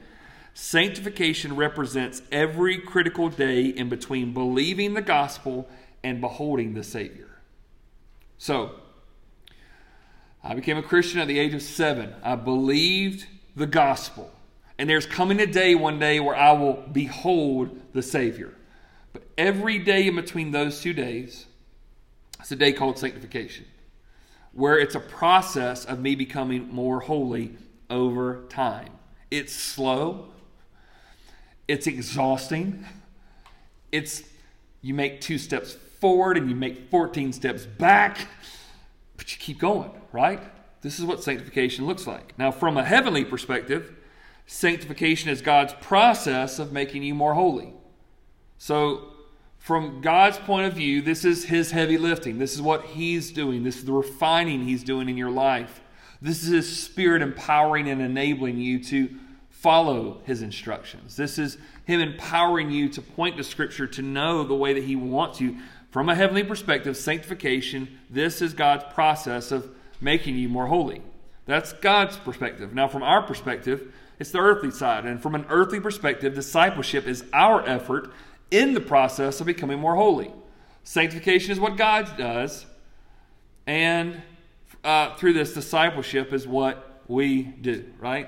Sanctification 0.58 1.58
represents 1.58 2.22
every 2.32 2.78
critical 2.78 3.28
day 3.28 3.66
in 3.66 3.90
between 3.90 4.34
believing 4.34 4.94
the 4.94 5.02
gospel 5.02 5.68
and 6.06 6.22
beholding 6.22 6.76
the 6.76 6.84
Savior. 6.84 7.40
So, 8.38 8.76
I 10.44 10.54
became 10.54 10.78
a 10.78 10.84
Christian 10.84 11.20
at 11.20 11.28
the 11.28 11.40
age 11.40 11.56
of 11.56 11.64
seven. 11.64 12.14
I 12.24 12.36
believed 12.36 13.26
the 13.56 13.66
gospel. 13.66 14.32
And 14.78 14.88
there's 14.88 15.08
coming 15.08 15.42
a 15.42 15.48
day 15.48 15.74
one 15.74 15.98
day 15.98 16.20
where 16.20 16.36
I 16.36 16.52
will 16.52 16.84
behold 16.92 17.82
the 17.94 18.04
Savior. 18.04 18.54
But 19.14 19.24
every 19.36 19.80
day 19.80 20.06
in 20.06 20.16
between 20.16 20.52
those 20.52 20.80
two 20.80 20.94
days, 20.94 21.48
it's 22.40 22.52
a 22.52 22.56
day 22.56 22.72
called 22.72 23.00
sanctification, 23.00 23.66
where 24.54 24.78
it's 24.78 24.94
a 24.94 25.00
process 25.00 25.86
of 25.86 26.00
me 26.00 26.14
becoming 26.14 26.72
more 26.72 27.00
holy 27.00 27.58
over 27.90 28.44
time. 28.50 28.92
It's 29.32 29.54
slow, 29.54 30.28
it's 31.68 31.88
exhausting. 31.88 32.86
It's 33.92 34.22
you 34.84 34.94
make 34.94 35.20
two 35.20 35.40
steps 35.40 35.78
forward 36.00 36.38
and 36.38 36.50
you 36.50 36.56
make 36.56 36.90
14 36.90 37.34
steps 37.34 37.66
back, 37.66 38.28
but 39.18 39.32
you 39.32 39.38
keep 39.38 39.60
going, 39.60 39.92
right? 40.12 40.42
This 40.82 41.00
is 41.00 41.06
what 41.06 41.24
sanctification 41.24 41.86
looks 41.86 42.06
like. 42.06 42.38
Now, 42.38 42.52
from 42.52 42.78
a 42.78 42.84
heavenly 42.84 43.26
perspective, 43.26 43.96
sanctification 44.46 45.30
is 45.30 45.42
God's 45.42 45.74
process 45.82 46.60
of 46.60 46.72
making 46.72 47.04
you 47.04 47.16
more 47.16 47.34
holy. 47.34 47.74
So, 48.58 49.12
from 49.58 50.02
God's 50.02 50.38
point 50.38 50.68
of 50.68 50.74
view, 50.74 51.02
this 51.02 51.26
is 51.26 51.46
His 51.46 51.72
heavy 51.72 51.98
lifting. 51.98 52.38
This 52.38 52.54
is 52.54 52.62
what 52.62 52.86
He's 52.86 53.32
doing. 53.32 53.64
This 53.64 53.78
is 53.78 53.86
the 53.86 53.94
refining 53.94 54.64
He's 54.64 54.84
doing 54.84 55.10
in 55.10 55.18
your 55.18 55.32
life. 55.32 55.82
This 56.22 56.44
is 56.44 56.50
His 56.50 56.84
Spirit 56.84 57.24
empowering 57.24 57.90
and 57.90 58.00
enabling 58.02 58.60
you 58.60 58.84
to 58.84 59.10
follow 59.66 60.22
his 60.26 60.44
instructions. 60.44 61.16
This 61.16 61.40
is 61.40 61.58
him 61.86 62.00
empowering 62.00 62.70
you 62.70 62.88
to 62.90 63.02
point 63.02 63.36
to 63.38 63.44
Scripture 63.44 63.88
to 63.88 64.04
know 64.04 64.44
the 64.44 64.54
way 64.54 64.74
that 64.74 64.84
he 64.84 64.96
wants 64.96 65.42
you. 65.42 65.58
From 65.96 66.10
a 66.10 66.16
heavenly 66.16 66.44
perspective, 66.44 66.98
sanctification, 66.98 67.88
this 68.10 68.42
is 68.42 68.54
God's 68.54 68.84
process 68.94 69.54
of 69.54 69.74
making 70.02 70.36
you 70.36 70.50
more 70.50 70.68
holy. 70.68 71.02
That's 71.46 71.72
God's 71.72 72.18
perspective. 72.18 72.74
Now, 72.74 72.90
from 72.90 73.02
our 73.02 73.22
perspective, 73.22 73.94
it's 74.20 74.32
the 74.32 74.40
earthly 74.40 74.72
side. 74.72 75.06
And 75.06 75.24
from 75.24 75.36
an 75.36 75.46
earthly 75.48 75.80
perspective, 75.80 76.36
discipleship 76.36 77.08
is 77.08 77.24
our 77.32 77.66
effort 77.66 78.12
in 78.52 78.74
the 78.74 78.82
process 78.82 79.40
of 79.40 79.48
becoming 79.48 79.80
more 79.80 79.96
holy. 79.96 80.34
Sanctification 80.84 81.54
is 81.54 81.62
what 81.62 81.78
God 81.78 82.18
does, 82.18 82.66
and 83.66 84.22
uh, 84.84 85.16
through 85.16 85.32
this, 85.32 85.54
discipleship 85.54 86.34
is 86.34 86.46
what 86.46 87.04
we 87.08 87.44
do, 87.44 87.86
right? 88.02 88.28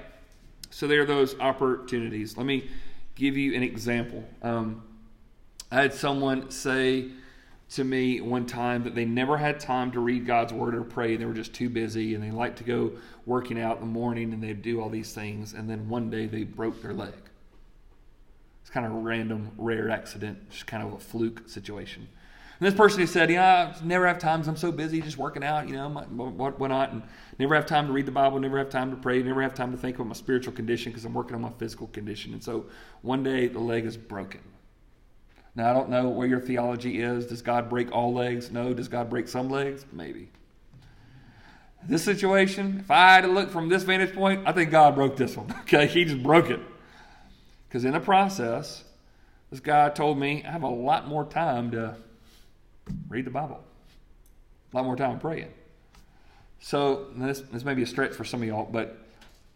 So 0.70 0.88
there 0.88 1.02
are 1.02 1.06
those 1.06 1.38
opportunities. 1.38 2.38
Let 2.38 2.46
me 2.46 2.70
give 3.16 3.36
you 3.36 3.56
an 3.56 3.64
example. 3.64 4.24
Um, 4.42 4.84
I 5.70 5.82
had 5.82 5.94
someone 5.94 6.50
say 6.50 7.10
to 7.70 7.84
me 7.84 8.22
one 8.22 8.46
time 8.46 8.84
that 8.84 8.96
they 8.96 9.06
never 9.06 9.38
had 9.38 9.60
time 9.60 9.92
to 9.92 10.00
read 10.00 10.26
God's 10.26 10.54
word 10.54 10.74
or 10.74 10.84
pray. 10.84 11.14
And 11.14 11.22
they 11.22 11.26
were 11.26 11.34
just 11.34 11.54
too 11.54 11.70
busy 11.70 12.16
and 12.16 12.24
they 12.24 12.32
liked 12.32 12.58
to 12.60 12.64
go 12.64 12.92
working 13.26 13.60
out 13.60 13.78
in 13.78 13.82
the 13.82 13.88
morning 13.88 14.34
and 14.34 14.42
they'd 14.42 14.62
do 14.62 14.80
all 14.80 14.90
these 14.90 15.14
things. 15.14 15.54
And 15.54 15.70
then 15.70 15.90
one 15.90 16.10
day 16.10 16.28
they 16.28 16.44
broke 16.44 16.82
their 16.82 16.94
leg. 16.94 17.14
It's 18.62 18.70
kind 18.70 18.86
of 18.86 18.94
a 18.94 18.96
random, 18.96 19.52
rare 19.58 19.90
accident, 19.90 20.50
just 20.50 20.68
kind 20.68 20.84
of 20.84 20.94
a 20.94 21.00
fluke 21.00 21.48
situation. 21.48 22.08
And 22.60 22.66
this 22.66 22.74
person 22.74 23.00
who 23.00 23.08
said, 23.08 23.30
"Yeah, 23.30 23.76
I 23.80 23.86
never 23.86 24.08
have 24.08 24.18
times. 24.18 24.48
I'm 24.48 24.58
so 24.58 24.72
busy 24.72 25.00
just 25.00 25.18
working 25.18 25.44
out. 25.44 25.68
You 25.70 25.76
know, 25.76 25.90
what, 25.90 26.60
what 26.60 26.68
not, 26.70 26.92
and 26.92 27.04
never 27.38 27.54
have 27.54 27.68
time 27.68 27.86
to 27.86 27.94
read 27.94 28.08
the 28.08 28.12
Bible. 28.12 28.40
Never 28.40 28.58
have 28.58 28.70
time 28.70 28.90
to 28.90 28.98
pray. 28.98 29.22
Never 29.22 29.44
have 29.44 29.54
time 29.54 29.72
to 29.72 29.78
think 29.78 29.98
about 29.98 30.08
my 30.08 30.16
spiritual 30.16 30.54
condition 30.54 30.92
because 30.92 31.06
I'm 31.06 31.14
working 31.14 31.36
on 31.36 31.42
my 31.42 31.52
physical 31.60 31.88
condition." 31.88 32.34
And 32.34 32.44
so 32.44 32.66
one 33.04 33.22
day 33.22 33.48
the 33.48 33.60
leg 33.60 33.86
is 33.86 33.96
broken. 33.96 34.42
Now 35.58 35.72
I 35.72 35.74
don't 35.74 35.90
know 35.90 36.08
where 36.08 36.28
your 36.28 36.40
theology 36.40 37.02
is. 37.02 37.26
Does 37.26 37.42
God 37.42 37.68
break 37.68 37.92
all 37.92 38.14
legs? 38.14 38.52
No. 38.52 38.76
Does 38.76 38.88
God 38.88 39.10
break 39.10 39.28
some 39.28 39.50
legs? 39.50 39.88
Maybe. 39.92 40.30
This 41.84 42.04
situation, 42.04 42.78
if 42.80 42.92
I 42.92 43.16
had 43.16 43.22
to 43.22 43.28
look 43.28 43.50
from 43.50 43.68
this 43.68 43.82
vantage 43.82 44.14
point, 44.14 44.48
I 44.48 44.52
think 44.52 44.70
God 44.70 44.94
broke 44.94 45.18
this 45.18 45.36
one. 45.36 45.54
Okay, 45.62 45.88
He 45.88 46.06
just 46.06 46.22
broke 46.22 46.52
it. 46.52 46.60
Because 47.68 47.86
in 47.86 47.94
the 47.94 48.00
process, 48.00 48.84
this 49.50 49.60
guy 49.60 49.90
told 49.90 50.20
me 50.20 50.44
I 50.46 50.52
have 50.52 50.62
a 50.62 50.70
lot 50.70 51.08
more 51.08 51.26
time 51.26 51.72
to 51.72 51.96
read 53.10 53.26
the 53.26 53.32
Bible. 53.32 53.64
A 54.72 54.76
lot 54.76 54.86
more 54.86 54.96
time 54.96 55.20
praying. 55.20 55.52
So 56.60 57.08
this, 57.16 57.42
this 57.52 57.66
may 57.66 57.74
be 57.74 57.82
a 57.82 57.88
stretch 57.88 58.14
for 58.14 58.24
some 58.24 58.44
of 58.44 58.48
y'all, 58.48 58.70
but 58.72 58.96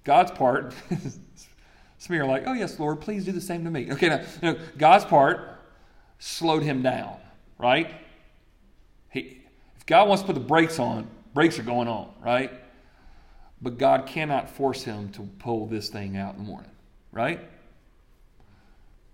God's 0.03 0.31
part, 0.31 0.73
some 0.89 2.09
of 2.09 2.15
you 2.15 2.23
are 2.23 2.27
like, 2.27 2.43
oh, 2.47 2.53
yes, 2.53 2.79
Lord, 2.79 3.01
please 3.01 3.23
do 3.23 3.31
the 3.31 3.41
same 3.41 3.63
to 3.65 3.69
me. 3.69 3.91
Okay, 3.91 4.09
now, 4.09 4.21
you 4.41 4.53
know, 4.53 4.59
God's 4.77 5.05
part 5.05 5.50
slowed 6.21 6.61
him 6.61 6.83
down, 6.83 7.17
right? 7.57 7.91
He, 9.09 9.41
if 9.75 9.85
God 9.87 10.07
wants 10.07 10.21
to 10.21 10.27
put 10.27 10.35
the 10.35 10.39
brakes 10.39 10.77
on, 10.77 11.07
brakes 11.33 11.57
are 11.57 11.63
going 11.63 11.87
on, 11.87 12.13
right? 12.23 12.51
But 13.59 13.79
God 13.79 14.05
cannot 14.05 14.47
force 14.49 14.83
him 14.83 15.09
to 15.13 15.23
pull 15.39 15.65
this 15.65 15.89
thing 15.89 16.17
out 16.17 16.35
in 16.35 16.43
the 16.43 16.47
morning, 16.47 16.69
right? 17.11 17.39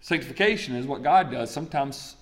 Sanctification 0.02 0.76
is 0.76 0.86
what 0.86 1.02
God 1.02 1.32
does. 1.32 1.50
Sometimes 1.50 2.18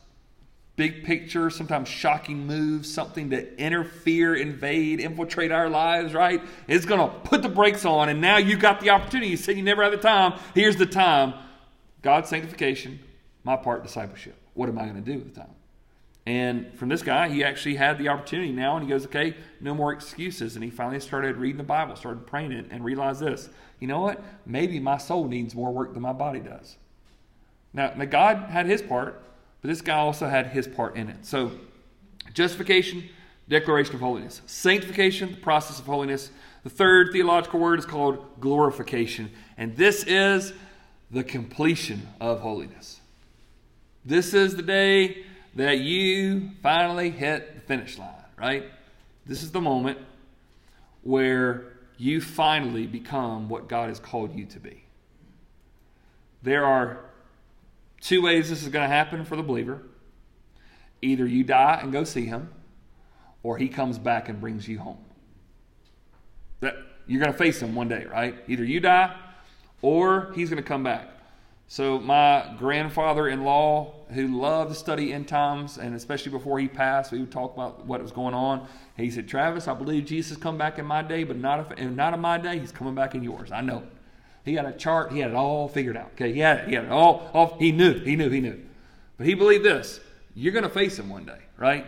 big 0.76 1.04
picture, 1.04 1.50
sometimes 1.50 1.90
shocking 1.90 2.46
moves, 2.46 2.92
something 2.92 3.32
to 3.32 3.60
interfere, 3.60 4.36
invade, 4.36 5.00
infiltrate 5.00 5.52
our 5.52 5.68
lives, 5.68 6.14
right? 6.14 6.44
It's 6.68 6.86
going 6.86 7.00
to 7.00 7.16
put 7.20 7.42
the 7.42 7.50
brakes 7.50 7.86
on, 7.86 8.10
and 8.10 8.22
now 8.22 8.38
you 8.38 8.56
got 8.56 8.82
the 8.82 8.92
opportunity. 8.92 9.32
You 9.32 9.38
said 9.38 9.58
you 9.58 9.64
never 9.64 9.84
had 9.84 9.94
the 9.94 9.98
time. 9.98 10.40
Here's 10.54 10.76
the 10.76 10.86
time. 10.86 11.34
God's 12.04 12.30
sanctification, 12.30 13.00
my 13.44 13.56
part, 13.56 13.82
discipleship. 13.82 14.36
What 14.56 14.68
am 14.68 14.80
I 14.80 14.84
going 14.84 14.96
to 14.96 15.02
do 15.02 15.20
with 15.20 15.34
the 15.34 15.42
time? 15.42 15.54
And 16.26 16.74
from 16.74 16.90
this 16.90 17.04
guy, 17.04 17.30
he 17.30 17.44
actually 17.44 17.76
had 17.76 18.00
the 18.00 18.10
opportunity 18.10 18.52
now, 18.52 18.78
and 18.78 18.84
he 18.84 18.90
goes, 18.90 19.06
okay, 19.06 19.36
no 19.62 19.76
more 19.76 19.94
excuses. 19.94 20.56
And 20.56 20.64
he 20.64 20.72
finally 20.72 21.00
started 21.00 21.38
reading 21.38 21.58
the 21.58 21.64
Bible, 21.64 21.96
started 21.96 22.26
praying 22.26 22.52
it, 22.52 22.66
and 22.72 22.84
realized 22.84 23.20
this. 23.22 23.48
You 23.80 23.88
know 23.88 24.02
what? 24.02 24.24
Maybe 24.46 24.80
my 24.80 24.98
soul 24.98 25.28
needs 25.28 25.54
more 25.54 25.72
work 25.72 25.94
than 25.94 26.02
my 26.02 26.14
body 26.14 26.40
does. 26.40 26.78
Now, 27.74 27.94
now 27.96 28.06
God 28.06 28.50
had 28.50 28.66
his 28.66 28.82
part, 28.82 29.22
but 29.62 29.68
this 29.68 29.82
guy 29.82 29.98
also 29.98 30.28
had 30.28 30.48
his 30.48 30.68
part 30.68 30.96
in 30.96 31.10
it. 31.10 31.26
So, 31.28 31.52
justification, 32.34 33.04
declaration 33.48 33.94
of 33.94 34.02
holiness. 34.02 34.42
Sanctification, 34.48 35.32
the 35.32 35.38
process 35.38 35.78
of 35.78 35.86
holiness. 35.86 36.32
The 36.64 36.72
third 36.72 37.12
theological 37.12 37.60
word 37.60 37.78
is 37.78 37.86
called 37.86 38.40
glorification. 38.40 39.30
And 39.58 39.78
this 39.78 40.04
is 40.06 40.54
the 41.12 41.24
completion 41.24 42.08
of 42.20 42.40
holiness. 42.40 43.02
This 44.06 44.36
is 44.36 44.56
the 44.56 44.62
day 44.62 45.26
that 45.56 45.80
you 45.80 46.52
finally 46.62 47.10
hit 47.10 47.56
the 47.56 47.62
finish 47.62 47.98
line, 47.98 48.12
right? 48.38 48.66
This 49.26 49.42
is 49.42 49.52
the 49.52 49.62
moment 49.62 49.98
where 51.02 51.74
you 51.98 52.22
finally 52.22 52.86
become 52.86 53.50
what 53.50 53.68
God 53.68 53.90
has 53.90 54.00
called 54.00 54.36
you 54.36 54.46
to 54.46 54.60
be. 54.60 54.84
There 56.44 56.66
are 56.66 57.00
two 58.02 58.22
ways 58.22 58.50
this 58.50 58.62
is 58.62 58.70
going 58.70 58.88
to 58.88 58.94
happen 58.94 59.26
for 59.26 59.36
the 59.36 59.44
believer. 59.44 59.82
Either 61.02 61.26
you 61.26 61.44
die 61.44 61.80
and 61.82 61.92
go 61.92 62.04
see 62.04 62.26
him, 62.26 62.50
or 63.42 63.58
he 63.58 63.68
comes 63.68 63.98
back 63.98 64.30
and 64.30 64.40
brings 64.40 64.68
you 64.68 64.78
home. 64.80 65.04
That 66.60 66.76
you're 67.08 67.22
going 67.22 67.32
to 67.32 67.38
face 67.38 67.62
him 67.62 67.74
one 67.74 67.88
day, 67.88 68.06
right? 68.06 68.36
Either 68.48 68.64
you 68.64 68.80
die 68.80 69.16
or 69.82 70.32
he's 70.36 70.50
going 70.50 70.62
to 70.62 70.68
come 70.68 70.84
back. 70.84 71.10
So 71.68 72.00
my 72.00 72.56
grandfather-in-law, 72.60 73.92
who 74.10 74.40
loved 74.40 74.72
to 74.72 74.76
study 74.76 75.12
end 75.12 75.28
times, 75.28 75.78
and 75.78 75.96
especially 75.96 76.32
before 76.32 76.60
he 76.60 76.68
passed, 76.68 77.12
we 77.12 77.20
would 77.20 77.32
talk 77.32 77.54
about 77.54 77.86
what 77.86 78.02
was 78.02 78.12
going 78.12 78.36
on. 78.36 78.68
He 78.98 79.10
said, 79.10 79.28
"Travis, 79.28 79.68
I 79.68 79.74
believe 79.74 80.06
Jesus 80.06 80.38
come 80.38 80.58
back 80.58 80.78
in 80.78 80.86
my 80.86 81.02
day, 81.02 81.24
but 81.24 81.38
not 81.38 81.72
if, 81.72 81.92
not 81.92 82.14
in 82.14 82.20
my 82.20 82.38
day. 82.38 82.60
He's 82.60 82.72
coming 82.72 82.94
back 82.94 83.16
in 83.16 83.24
yours. 83.24 83.52
I 83.52 83.62
know." 83.62 83.84
He 84.44 84.54
had 84.54 84.66
a 84.66 84.74
chart. 84.74 85.12
He 85.12 85.20
had 85.20 85.32
it 85.32 85.36
all 85.36 85.68
figured 85.68 85.98
out. 85.98 86.12
Okay, 86.14 86.32
he 86.32 86.40
had 86.40 86.60
it. 86.60 86.70
He 86.70 86.76
had 86.76 86.86
it 86.86 86.92
all. 86.92 87.32
all 87.34 87.58
he 87.58 87.72
knew. 87.72 88.00
He 88.02 88.16
knew. 88.16 88.30
He 88.30 88.42
knew. 88.42 88.62
But 89.18 89.26
he 89.26 89.34
believed 89.34 89.66
this: 89.66 90.00
you're 90.36 90.54
going 90.54 90.64
to 90.64 90.70
face 90.70 91.00
him 91.00 91.10
one 91.10 91.26
day, 91.26 91.40
right? 91.58 91.88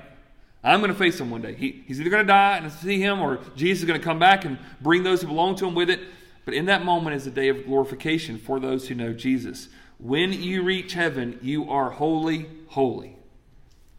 I'm 0.63 0.79
going 0.79 0.91
to 0.91 0.97
face 0.97 1.19
him 1.19 1.29
one 1.29 1.43
day. 1.43 1.53
He, 1.53 1.83
he's 1.87 2.01
either 2.01 2.09
going 2.09 2.23
to 2.23 2.27
die 2.27 2.57
and 2.57 2.71
see 2.71 2.99
him, 2.99 3.21
or 3.21 3.39
Jesus 3.55 3.83
is 3.83 3.87
going 3.87 3.99
to 3.99 4.03
come 4.03 4.17
back 4.17 4.43
and 4.43 4.57
bring 4.81 5.03
those 5.03 5.21
who 5.21 5.27
belong 5.27 5.55
to 5.57 5.67
him 5.67 5.75
with 5.75 5.89
it. 5.89 5.99
But 6.47 6.53
in 6.53 6.67
that 6.67 6.85
moment 6.85 7.13
is 7.13 7.27
a 7.27 7.31
day 7.31 7.49
of 7.49 7.65
glorification 7.65 8.37
for 8.37 8.57
those 8.57 8.87
who 8.87 8.95
know 8.95 9.11
Jesus. 9.11 9.67
When 9.99 10.31
you 10.31 10.63
reach 10.63 10.93
heaven, 10.93 11.37
you 11.41 11.69
are 11.69 11.89
holy, 11.89 12.45
holy, 12.67 13.17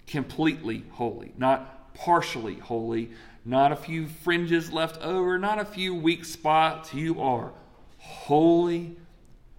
completely 0.07 0.83
holy, 0.93 1.35
not 1.37 1.93
partially 1.93 2.55
holy, 2.55 3.11
not 3.45 3.71
a 3.71 3.77
few 3.77 4.07
fringes 4.07 4.73
left 4.73 4.99
over, 5.03 5.39
not 5.39 5.59
a 5.59 5.65
few 5.67 5.95
weak 5.95 6.25
spots. 6.25 6.95
You 6.95 7.21
are 7.21 7.53
holy, 7.99 8.97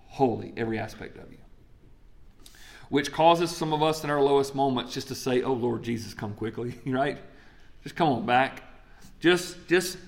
holy, 0.08 0.52
every 0.58 0.80
aspect 0.80 1.16
of 1.20 1.32
you. 1.32 1.38
Which 2.90 3.12
causes 3.12 3.56
some 3.56 3.72
of 3.72 3.84
us 3.84 4.04
in 4.04 4.10
our 4.10 4.20
lowest 4.20 4.56
moments 4.56 4.96
just 4.96 5.10
to 5.10 5.16
say, 5.16 5.44
Oh 5.44 5.54
Lord 5.54 5.84
Jesus, 5.84 6.16
come 6.16 6.34
quickly, 6.34 6.74
right? 6.88 7.20
Just 7.84 7.96
come 7.96 8.10
on 8.10 8.26
back. 8.26 8.64
Just, 9.20 9.68
just 9.68 10.00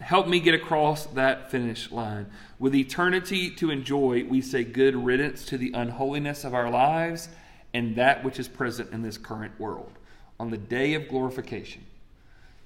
help 0.00 0.28
me 0.28 0.40
get 0.40 0.54
across 0.54 1.06
that 1.06 1.50
finish 1.50 1.90
line. 1.90 2.26
With 2.58 2.74
eternity 2.74 3.50
to 3.52 3.70
enjoy, 3.70 4.24
we 4.24 4.40
say 4.40 4.64
good 4.64 4.94
riddance 4.94 5.44
to 5.46 5.58
the 5.58 5.72
unholiness 5.72 6.44
of 6.44 6.54
our 6.54 6.70
lives 6.70 7.28
and 7.74 7.96
that 7.96 8.24
which 8.24 8.38
is 8.38 8.48
present 8.48 8.92
in 8.92 9.02
this 9.02 9.18
current 9.18 9.58
world. 9.58 9.92
On 10.38 10.50
the 10.50 10.58
day 10.58 10.94
of 10.94 11.08
glorification, 11.08 11.84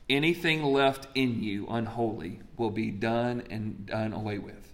anything 0.09 0.63
left 0.63 1.07
in 1.15 1.43
you 1.43 1.67
unholy 1.69 2.41
will 2.57 2.71
be 2.71 2.91
done 2.91 3.43
and 3.51 3.87
done 3.87 4.13
away 4.13 4.39
with. 4.39 4.73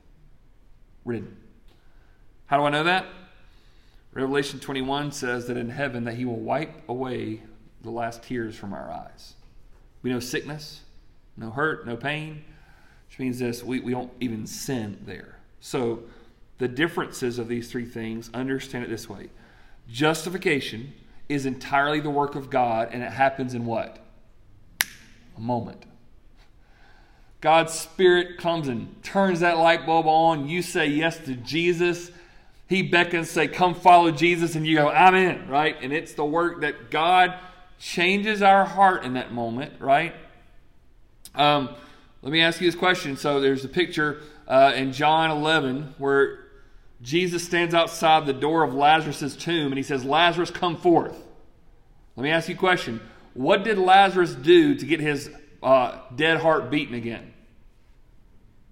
Ridden. 1.04 1.36
How 2.46 2.58
do 2.58 2.64
I 2.64 2.70
know 2.70 2.84
that? 2.84 3.06
Revelation 4.12 4.60
21 4.60 5.12
says 5.12 5.46
that 5.46 5.56
in 5.56 5.68
heaven 5.68 6.04
that 6.04 6.14
he 6.14 6.24
will 6.24 6.40
wipe 6.40 6.88
away 6.88 7.42
the 7.82 7.90
last 7.90 8.22
tears 8.22 8.56
from 8.56 8.72
our 8.72 8.90
eyes. 8.90 9.34
We 10.02 10.10
know 10.10 10.20
sickness, 10.20 10.80
no 11.36 11.50
hurt, 11.50 11.86
no 11.86 11.96
pain, 11.96 12.44
which 13.08 13.18
means 13.18 13.38
this 13.38 13.62
we, 13.62 13.80
we 13.80 13.92
don't 13.92 14.12
even 14.20 14.46
sin 14.46 14.98
there. 15.06 15.38
So, 15.60 16.02
the 16.58 16.68
differences 16.68 17.38
of 17.38 17.48
these 17.48 17.70
three 17.70 17.84
things, 17.84 18.30
understand 18.32 18.84
it 18.84 18.90
this 18.90 19.08
way 19.08 19.28
justification 19.88 20.92
is 21.28 21.46
entirely 21.46 22.00
the 22.00 22.10
work 22.10 22.34
of 22.34 22.50
God, 22.50 22.90
and 22.92 23.02
it 23.02 23.10
happens 23.10 23.54
in 23.54 23.66
what? 23.66 23.98
A 25.36 25.40
moment. 25.40 25.84
God's 27.40 27.72
Spirit 27.74 28.38
comes 28.38 28.68
and 28.68 29.02
turns 29.02 29.40
that 29.40 29.58
light 29.58 29.86
bulb 29.86 30.06
on. 30.06 30.48
You 30.48 30.62
say 30.62 30.86
yes 30.86 31.18
to 31.26 31.34
Jesus. 31.34 32.10
He 32.68 32.82
beckons, 32.82 33.30
say, 33.30 33.46
Come 33.46 33.74
follow 33.74 34.10
Jesus, 34.10 34.54
and 34.56 34.66
you 34.66 34.76
go, 34.76 34.88
I'm 34.88 35.14
in, 35.14 35.48
right? 35.48 35.76
And 35.80 35.92
it's 35.92 36.14
the 36.14 36.24
work 36.24 36.62
that 36.62 36.90
God 36.90 37.34
changes 37.78 38.42
our 38.42 38.64
heart 38.64 39.04
in 39.04 39.14
that 39.14 39.32
moment, 39.32 39.74
right? 39.80 40.14
Um, 41.36 41.70
let 42.22 42.32
me 42.32 42.40
ask 42.40 42.60
you 42.60 42.66
this 42.66 42.78
question. 42.78 43.16
So 43.16 43.40
there's 43.40 43.64
a 43.64 43.68
picture 43.68 44.22
uh, 44.48 44.72
in 44.74 44.92
John 44.92 45.30
11 45.30 45.94
where 45.98 46.46
Jesus 47.02 47.44
stands 47.44 47.74
outside 47.74 48.26
the 48.26 48.32
door 48.32 48.62
of 48.62 48.74
Lazarus' 48.74 49.36
tomb 49.36 49.66
and 49.66 49.76
he 49.76 49.82
says, 49.82 50.04
Lazarus, 50.04 50.50
come 50.50 50.76
forth. 50.76 51.16
Let 52.16 52.24
me 52.24 52.30
ask 52.30 52.48
you 52.48 52.54
a 52.54 52.58
question. 52.58 53.00
What 53.34 53.64
did 53.64 53.76
Lazarus 53.76 54.34
do 54.34 54.74
to 54.74 54.86
get 54.86 55.00
his 55.00 55.30
uh, 55.62 55.98
dead 56.14 56.40
heart 56.40 56.70
beaten 56.70 56.94
again? 56.94 57.34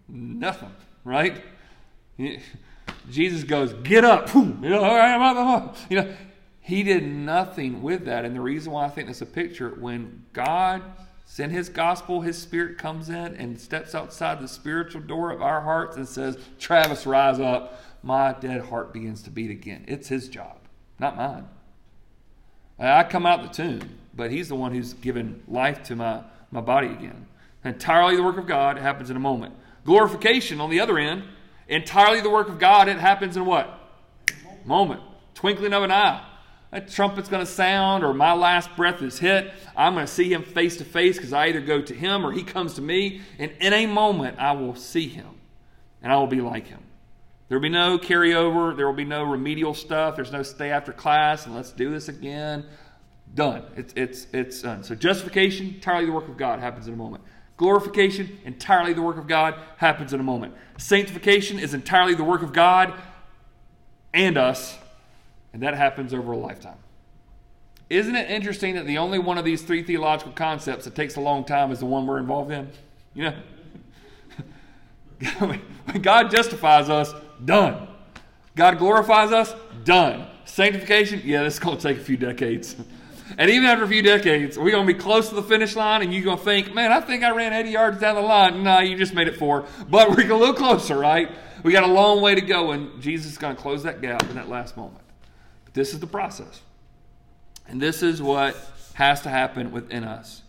Nothing, 0.08 0.72
right? 1.04 1.42
Jesus 3.10 3.44
goes, 3.44 3.72
Get 3.74 4.04
up. 4.04 4.30
You 4.34 5.96
know, 5.96 6.14
he 6.60 6.82
did 6.82 7.06
nothing 7.06 7.82
with 7.82 8.06
that. 8.06 8.24
And 8.24 8.34
the 8.34 8.40
reason 8.40 8.72
why 8.72 8.86
I 8.86 8.88
think 8.88 9.08
that's 9.08 9.20
a 9.20 9.26
picture, 9.26 9.68
when 9.68 10.24
God 10.32 10.82
sent 11.24 11.52
his 11.52 11.68
gospel, 11.68 12.20
his 12.20 12.38
spirit 12.38 12.78
comes 12.78 13.08
in 13.08 13.34
and 13.36 13.60
steps 13.60 13.94
outside 13.94 14.40
the 14.40 14.48
spiritual 14.48 15.00
door 15.00 15.30
of 15.30 15.42
our 15.42 15.62
hearts 15.62 15.96
and 15.96 16.06
says, 16.06 16.38
Travis, 16.58 17.06
rise 17.06 17.40
up. 17.40 17.82
My 18.02 18.32
dead 18.34 18.62
heart 18.66 18.92
begins 18.92 19.22
to 19.22 19.30
beat 19.30 19.50
again. 19.50 19.84
It's 19.88 20.08
his 20.08 20.28
job, 20.28 20.58
not 20.98 21.16
mine. 21.16 21.48
I 22.78 23.04
come 23.04 23.24
out 23.24 23.42
the 23.42 23.48
tomb, 23.48 23.98
but 24.14 24.30
he's 24.30 24.48
the 24.48 24.54
one 24.54 24.74
who's 24.74 24.92
given 24.92 25.42
life 25.48 25.82
to 25.84 25.96
my, 25.96 26.22
my 26.50 26.60
body 26.60 26.88
again. 26.88 27.26
Entirely 27.64 28.16
the 28.16 28.22
work 28.22 28.36
of 28.36 28.46
God 28.46 28.76
it 28.76 28.82
happens 28.82 29.08
in 29.08 29.16
a 29.16 29.20
moment. 29.20 29.54
Glorification, 29.84 30.60
on 30.60 30.70
the 30.70 30.80
other 30.80 30.98
end, 30.98 31.24
entirely 31.68 32.20
the 32.20 32.30
work 32.30 32.48
of 32.48 32.58
God, 32.58 32.88
it 32.88 32.98
happens 32.98 33.36
in 33.36 33.46
what? 33.46 33.78
Moment. 34.64 35.00
Twinkling 35.34 35.72
of 35.72 35.82
an 35.82 35.90
eye 35.90 36.24
a 36.74 36.80
trumpet's 36.80 37.28
going 37.28 37.44
to 37.44 37.50
sound 37.50 38.02
or 38.02 38.12
my 38.12 38.32
last 38.32 38.74
breath 38.76 39.00
is 39.00 39.18
hit. 39.18 39.52
I'm 39.76 39.94
going 39.94 40.06
to 40.06 40.12
see 40.12 40.32
him 40.32 40.42
face 40.42 40.76
to 40.78 40.84
face 40.84 41.16
because 41.16 41.32
I 41.32 41.46
either 41.46 41.60
go 41.60 41.80
to 41.80 41.94
him 41.94 42.26
or 42.26 42.32
he 42.32 42.42
comes 42.42 42.74
to 42.74 42.82
me. 42.82 43.22
And 43.38 43.52
in 43.60 43.72
a 43.72 43.86
moment, 43.86 44.40
I 44.40 44.52
will 44.52 44.74
see 44.74 45.08
him 45.08 45.28
and 46.02 46.12
I 46.12 46.16
will 46.16 46.26
be 46.26 46.40
like 46.40 46.66
him. 46.66 46.80
There 47.48 47.56
will 47.56 47.62
be 47.62 47.68
no 47.68 47.96
carryover. 47.96 48.76
There 48.76 48.86
will 48.86 48.92
be 48.92 49.04
no 49.04 49.22
remedial 49.22 49.72
stuff. 49.72 50.16
There's 50.16 50.32
no 50.32 50.42
stay 50.42 50.70
after 50.70 50.92
class 50.92 51.46
and 51.46 51.54
let's 51.54 51.70
do 51.70 51.92
this 51.92 52.08
again. 52.08 52.66
Done. 53.34 53.62
It's, 53.76 53.94
it's, 53.96 54.26
it's 54.32 54.62
done. 54.62 54.82
So 54.82 54.96
justification, 54.96 55.68
entirely 55.68 56.06
the 56.06 56.12
work 56.12 56.28
of 56.28 56.36
God, 56.36 56.58
happens 56.58 56.88
in 56.88 56.94
a 56.94 56.96
moment. 56.96 57.22
Glorification, 57.56 58.36
entirely 58.44 58.94
the 58.94 59.02
work 59.02 59.16
of 59.16 59.28
God, 59.28 59.54
happens 59.76 60.12
in 60.12 60.18
a 60.18 60.24
moment. 60.24 60.54
Sanctification 60.78 61.60
is 61.60 61.72
entirely 61.72 62.14
the 62.14 62.24
work 62.24 62.42
of 62.42 62.52
God 62.52 62.92
and 64.12 64.36
us 64.36 64.76
and 65.54 65.62
that 65.62 65.74
happens 65.74 66.12
over 66.12 66.32
a 66.32 66.36
lifetime. 66.36 66.76
Isn't 67.88 68.16
it 68.16 68.28
interesting 68.28 68.74
that 68.74 68.86
the 68.86 68.98
only 68.98 69.20
one 69.20 69.38
of 69.38 69.44
these 69.44 69.62
three 69.62 69.84
theological 69.84 70.32
concepts 70.32 70.84
that 70.84 70.96
takes 70.96 71.14
a 71.14 71.20
long 71.20 71.44
time 71.44 71.70
is 71.70 71.78
the 71.78 71.86
one 71.86 72.06
we're 72.06 72.18
involved 72.18 72.50
in? 72.50 72.68
You 73.14 73.30
know? 73.30 73.34
when 75.38 75.62
God 76.02 76.30
justifies 76.30 76.90
us, 76.90 77.14
done. 77.44 77.86
God 78.56 78.78
glorifies 78.78 79.30
us, 79.30 79.54
done. 79.84 80.26
Sanctification, 80.44 81.22
yeah, 81.24 81.44
this 81.44 81.54
is 81.54 81.60
going 81.60 81.76
to 81.76 81.82
take 81.82 81.98
a 81.98 82.04
few 82.04 82.18
decades. 82.18 82.76
And 83.38 83.50
even 83.50 83.64
after 83.64 83.84
a 83.84 83.88
few 83.88 84.02
decades, 84.02 84.58
we're 84.58 84.70
going 84.70 84.86
to 84.86 84.92
be 84.92 84.98
close 84.98 85.30
to 85.30 85.34
the 85.34 85.42
finish 85.42 85.74
line, 85.74 86.02
and 86.02 86.12
you're 86.12 86.22
going 86.22 86.36
to 86.36 86.44
think, 86.44 86.74
man, 86.74 86.92
I 86.92 87.00
think 87.00 87.24
I 87.24 87.30
ran 87.30 87.54
80 87.54 87.70
yards 87.70 87.98
down 87.98 88.16
the 88.16 88.20
line. 88.20 88.62
No, 88.62 88.78
you 88.80 88.96
just 88.96 89.14
made 89.14 89.26
it 89.26 89.38
four. 89.38 89.64
But 89.88 90.10
we're 90.10 90.30
a 90.30 90.36
little 90.36 90.54
closer, 90.54 90.96
right? 90.96 91.30
We 91.62 91.72
got 91.72 91.84
a 91.84 91.92
long 91.92 92.20
way 92.20 92.34
to 92.34 92.42
go, 92.42 92.72
and 92.72 93.00
Jesus 93.00 93.32
is 93.32 93.38
going 93.38 93.56
to 93.56 93.60
close 93.60 93.82
that 93.84 94.02
gap 94.02 94.22
in 94.24 94.36
that 94.36 94.50
last 94.50 94.76
moment. 94.76 95.03
This 95.74 95.92
is 95.92 96.00
the 96.00 96.06
process. 96.06 96.62
And 97.68 97.80
this 97.80 98.02
is 98.02 98.22
what 98.22 98.56
has 98.94 99.20
to 99.22 99.28
happen 99.28 99.72
within 99.72 100.04
us. 100.04 100.42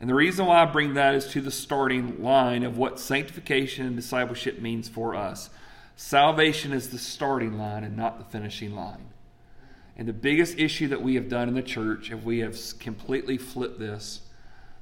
And 0.00 0.10
the 0.10 0.14
reason 0.14 0.46
why 0.46 0.62
I 0.62 0.66
bring 0.66 0.94
that 0.94 1.14
is 1.14 1.26
to 1.28 1.40
the 1.40 1.50
starting 1.50 2.22
line 2.22 2.62
of 2.62 2.76
what 2.76 3.00
sanctification 3.00 3.86
and 3.86 3.96
discipleship 3.96 4.60
means 4.60 4.88
for 4.88 5.14
us. 5.14 5.48
Salvation 5.96 6.72
is 6.72 6.90
the 6.90 6.98
starting 6.98 7.58
line 7.58 7.82
and 7.82 7.96
not 7.96 8.18
the 8.18 8.24
finishing 8.24 8.74
line. 8.74 9.06
And 9.96 10.06
the 10.06 10.12
biggest 10.12 10.58
issue 10.58 10.88
that 10.88 11.00
we 11.00 11.14
have 11.14 11.30
done 11.30 11.48
in 11.48 11.54
the 11.54 11.62
church, 11.62 12.10
if 12.10 12.22
we 12.22 12.40
have 12.40 12.58
completely 12.78 13.38
flipped 13.38 13.78
this, 13.78 14.20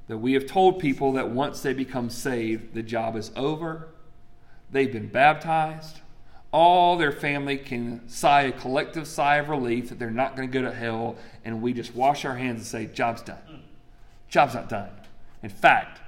that 0.08 0.18
we 0.18 0.32
have 0.32 0.46
told 0.46 0.80
people 0.80 1.12
that 1.12 1.30
once 1.30 1.60
they 1.60 1.72
become 1.72 2.10
saved, 2.10 2.74
the 2.74 2.82
job 2.82 3.14
is 3.14 3.30
over, 3.36 3.88
they've 4.72 4.92
been 4.92 5.08
baptized, 5.08 6.00
all 6.54 6.96
their 6.96 7.10
family 7.10 7.58
can 7.58 8.08
sigh 8.08 8.42
a 8.42 8.52
collective 8.52 9.08
sigh 9.08 9.38
of 9.38 9.48
relief 9.48 9.88
that 9.88 9.98
they're 9.98 10.08
not 10.08 10.36
going 10.36 10.48
to 10.48 10.52
go 10.52 10.62
to 10.62 10.72
hell, 10.72 11.16
and 11.44 11.60
we 11.60 11.72
just 11.72 11.92
wash 11.96 12.24
our 12.24 12.36
hands 12.36 12.58
and 12.60 12.66
say, 12.66 12.86
Job's 12.94 13.22
done. 13.22 13.64
Job's 14.28 14.54
not 14.54 14.68
done. 14.68 14.90
In 15.42 15.48
fact, 15.48 16.00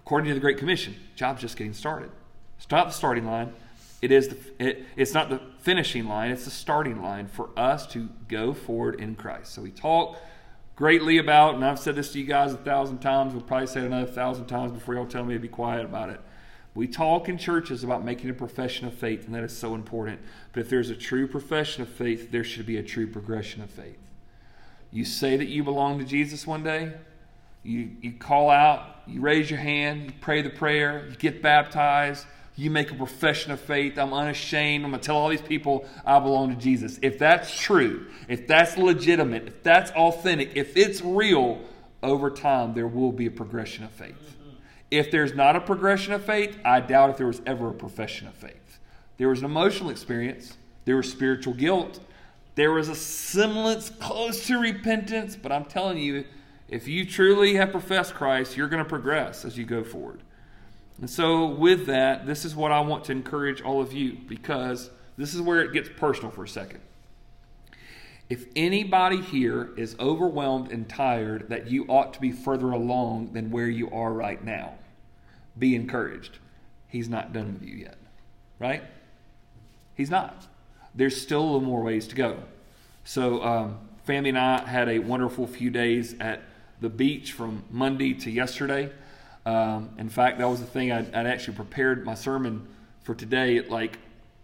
according 0.00 0.26
to 0.28 0.34
the 0.34 0.40
Great 0.40 0.58
Commission, 0.58 0.96
job's 1.14 1.40
just 1.40 1.56
getting 1.56 1.72
started. 1.72 2.10
It's 2.58 2.68
not 2.68 2.88
the 2.88 2.92
starting 2.92 3.26
line, 3.26 3.52
It 4.02 4.10
is 4.10 4.26
the, 4.26 4.36
it, 4.58 4.84
it's 4.96 5.14
not 5.14 5.30
the 5.30 5.40
finishing 5.60 6.08
line, 6.08 6.32
it's 6.32 6.46
the 6.46 6.50
starting 6.50 7.00
line 7.00 7.28
for 7.28 7.50
us 7.56 7.86
to 7.88 8.08
go 8.26 8.54
forward 8.54 9.00
in 9.00 9.14
Christ. 9.14 9.54
So 9.54 9.62
we 9.62 9.70
talk 9.70 10.18
greatly 10.74 11.18
about, 11.18 11.54
and 11.54 11.64
I've 11.64 11.78
said 11.78 11.94
this 11.94 12.12
to 12.14 12.18
you 12.18 12.26
guys 12.26 12.52
a 12.52 12.56
thousand 12.56 12.98
times, 12.98 13.34
we'll 13.34 13.42
probably 13.42 13.68
say 13.68 13.80
it 13.80 13.86
another 13.86 14.10
thousand 14.10 14.46
times 14.46 14.72
before 14.72 14.94
y'all 14.94 15.06
tell 15.06 15.24
me 15.24 15.34
to 15.34 15.40
be 15.40 15.46
quiet 15.46 15.84
about 15.84 16.10
it. 16.10 16.20
We 16.74 16.86
talk 16.86 17.28
in 17.28 17.36
churches 17.36 17.84
about 17.84 18.04
making 18.04 18.30
a 18.30 18.34
profession 18.34 18.86
of 18.86 18.94
faith, 18.94 19.26
and 19.26 19.34
that 19.34 19.44
is 19.44 19.56
so 19.56 19.74
important. 19.74 20.20
But 20.52 20.60
if 20.60 20.70
there's 20.70 20.88
a 20.88 20.94
true 20.94 21.26
profession 21.26 21.82
of 21.82 21.88
faith, 21.88 22.30
there 22.30 22.44
should 22.44 22.64
be 22.64 22.78
a 22.78 22.82
true 22.82 23.06
progression 23.06 23.62
of 23.62 23.70
faith. 23.70 23.98
You 24.90 25.04
say 25.04 25.36
that 25.36 25.48
you 25.48 25.64
belong 25.64 25.98
to 25.98 26.04
Jesus 26.04 26.46
one 26.46 26.62
day, 26.62 26.92
you, 27.62 27.90
you 28.00 28.12
call 28.12 28.50
out, 28.50 29.02
you 29.06 29.20
raise 29.20 29.50
your 29.50 29.60
hand, 29.60 30.04
you 30.04 30.12
pray 30.20 30.42
the 30.42 30.50
prayer, 30.50 31.06
you 31.08 31.16
get 31.16 31.42
baptized, 31.42 32.26
you 32.56 32.70
make 32.70 32.90
a 32.90 32.94
profession 32.94 33.52
of 33.52 33.60
faith. 33.60 33.98
I'm 33.98 34.12
unashamed. 34.12 34.84
I'm 34.84 34.90
going 34.90 35.00
to 35.00 35.06
tell 35.06 35.16
all 35.16 35.28
these 35.28 35.40
people 35.40 35.86
I 36.04 36.18
belong 36.18 36.54
to 36.54 36.60
Jesus. 36.60 36.98
If 37.02 37.18
that's 37.18 37.58
true, 37.58 38.06
if 38.28 38.46
that's 38.46 38.76
legitimate, 38.76 39.46
if 39.46 39.62
that's 39.62 39.90
authentic, 39.92 40.52
if 40.54 40.76
it's 40.76 41.00
real, 41.00 41.60
over 42.02 42.30
time 42.30 42.74
there 42.74 42.86
will 42.86 43.12
be 43.12 43.26
a 43.26 43.30
progression 43.30 43.84
of 43.84 43.90
faith. 43.90 44.36
If 44.92 45.10
there's 45.10 45.34
not 45.34 45.56
a 45.56 45.60
progression 45.62 46.12
of 46.12 46.22
faith, 46.22 46.58
I 46.66 46.80
doubt 46.80 47.08
if 47.08 47.16
there 47.16 47.26
was 47.26 47.40
ever 47.46 47.70
a 47.70 47.72
profession 47.72 48.28
of 48.28 48.34
faith. 48.34 48.78
There 49.16 49.30
was 49.30 49.38
an 49.38 49.46
emotional 49.46 49.88
experience, 49.88 50.58
there 50.84 50.96
was 50.96 51.10
spiritual 51.10 51.54
guilt, 51.54 51.98
there 52.56 52.72
was 52.72 52.90
a 52.90 52.94
semblance 52.94 53.88
close 53.88 54.46
to 54.48 54.58
repentance, 54.58 55.34
but 55.34 55.50
I'm 55.50 55.64
telling 55.64 55.96
you, 55.96 56.26
if 56.68 56.86
you 56.86 57.06
truly 57.06 57.54
have 57.54 57.70
professed 57.70 58.12
Christ, 58.12 58.54
you're 58.54 58.68
going 58.68 58.84
to 58.84 58.88
progress 58.88 59.46
as 59.46 59.56
you 59.56 59.64
go 59.64 59.82
forward. 59.82 60.20
And 60.98 61.08
so, 61.08 61.46
with 61.46 61.86
that, 61.86 62.26
this 62.26 62.44
is 62.44 62.54
what 62.54 62.70
I 62.70 62.80
want 62.80 63.04
to 63.06 63.12
encourage 63.12 63.62
all 63.62 63.80
of 63.80 63.94
you 63.94 64.18
because 64.28 64.90
this 65.16 65.32
is 65.32 65.40
where 65.40 65.62
it 65.62 65.72
gets 65.72 65.88
personal 65.96 66.30
for 66.30 66.44
a 66.44 66.48
second. 66.48 66.80
If 68.28 68.44
anybody 68.54 69.22
here 69.22 69.70
is 69.78 69.96
overwhelmed 69.98 70.70
and 70.70 70.86
tired 70.86 71.48
that 71.48 71.70
you 71.70 71.86
ought 71.86 72.12
to 72.12 72.20
be 72.20 72.30
further 72.30 72.72
along 72.72 73.32
than 73.32 73.50
where 73.50 73.68
you 73.68 73.90
are 73.90 74.12
right 74.12 74.42
now, 74.44 74.74
be 75.58 75.74
encouraged. 75.74 76.38
He's 76.88 77.08
not 77.08 77.32
done 77.32 77.54
with 77.54 77.62
you 77.62 77.76
yet, 77.76 77.98
right? 78.58 78.82
He's 79.94 80.10
not. 80.10 80.46
There's 80.94 81.20
still 81.20 81.40
a 81.40 81.44
little 81.44 81.60
more 81.60 81.82
ways 81.82 82.06
to 82.08 82.14
go. 82.14 82.38
So, 83.04 83.42
um, 83.42 83.78
family 84.04 84.30
and 84.30 84.38
I 84.38 84.66
had 84.66 84.88
a 84.88 84.98
wonderful 84.98 85.46
few 85.46 85.70
days 85.70 86.14
at 86.20 86.42
the 86.80 86.88
beach 86.88 87.32
from 87.32 87.64
Monday 87.70 88.14
to 88.14 88.30
yesterday. 88.30 88.90
Um, 89.46 89.90
in 89.98 90.08
fact, 90.08 90.38
that 90.38 90.48
was 90.48 90.60
the 90.60 90.66
thing 90.66 90.92
I'd, 90.92 91.14
I'd, 91.14 91.26
actually 91.26 91.56
prepared 91.56 92.04
my 92.04 92.14
sermon 92.14 92.66
for 93.02 93.14
today 93.14 93.60
like 93.60 93.98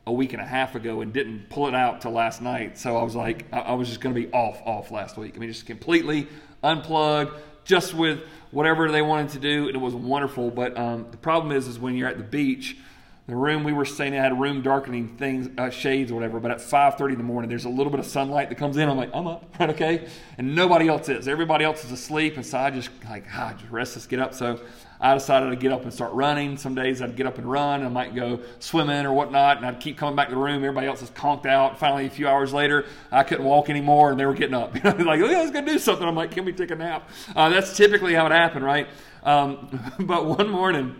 a 0.06 0.12
week 0.12 0.32
and 0.32 0.42
a 0.42 0.46
half 0.46 0.74
ago 0.74 1.02
and 1.02 1.12
didn't 1.12 1.50
pull 1.50 1.68
it 1.68 1.74
out 1.74 2.00
till 2.00 2.12
last 2.12 2.42
night. 2.42 2.78
So 2.78 2.96
I 2.96 3.02
was 3.02 3.14
like, 3.14 3.44
I, 3.52 3.58
I 3.58 3.72
was 3.74 3.88
just 3.88 4.00
going 4.00 4.14
to 4.14 4.20
be 4.20 4.28
off, 4.32 4.60
off 4.64 4.90
last 4.90 5.16
week. 5.16 5.34
I 5.36 5.38
mean, 5.38 5.50
just 5.50 5.66
completely 5.66 6.26
unplugged, 6.62 7.32
just 7.68 7.94
with 7.94 8.20
whatever 8.50 8.90
they 8.90 9.02
wanted 9.02 9.28
to 9.28 9.38
do, 9.38 9.66
and 9.66 9.76
it 9.76 9.78
was 9.78 9.94
wonderful. 9.94 10.50
But 10.50 10.76
um, 10.76 11.06
the 11.10 11.18
problem 11.18 11.52
is, 11.52 11.68
is 11.68 11.78
when 11.78 11.96
you're 11.96 12.08
at 12.08 12.16
the 12.16 12.24
beach, 12.24 12.78
the 13.26 13.36
room 13.36 13.62
we 13.62 13.74
were 13.74 13.84
staying 13.84 14.14
in 14.14 14.22
had 14.22 14.40
room 14.40 14.62
darkening 14.62 15.16
things, 15.18 15.50
uh, 15.58 15.68
shades 15.68 16.10
or 16.10 16.14
whatever. 16.14 16.40
But 16.40 16.50
at 16.50 16.58
5:30 16.58 17.12
in 17.12 17.18
the 17.18 17.24
morning, 17.24 17.50
there's 17.50 17.66
a 17.66 17.68
little 17.68 17.90
bit 17.90 18.00
of 18.00 18.06
sunlight 18.06 18.48
that 18.48 18.54
comes 18.56 18.78
in. 18.78 18.88
I'm 18.88 18.96
like, 18.96 19.10
I'm 19.14 19.26
up, 19.26 19.44
right? 19.60 19.70
Okay, 19.70 20.08
and 20.38 20.56
nobody 20.56 20.88
else 20.88 21.10
is. 21.10 21.28
Everybody 21.28 21.64
else 21.64 21.84
is 21.84 21.92
asleep, 21.92 22.36
and 22.36 22.44
so 22.44 22.58
I 22.58 22.70
just 22.70 22.88
like, 23.08 23.26
ah, 23.34 23.54
just 23.56 23.70
restless, 23.70 24.06
get 24.06 24.18
up. 24.18 24.32
So 24.32 24.58
I 25.00 25.14
decided 25.14 25.50
to 25.50 25.56
get 25.56 25.70
up 25.72 25.82
and 25.82 25.92
start 25.92 26.12
running. 26.12 26.56
Some 26.56 26.74
days 26.74 27.00
I'd 27.00 27.14
get 27.14 27.26
up 27.26 27.38
and 27.38 27.48
run. 27.48 27.84
I 27.84 27.88
might 27.88 28.14
go 28.14 28.40
swimming 28.58 29.06
or 29.06 29.12
whatnot, 29.12 29.58
and 29.58 29.66
I'd 29.66 29.80
keep 29.80 29.96
coming 29.96 30.16
back 30.16 30.28
to 30.28 30.34
the 30.34 30.40
room. 30.40 30.56
Everybody 30.56 30.88
else 30.88 31.02
is 31.02 31.10
conked 31.10 31.46
out. 31.46 31.78
Finally, 31.78 32.06
a 32.06 32.10
few 32.10 32.26
hours 32.26 32.52
later, 32.52 32.84
I 33.12 33.22
couldn't 33.22 33.44
walk 33.44 33.70
anymore, 33.70 34.10
and 34.10 34.18
they 34.18 34.26
were 34.26 34.34
getting 34.34 34.54
up. 34.54 34.74
like, 34.84 35.20
oh, 35.20 35.26
yeah, 35.26 35.42
was 35.42 35.50
going 35.50 35.66
to 35.66 35.72
do 35.72 35.78
something. 35.78 36.06
I'm 36.06 36.16
like, 36.16 36.32
can 36.32 36.44
we 36.44 36.52
take 36.52 36.70
a 36.70 36.76
nap? 36.76 37.08
Uh, 37.36 37.48
that's 37.48 37.76
typically 37.76 38.14
how 38.14 38.26
it 38.26 38.32
happened, 38.32 38.64
right? 38.64 38.88
Um, 39.22 39.68
but 40.00 40.26
one 40.26 40.48
morning, 40.48 40.96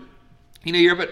you 0.64 0.72
know, 0.72 0.78
you're 0.78 0.96
but 0.96 1.10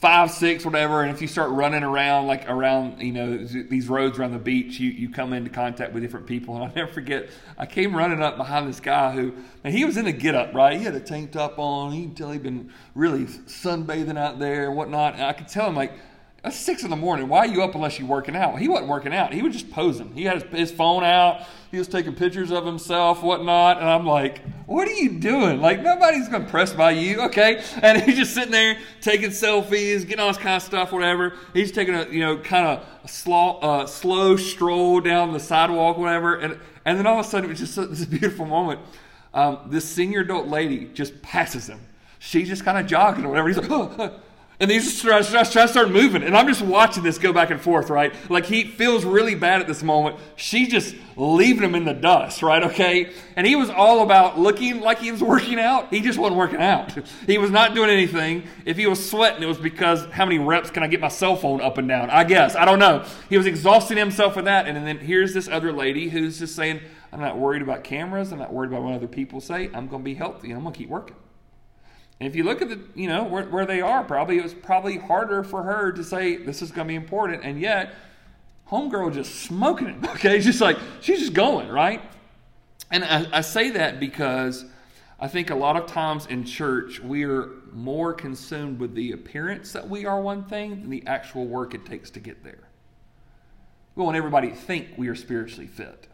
five, 0.00 0.30
six, 0.30 0.64
whatever, 0.64 1.02
and 1.02 1.10
if 1.10 1.22
you 1.22 1.28
start 1.28 1.50
running 1.50 1.82
around 1.82 2.26
like 2.26 2.48
around, 2.48 3.00
you 3.00 3.12
know, 3.12 3.38
these 3.38 3.88
roads 3.88 4.18
around 4.18 4.32
the 4.32 4.38
beach, 4.38 4.78
you, 4.78 4.90
you 4.90 5.08
come 5.08 5.32
into 5.32 5.50
contact 5.50 5.92
with 5.92 6.02
different 6.02 6.26
people. 6.26 6.54
And 6.54 6.64
I'll 6.68 6.74
never 6.74 6.92
forget, 6.92 7.28
I 7.56 7.66
came 7.66 7.96
running 7.96 8.22
up 8.22 8.36
behind 8.36 8.68
this 8.68 8.80
guy 8.80 9.12
who, 9.12 9.32
and 9.64 9.74
he 9.74 9.84
was 9.84 9.96
in 9.96 10.06
a 10.06 10.12
get 10.12 10.34
up, 10.34 10.54
right? 10.54 10.76
He 10.76 10.84
had 10.84 10.94
a 10.94 11.00
tank 11.00 11.32
top 11.32 11.58
on. 11.58 11.94
You 11.94 12.08
tell 12.10 12.30
he'd 12.30 12.42
been 12.42 12.72
really 12.94 13.24
sunbathing 13.24 14.18
out 14.18 14.38
there 14.38 14.68
and 14.68 14.76
whatnot. 14.76 15.14
And 15.14 15.24
I 15.24 15.32
could 15.32 15.48
tell 15.48 15.68
him, 15.68 15.76
like, 15.76 15.92
it's 16.46 16.56
six 16.56 16.84
in 16.84 16.90
the 16.90 16.96
morning. 16.96 17.28
Why 17.28 17.40
are 17.40 17.46
you 17.46 17.62
up 17.62 17.74
unless 17.74 17.98
you're 17.98 18.08
working 18.08 18.36
out? 18.36 18.58
He 18.58 18.68
wasn't 18.68 18.88
working 18.88 19.12
out. 19.12 19.32
He 19.32 19.42
was 19.42 19.52
just 19.52 19.70
posing. 19.70 20.12
He 20.14 20.24
had 20.24 20.42
his, 20.42 20.58
his, 20.58 20.70
phone 20.70 21.02
out. 21.02 21.42
He 21.70 21.78
was 21.78 21.88
taking 21.88 22.14
pictures 22.14 22.52
of 22.52 22.64
himself, 22.64 23.22
whatnot. 23.22 23.78
And 23.78 23.88
I'm 23.88 24.06
like, 24.06 24.42
what 24.66 24.86
are 24.86 24.92
you 24.92 25.18
doing? 25.18 25.60
Like, 25.60 25.82
nobody's 25.82 26.28
going 26.28 26.44
to 26.44 26.50
press 26.50 26.72
by 26.72 26.92
you, 26.92 27.20
okay? 27.22 27.64
And 27.82 28.00
he's 28.04 28.16
just 28.16 28.34
sitting 28.34 28.52
there 28.52 28.78
taking 29.00 29.30
selfies, 29.30 30.06
getting 30.06 30.20
all 30.20 30.28
this 30.28 30.36
kind 30.36 30.56
of 30.56 30.62
stuff, 30.62 30.92
whatever. 30.92 31.34
He's 31.52 31.72
taking 31.72 31.94
a, 31.94 32.08
you 32.08 32.20
know, 32.20 32.38
kind 32.38 32.66
of 32.66 33.10
slow, 33.10 33.58
uh, 33.58 33.86
slow 33.86 34.36
stroll 34.36 35.00
down 35.00 35.32
the 35.32 35.40
sidewalk, 35.40 35.98
whatever. 35.98 36.36
And, 36.36 36.58
and 36.84 36.98
then 36.98 37.06
all 37.06 37.18
of 37.18 37.26
a 37.26 37.28
sudden, 37.28 37.50
it 37.50 37.58
was 37.58 37.58
just 37.58 37.76
this 37.90 38.04
beautiful 38.04 38.46
moment. 38.46 38.80
Um, 39.34 39.58
this 39.66 39.84
senior 39.84 40.20
adult 40.20 40.46
lady 40.46 40.90
just 40.94 41.20
passes 41.22 41.68
him. 41.68 41.80
She's 42.18 42.48
just 42.48 42.64
kind 42.64 42.78
of 42.78 42.86
jogging 42.86 43.24
or 43.24 43.28
whatever. 43.28 43.48
He's 43.48 43.58
like, 43.58 43.70
oh, 43.70 44.20
and 44.58 44.70
these 44.70 45.02
try, 45.02 45.20
try, 45.20 45.44
try 45.44 45.66
start 45.66 45.90
moving. 45.90 46.22
And 46.22 46.34
I'm 46.34 46.46
just 46.46 46.62
watching 46.62 47.02
this 47.02 47.18
go 47.18 47.32
back 47.32 47.50
and 47.50 47.60
forth, 47.60 47.90
right? 47.90 48.14
Like 48.30 48.46
he 48.46 48.64
feels 48.64 49.04
really 49.04 49.34
bad 49.34 49.60
at 49.60 49.66
this 49.66 49.82
moment. 49.82 50.16
She's 50.36 50.68
just 50.68 50.94
leaving 51.16 51.62
him 51.62 51.74
in 51.74 51.84
the 51.84 51.92
dust, 51.92 52.42
right? 52.42 52.62
Okay. 52.62 53.12
And 53.36 53.46
he 53.46 53.54
was 53.54 53.68
all 53.68 54.02
about 54.02 54.38
looking 54.38 54.80
like 54.80 54.98
he 54.98 55.12
was 55.12 55.22
working 55.22 55.60
out. 55.60 55.92
He 55.92 56.00
just 56.00 56.18
wasn't 56.18 56.38
working 56.38 56.60
out. 56.60 56.96
He 57.26 57.38
was 57.38 57.50
not 57.50 57.74
doing 57.74 57.90
anything. 57.90 58.44
If 58.64 58.76
he 58.76 58.86
was 58.86 59.10
sweating, 59.10 59.42
it 59.42 59.46
was 59.46 59.58
because 59.58 60.04
how 60.06 60.24
many 60.24 60.38
reps 60.38 60.70
can 60.70 60.82
I 60.82 60.86
get 60.86 61.00
my 61.00 61.08
cell 61.08 61.34
phone 61.34 61.60
up 61.60 61.76
and 61.76 61.88
down? 61.88 62.08
I 62.08 62.24
guess. 62.24 62.54
I 62.54 62.64
don't 62.64 62.78
know. 62.78 63.04
He 63.28 63.36
was 63.36 63.46
exhausting 63.46 63.96
himself 63.96 64.36
with 64.36 64.44
that. 64.44 64.66
And 64.66 64.86
then 64.86 64.98
here's 64.98 65.34
this 65.34 65.48
other 65.48 65.72
lady 65.72 66.08
who's 66.08 66.38
just 66.38 66.54
saying, 66.54 66.80
I'm 67.12 67.20
not 67.20 67.36
worried 67.36 67.62
about 67.62 67.84
cameras. 67.84 68.32
I'm 68.32 68.38
not 68.38 68.52
worried 68.52 68.70
about 68.70 68.82
what 68.82 68.94
other 68.94 69.08
people 69.08 69.40
say. 69.40 69.70
I'm 69.74 69.88
going 69.88 70.02
to 70.02 70.04
be 70.04 70.14
healthy 70.14 70.52
I'm 70.52 70.62
going 70.62 70.72
to 70.72 70.78
keep 70.78 70.88
working. 70.88 71.16
And 72.18 72.26
if 72.26 72.34
you 72.34 72.44
look 72.44 72.62
at 72.62 72.68
the, 72.68 72.80
you 72.94 73.08
know, 73.08 73.24
where, 73.24 73.44
where 73.44 73.66
they 73.66 73.80
are, 73.80 74.02
probably 74.02 74.38
it 74.38 74.42
was 74.42 74.54
probably 74.54 74.96
harder 74.96 75.44
for 75.44 75.62
her 75.62 75.92
to 75.92 76.02
say 76.02 76.36
this 76.36 76.62
is 76.62 76.70
going 76.70 76.88
to 76.88 76.92
be 76.92 76.96
important, 76.96 77.44
and 77.44 77.60
yet, 77.60 77.94
homegirl 78.70 79.12
just 79.12 79.42
smoking 79.42 79.88
it. 79.88 79.96
Okay, 80.16 80.40
just 80.40 80.60
like 80.60 80.78
she's 81.00 81.20
just 81.20 81.34
going 81.34 81.68
right. 81.68 82.00
And 82.90 83.04
I, 83.04 83.26
I 83.32 83.40
say 83.42 83.70
that 83.70 84.00
because 84.00 84.64
I 85.18 85.28
think 85.28 85.50
a 85.50 85.54
lot 85.54 85.76
of 85.76 85.86
times 85.86 86.26
in 86.26 86.44
church 86.44 87.00
we 87.00 87.24
are 87.24 87.50
more 87.72 88.14
consumed 88.14 88.78
with 88.78 88.94
the 88.94 89.12
appearance 89.12 89.72
that 89.72 89.88
we 89.88 90.06
are 90.06 90.20
one 90.20 90.44
thing 90.44 90.70
than 90.80 90.90
the 90.90 91.06
actual 91.06 91.46
work 91.46 91.74
it 91.74 91.84
takes 91.84 92.10
to 92.12 92.20
get 92.20 92.42
there. 92.42 92.68
We 93.94 94.04
want 94.04 94.16
everybody 94.16 94.50
to 94.50 94.54
think 94.54 94.88
we 94.96 95.08
are 95.08 95.14
spiritually 95.14 95.66
fit, 95.66 96.06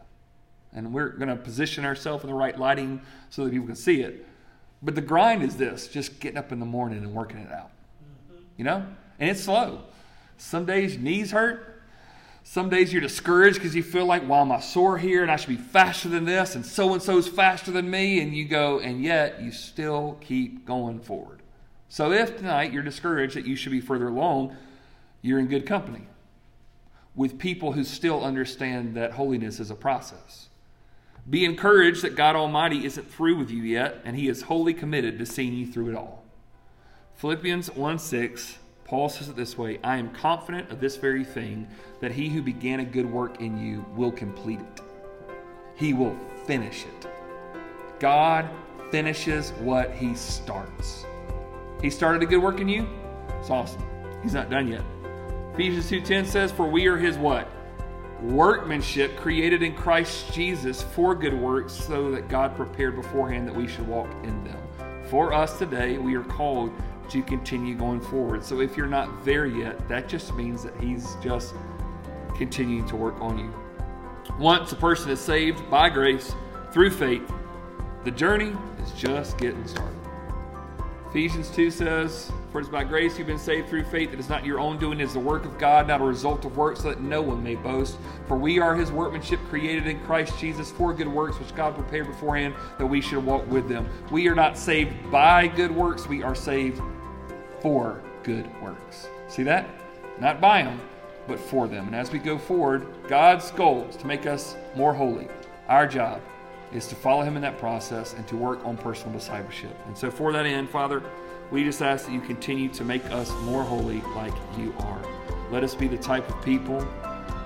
and 0.73 0.93
we're 0.93 1.09
going 1.09 1.29
to 1.29 1.35
position 1.35 1.85
ourselves 1.85 2.23
in 2.23 2.29
the 2.29 2.35
right 2.35 2.57
lighting 2.57 3.01
so 3.29 3.45
that 3.45 3.51
people 3.51 3.67
can 3.67 3.75
see 3.75 4.01
it. 4.01 4.25
But 4.83 4.95
the 4.95 5.01
grind 5.01 5.43
is 5.43 5.55
this 5.55 5.87
just 5.87 6.19
getting 6.19 6.37
up 6.37 6.51
in 6.51 6.59
the 6.59 6.65
morning 6.65 6.99
and 6.99 7.13
working 7.13 7.39
it 7.39 7.51
out. 7.51 7.71
You 8.57 8.65
know? 8.65 8.85
And 9.19 9.29
it's 9.29 9.41
slow. 9.41 9.81
Some 10.37 10.65
days 10.65 10.97
knees 10.97 11.31
hurt. 11.31 11.69
Some 12.43 12.69
days 12.69 12.91
you're 12.91 13.01
discouraged 13.01 13.55
because 13.55 13.73
you 13.73 13.83
feel 13.83 14.05
like, 14.05 14.23
why 14.23 14.41
am 14.41 14.51
I 14.51 14.59
sore 14.59 14.97
here 14.97 15.21
and 15.21 15.31
I 15.31 15.37
should 15.37 15.49
be 15.49 15.55
faster 15.55 16.09
than 16.09 16.25
this 16.25 16.55
and 16.55 16.65
so 16.65 16.93
and 16.93 17.01
so's 17.01 17.27
faster 17.27 17.71
than 17.71 17.89
me. 17.89 18.21
And 18.21 18.35
you 18.35 18.45
go, 18.45 18.79
and 18.79 19.01
yet 19.01 19.41
you 19.41 19.51
still 19.51 20.17
keep 20.19 20.65
going 20.65 20.99
forward. 20.99 21.41
So 21.87 22.11
if 22.11 22.37
tonight 22.37 22.73
you're 22.73 22.83
discouraged 22.83 23.35
that 23.35 23.45
you 23.45 23.55
should 23.55 23.71
be 23.71 23.79
further 23.79 24.09
along, 24.09 24.57
you're 25.21 25.39
in 25.39 25.47
good 25.47 25.65
company 25.65 26.07
with 27.15 27.37
people 27.37 27.71
who 27.71 27.83
still 27.83 28.23
understand 28.23 28.95
that 28.95 29.13
holiness 29.13 29.59
is 29.59 29.71
a 29.71 29.75
process. 29.75 30.49
Be 31.29 31.45
encouraged 31.45 32.01
that 32.01 32.15
God 32.15 32.35
Almighty 32.35 32.85
isn't 32.85 33.09
through 33.09 33.37
with 33.37 33.49
you 33.49 33.63
yet, 33.63 34.01
and 34.03 34.15
He 34.15 34.27
is 34.27 34.43
wholly 34.43 34.73
committed 34.73 35.19
to 35.19 35.25
seeing 35.25 35.53
you 35.53 35.65
through 35.65 35.89
it 35.89 35.95
all. 35.95 36.23
Philippians 37.15 37.73
1 37.75 37.99
6, 37.99 38.57
Paul 38.83 39.07
says 39.07 39.29
it 39.29 39.35
this 39.35 39.57
way 39.57 39.79
I 39.83 39.97
am 39.97 40.11
confident 40.11 40.69
of 40.71 40.79
this 40.79 40.97
very 40.97 41.23
thing, 41.23 41.67
that 42.01 42.11
He 42.11 42.29
who 42.29 42.41
began 42.41 42.81
a 42.81 42.85
good 42.85 43.09
work 43.09 43.39
in 43.39 43.57
you 43.57 43.85
will 43.95 44.11
complete 44.11 44.59
it. 44.59 44.81
He 45.75 45.93
will 45.93 46.17
finish 46.45 46.85
it. 46.85 47.07
God 47.99 48.49
finishes 48.91 49.51
what 49.59 49.91
He 49.91 50.13
starts. 50.15 51.05
He 51.81 51.89
started 51.89 52.21
a 52.21 52.25
good 52.25 52.41
work 52.41 52.59
in 52.59 52.67
you? 52.67 52.87
It's 53.39 53.49
awesome. 53.49 53.83
He's 54.21 54.33
not 54.33 54.49
done 54.49 54.67
yet. 54.67 54.81
Ephesians 55.53 55.89
2:10 55.89 56.25
says, 56.25 56.51
For 56.51 56.65
we 56.65 56.87
are 56.87 56.97
his 56.97 57.17
what? 57.17 57.47
Workmanship 58.23 59.17
created 59.17 59.61
in 59.61 59.75
Christ 59.75 60.33
Jesus 60.33 60.81
for 60.81 61.13
good 61.13 61.33
works, 61.33 61.73
so 61.73 62.09
that 62.11 62.29
God 62.29 62.55
prepared 62.55 62.95
beforehand 62.95 63.47
that 63.47 63.55
we 63.55 63.67
should 63.67 63.87
walk 63.87 64.09
in 64.23 64.43
them. 64.43 64.57
For 65.09 65.33
us 65.33 65.59
today, 65.59 65.97
we 65.97 66.15
are 66.15 66.23
called 66.23 66.71
to 67.09 67.21
continue 67.21 67.75
going 67.75 67.99
forward. 67.99 68.43
So 68.43 68.61
if 68.61 68.77
you're 68.77 68.87
not 68.87 69.25
there 69.25 69.45
yet, 69.45 69.87
that 69.89 70.07
just 70.07 70.33
means 70.35 70.63
that 70.63 70.75
He's 70.79 71.15
just 71.21 71.53
continuing 72.35 72.87
to 72.87 72.95
work 72.95 73.19
on 73.19 73.37
you. 73.37 73.53
Once 74.39 74.71
a 74.71 74.75
person 74.77 75.11
is 75.11 75.19
saved 75.19 75.69
by 75.69 75.89
grace 75.89 76.33
through 76.71 76.91
faith, 76.91 77.29
the 78.05 78.11
journey 78.11 78.53
is 78.81 78.91
just 78.93 79.37
getting 79.37 79.67
started. 79.67 79.99
Ephesians 81.09 81.49
2 81.49 81.69
says, 81.69 82.31
For 82.53 82.59
it 82.59 82.65
is 82.65 82.69
by 82.69 82.83
grace 82.83 83.17
you've 83.17 83.25
been 83.25 83.39
saved 83.39 83.67
through 83.67 83.85
faith. 83.85 84.13
It 84.13 84.19
is 84.19 84.29
not 84.29 84.45
your 84.45 84.59
own 84.59 84.77
doing, 84.77 84.99
it 84.99 85.03
is 85.05 85.13
the 85.13 85.19
work 85.19 85.43
of 85.43 85.57
God, 85.57 85.87
not 85.87 86.01
a 86.01 86.03
result 86.03 86.45
of 86.45 86.55
works, 86.55 86.81
so 86.81 86.89
that 86.89 87.01
no 87.01 87.19
one 87.19 87.43
may 87.43 87.55
boast. 87.55 87.97
For 88.27 88.37
we 88.37 88.59
are 88.59 88.75
his 88.75 88.91
workmanship 88.91 89.39
created 89.49 89.87
in 89.87 89.99
Christ 90.01 90.37
Jesus 90.37 90.69
for 90.69 90.93
good 90.93 91.07
works, 91.07 91.39
which 91.39 91.55
God 91.55 91.73
prepared 91.73 92.05
beforehand 92.05 92.53
that 92.77 92.85
we 92.85 93.01
should 93.01 93.25
walk 93.25 93.49
with 93.49 93.67
them. 93.67 93.89
We 94.11 94.27
are 94.27 94.35
not 94.35 94.55
saved 94.55 94.93
by 95.09 95.47
good 95.47 95.71
works, 95.71 96.07
we 96.07 96.21
are 96.21 96.35
saved 96.35 96.79
for 97.59 98.03
good 98.21 98.47
works. 98.61 99.07
See 99.29 99.41
that? 99.43 99.67
Not 100.19 100.39
by 100.39 100.61
them, 100.61 100.79
but 101.27 101.39
for 101.39 101.67
them. 101.67 101.87
And 101.87 101.95
as 101.95 102.11
we 102.11 102.19
go 102.19 102.37
forward, 102.37 102.85
God's 103.07 103.49
goal 103.49 103.87
is 103.89 103.95
to 103.95 104.05
make 104.05 104.27
us 104.27 104.55
more 104.75 104.93
holy. 104.93 105.27
Our 105.67 105.87
job 105.87 106.21
is 106.71 106.85
to 106.89 106.95
follow 106.95 107.23
Him 107.23 107.35
in 107.35 107.41
that 107.41 107.57
process 107.57 108.13
and 108.13 108.27
to 108.27 108.35
work 108.35 108.63
on 108.63 108.77
personal 108.77 109.17
discipleship. 109.17 109.75
And 109.87 109.97
so, 109.97 110.11
for 110.11 110.31
that 110.33 110.45
end, 110.45 110.69
Father, 110.69 111.01
we 111.51 111.63
just 111.63 111.81
ask 111.81 112.05
that 112.05 112.11
you 112.11 112.21
continue 112.21 112.69
to 112.69 112.83
make 112.83 113.05
us 113.11 113.31
more 113.41 113.63
holy 113.63 114.01
like 114.15 114.33
you 114.57 114.73
are. 114.79 115.01
Let 115.51 115.63
us 115.63 115.75
be 115.75 115.87
the 115.87 115.97
type 115.97 116.27
of 116.29 116.43
people 116.43 116.81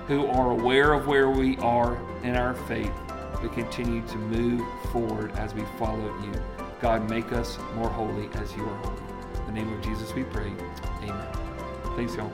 who 0.06 0.26
are 0.26 0.52
aware 0.52 0.94
of 0.94 1.06
where 1.06 1.30
we 1.30 1.58
are 1.58 1.98
in 2.22 2.34
our 2.34 2.54
faith, 2.54 2.92
but 3.42 3.52
continue 3.52 4.06
to 4.08 4.16
move 4.16 4.66
forward 4.90 5.32
as 5.32 5.54
we 5.54 5.62
follow 5.78 6.14
you. 6.22 6.32
God, 6.80 7.08
make 7.10 7.32
us 7.32 7.58
more 7.74 7.90
holy 7.90 8.28
as 8.34 8.54
you 8.56 8.64
are 8.64 8.76
holy. 8.76 9.02
In 9.40 9.46
the 9.46 9.52
name 9.52 9.72
of 9.72 9.82
Jesus 9.82 10.14
we 10.14 10.24
pray. 10.24 10.52
Amen. 11.02 11.26
Thanks, 11.96 12.14
y'all. 12.14 12.30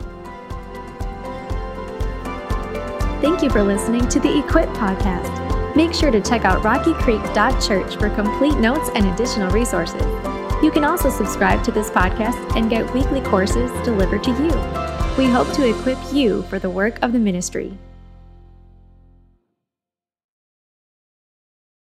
Thank 3.21 3.43
you 3.43 3.51
for 3.51 3.63
listening 3.63 4.07
to 4.09 4.21
the 4.21 4.39
Equip 4.39 4.69
Podcast. 4.71 5.75
Make 5.75 5.93
sure 5.93 6.11
to 6.11 6.21
check 6.21 6.45
out 6.45 6.63
rockycreek.church 6.63 7.97
for 7.97 8.11
complete 8.11 8.59
notes 8.59 8.91
and 8.95 9.07
additional 9.07 9.51
resources. 9.51 10.03
You 10.63 10.71
can 10.71 10.85
also 10.85 11.11
subscribe 11.11 11.63
to 11.65 11.73
this 11.73 11.91
podcast 11.91 12.57
and 12.57 12.71
get 12.71 12.93
weekly 12.95 13.21
courses 13.21 13.71
delivered 13.85 14.23
to 14.25 14.31
you. 14.31 14.51
We 15.17 15.31
hope 15.31 15.53
to 15.55 15.69
equip 15.69 15.99
you 16.13 16.43
for 16.45 16.59
the 16.59 16.71
work 16.71 16.99
of 17.03 17.13
the 17.13 17.19
ministry. 17.19 17.77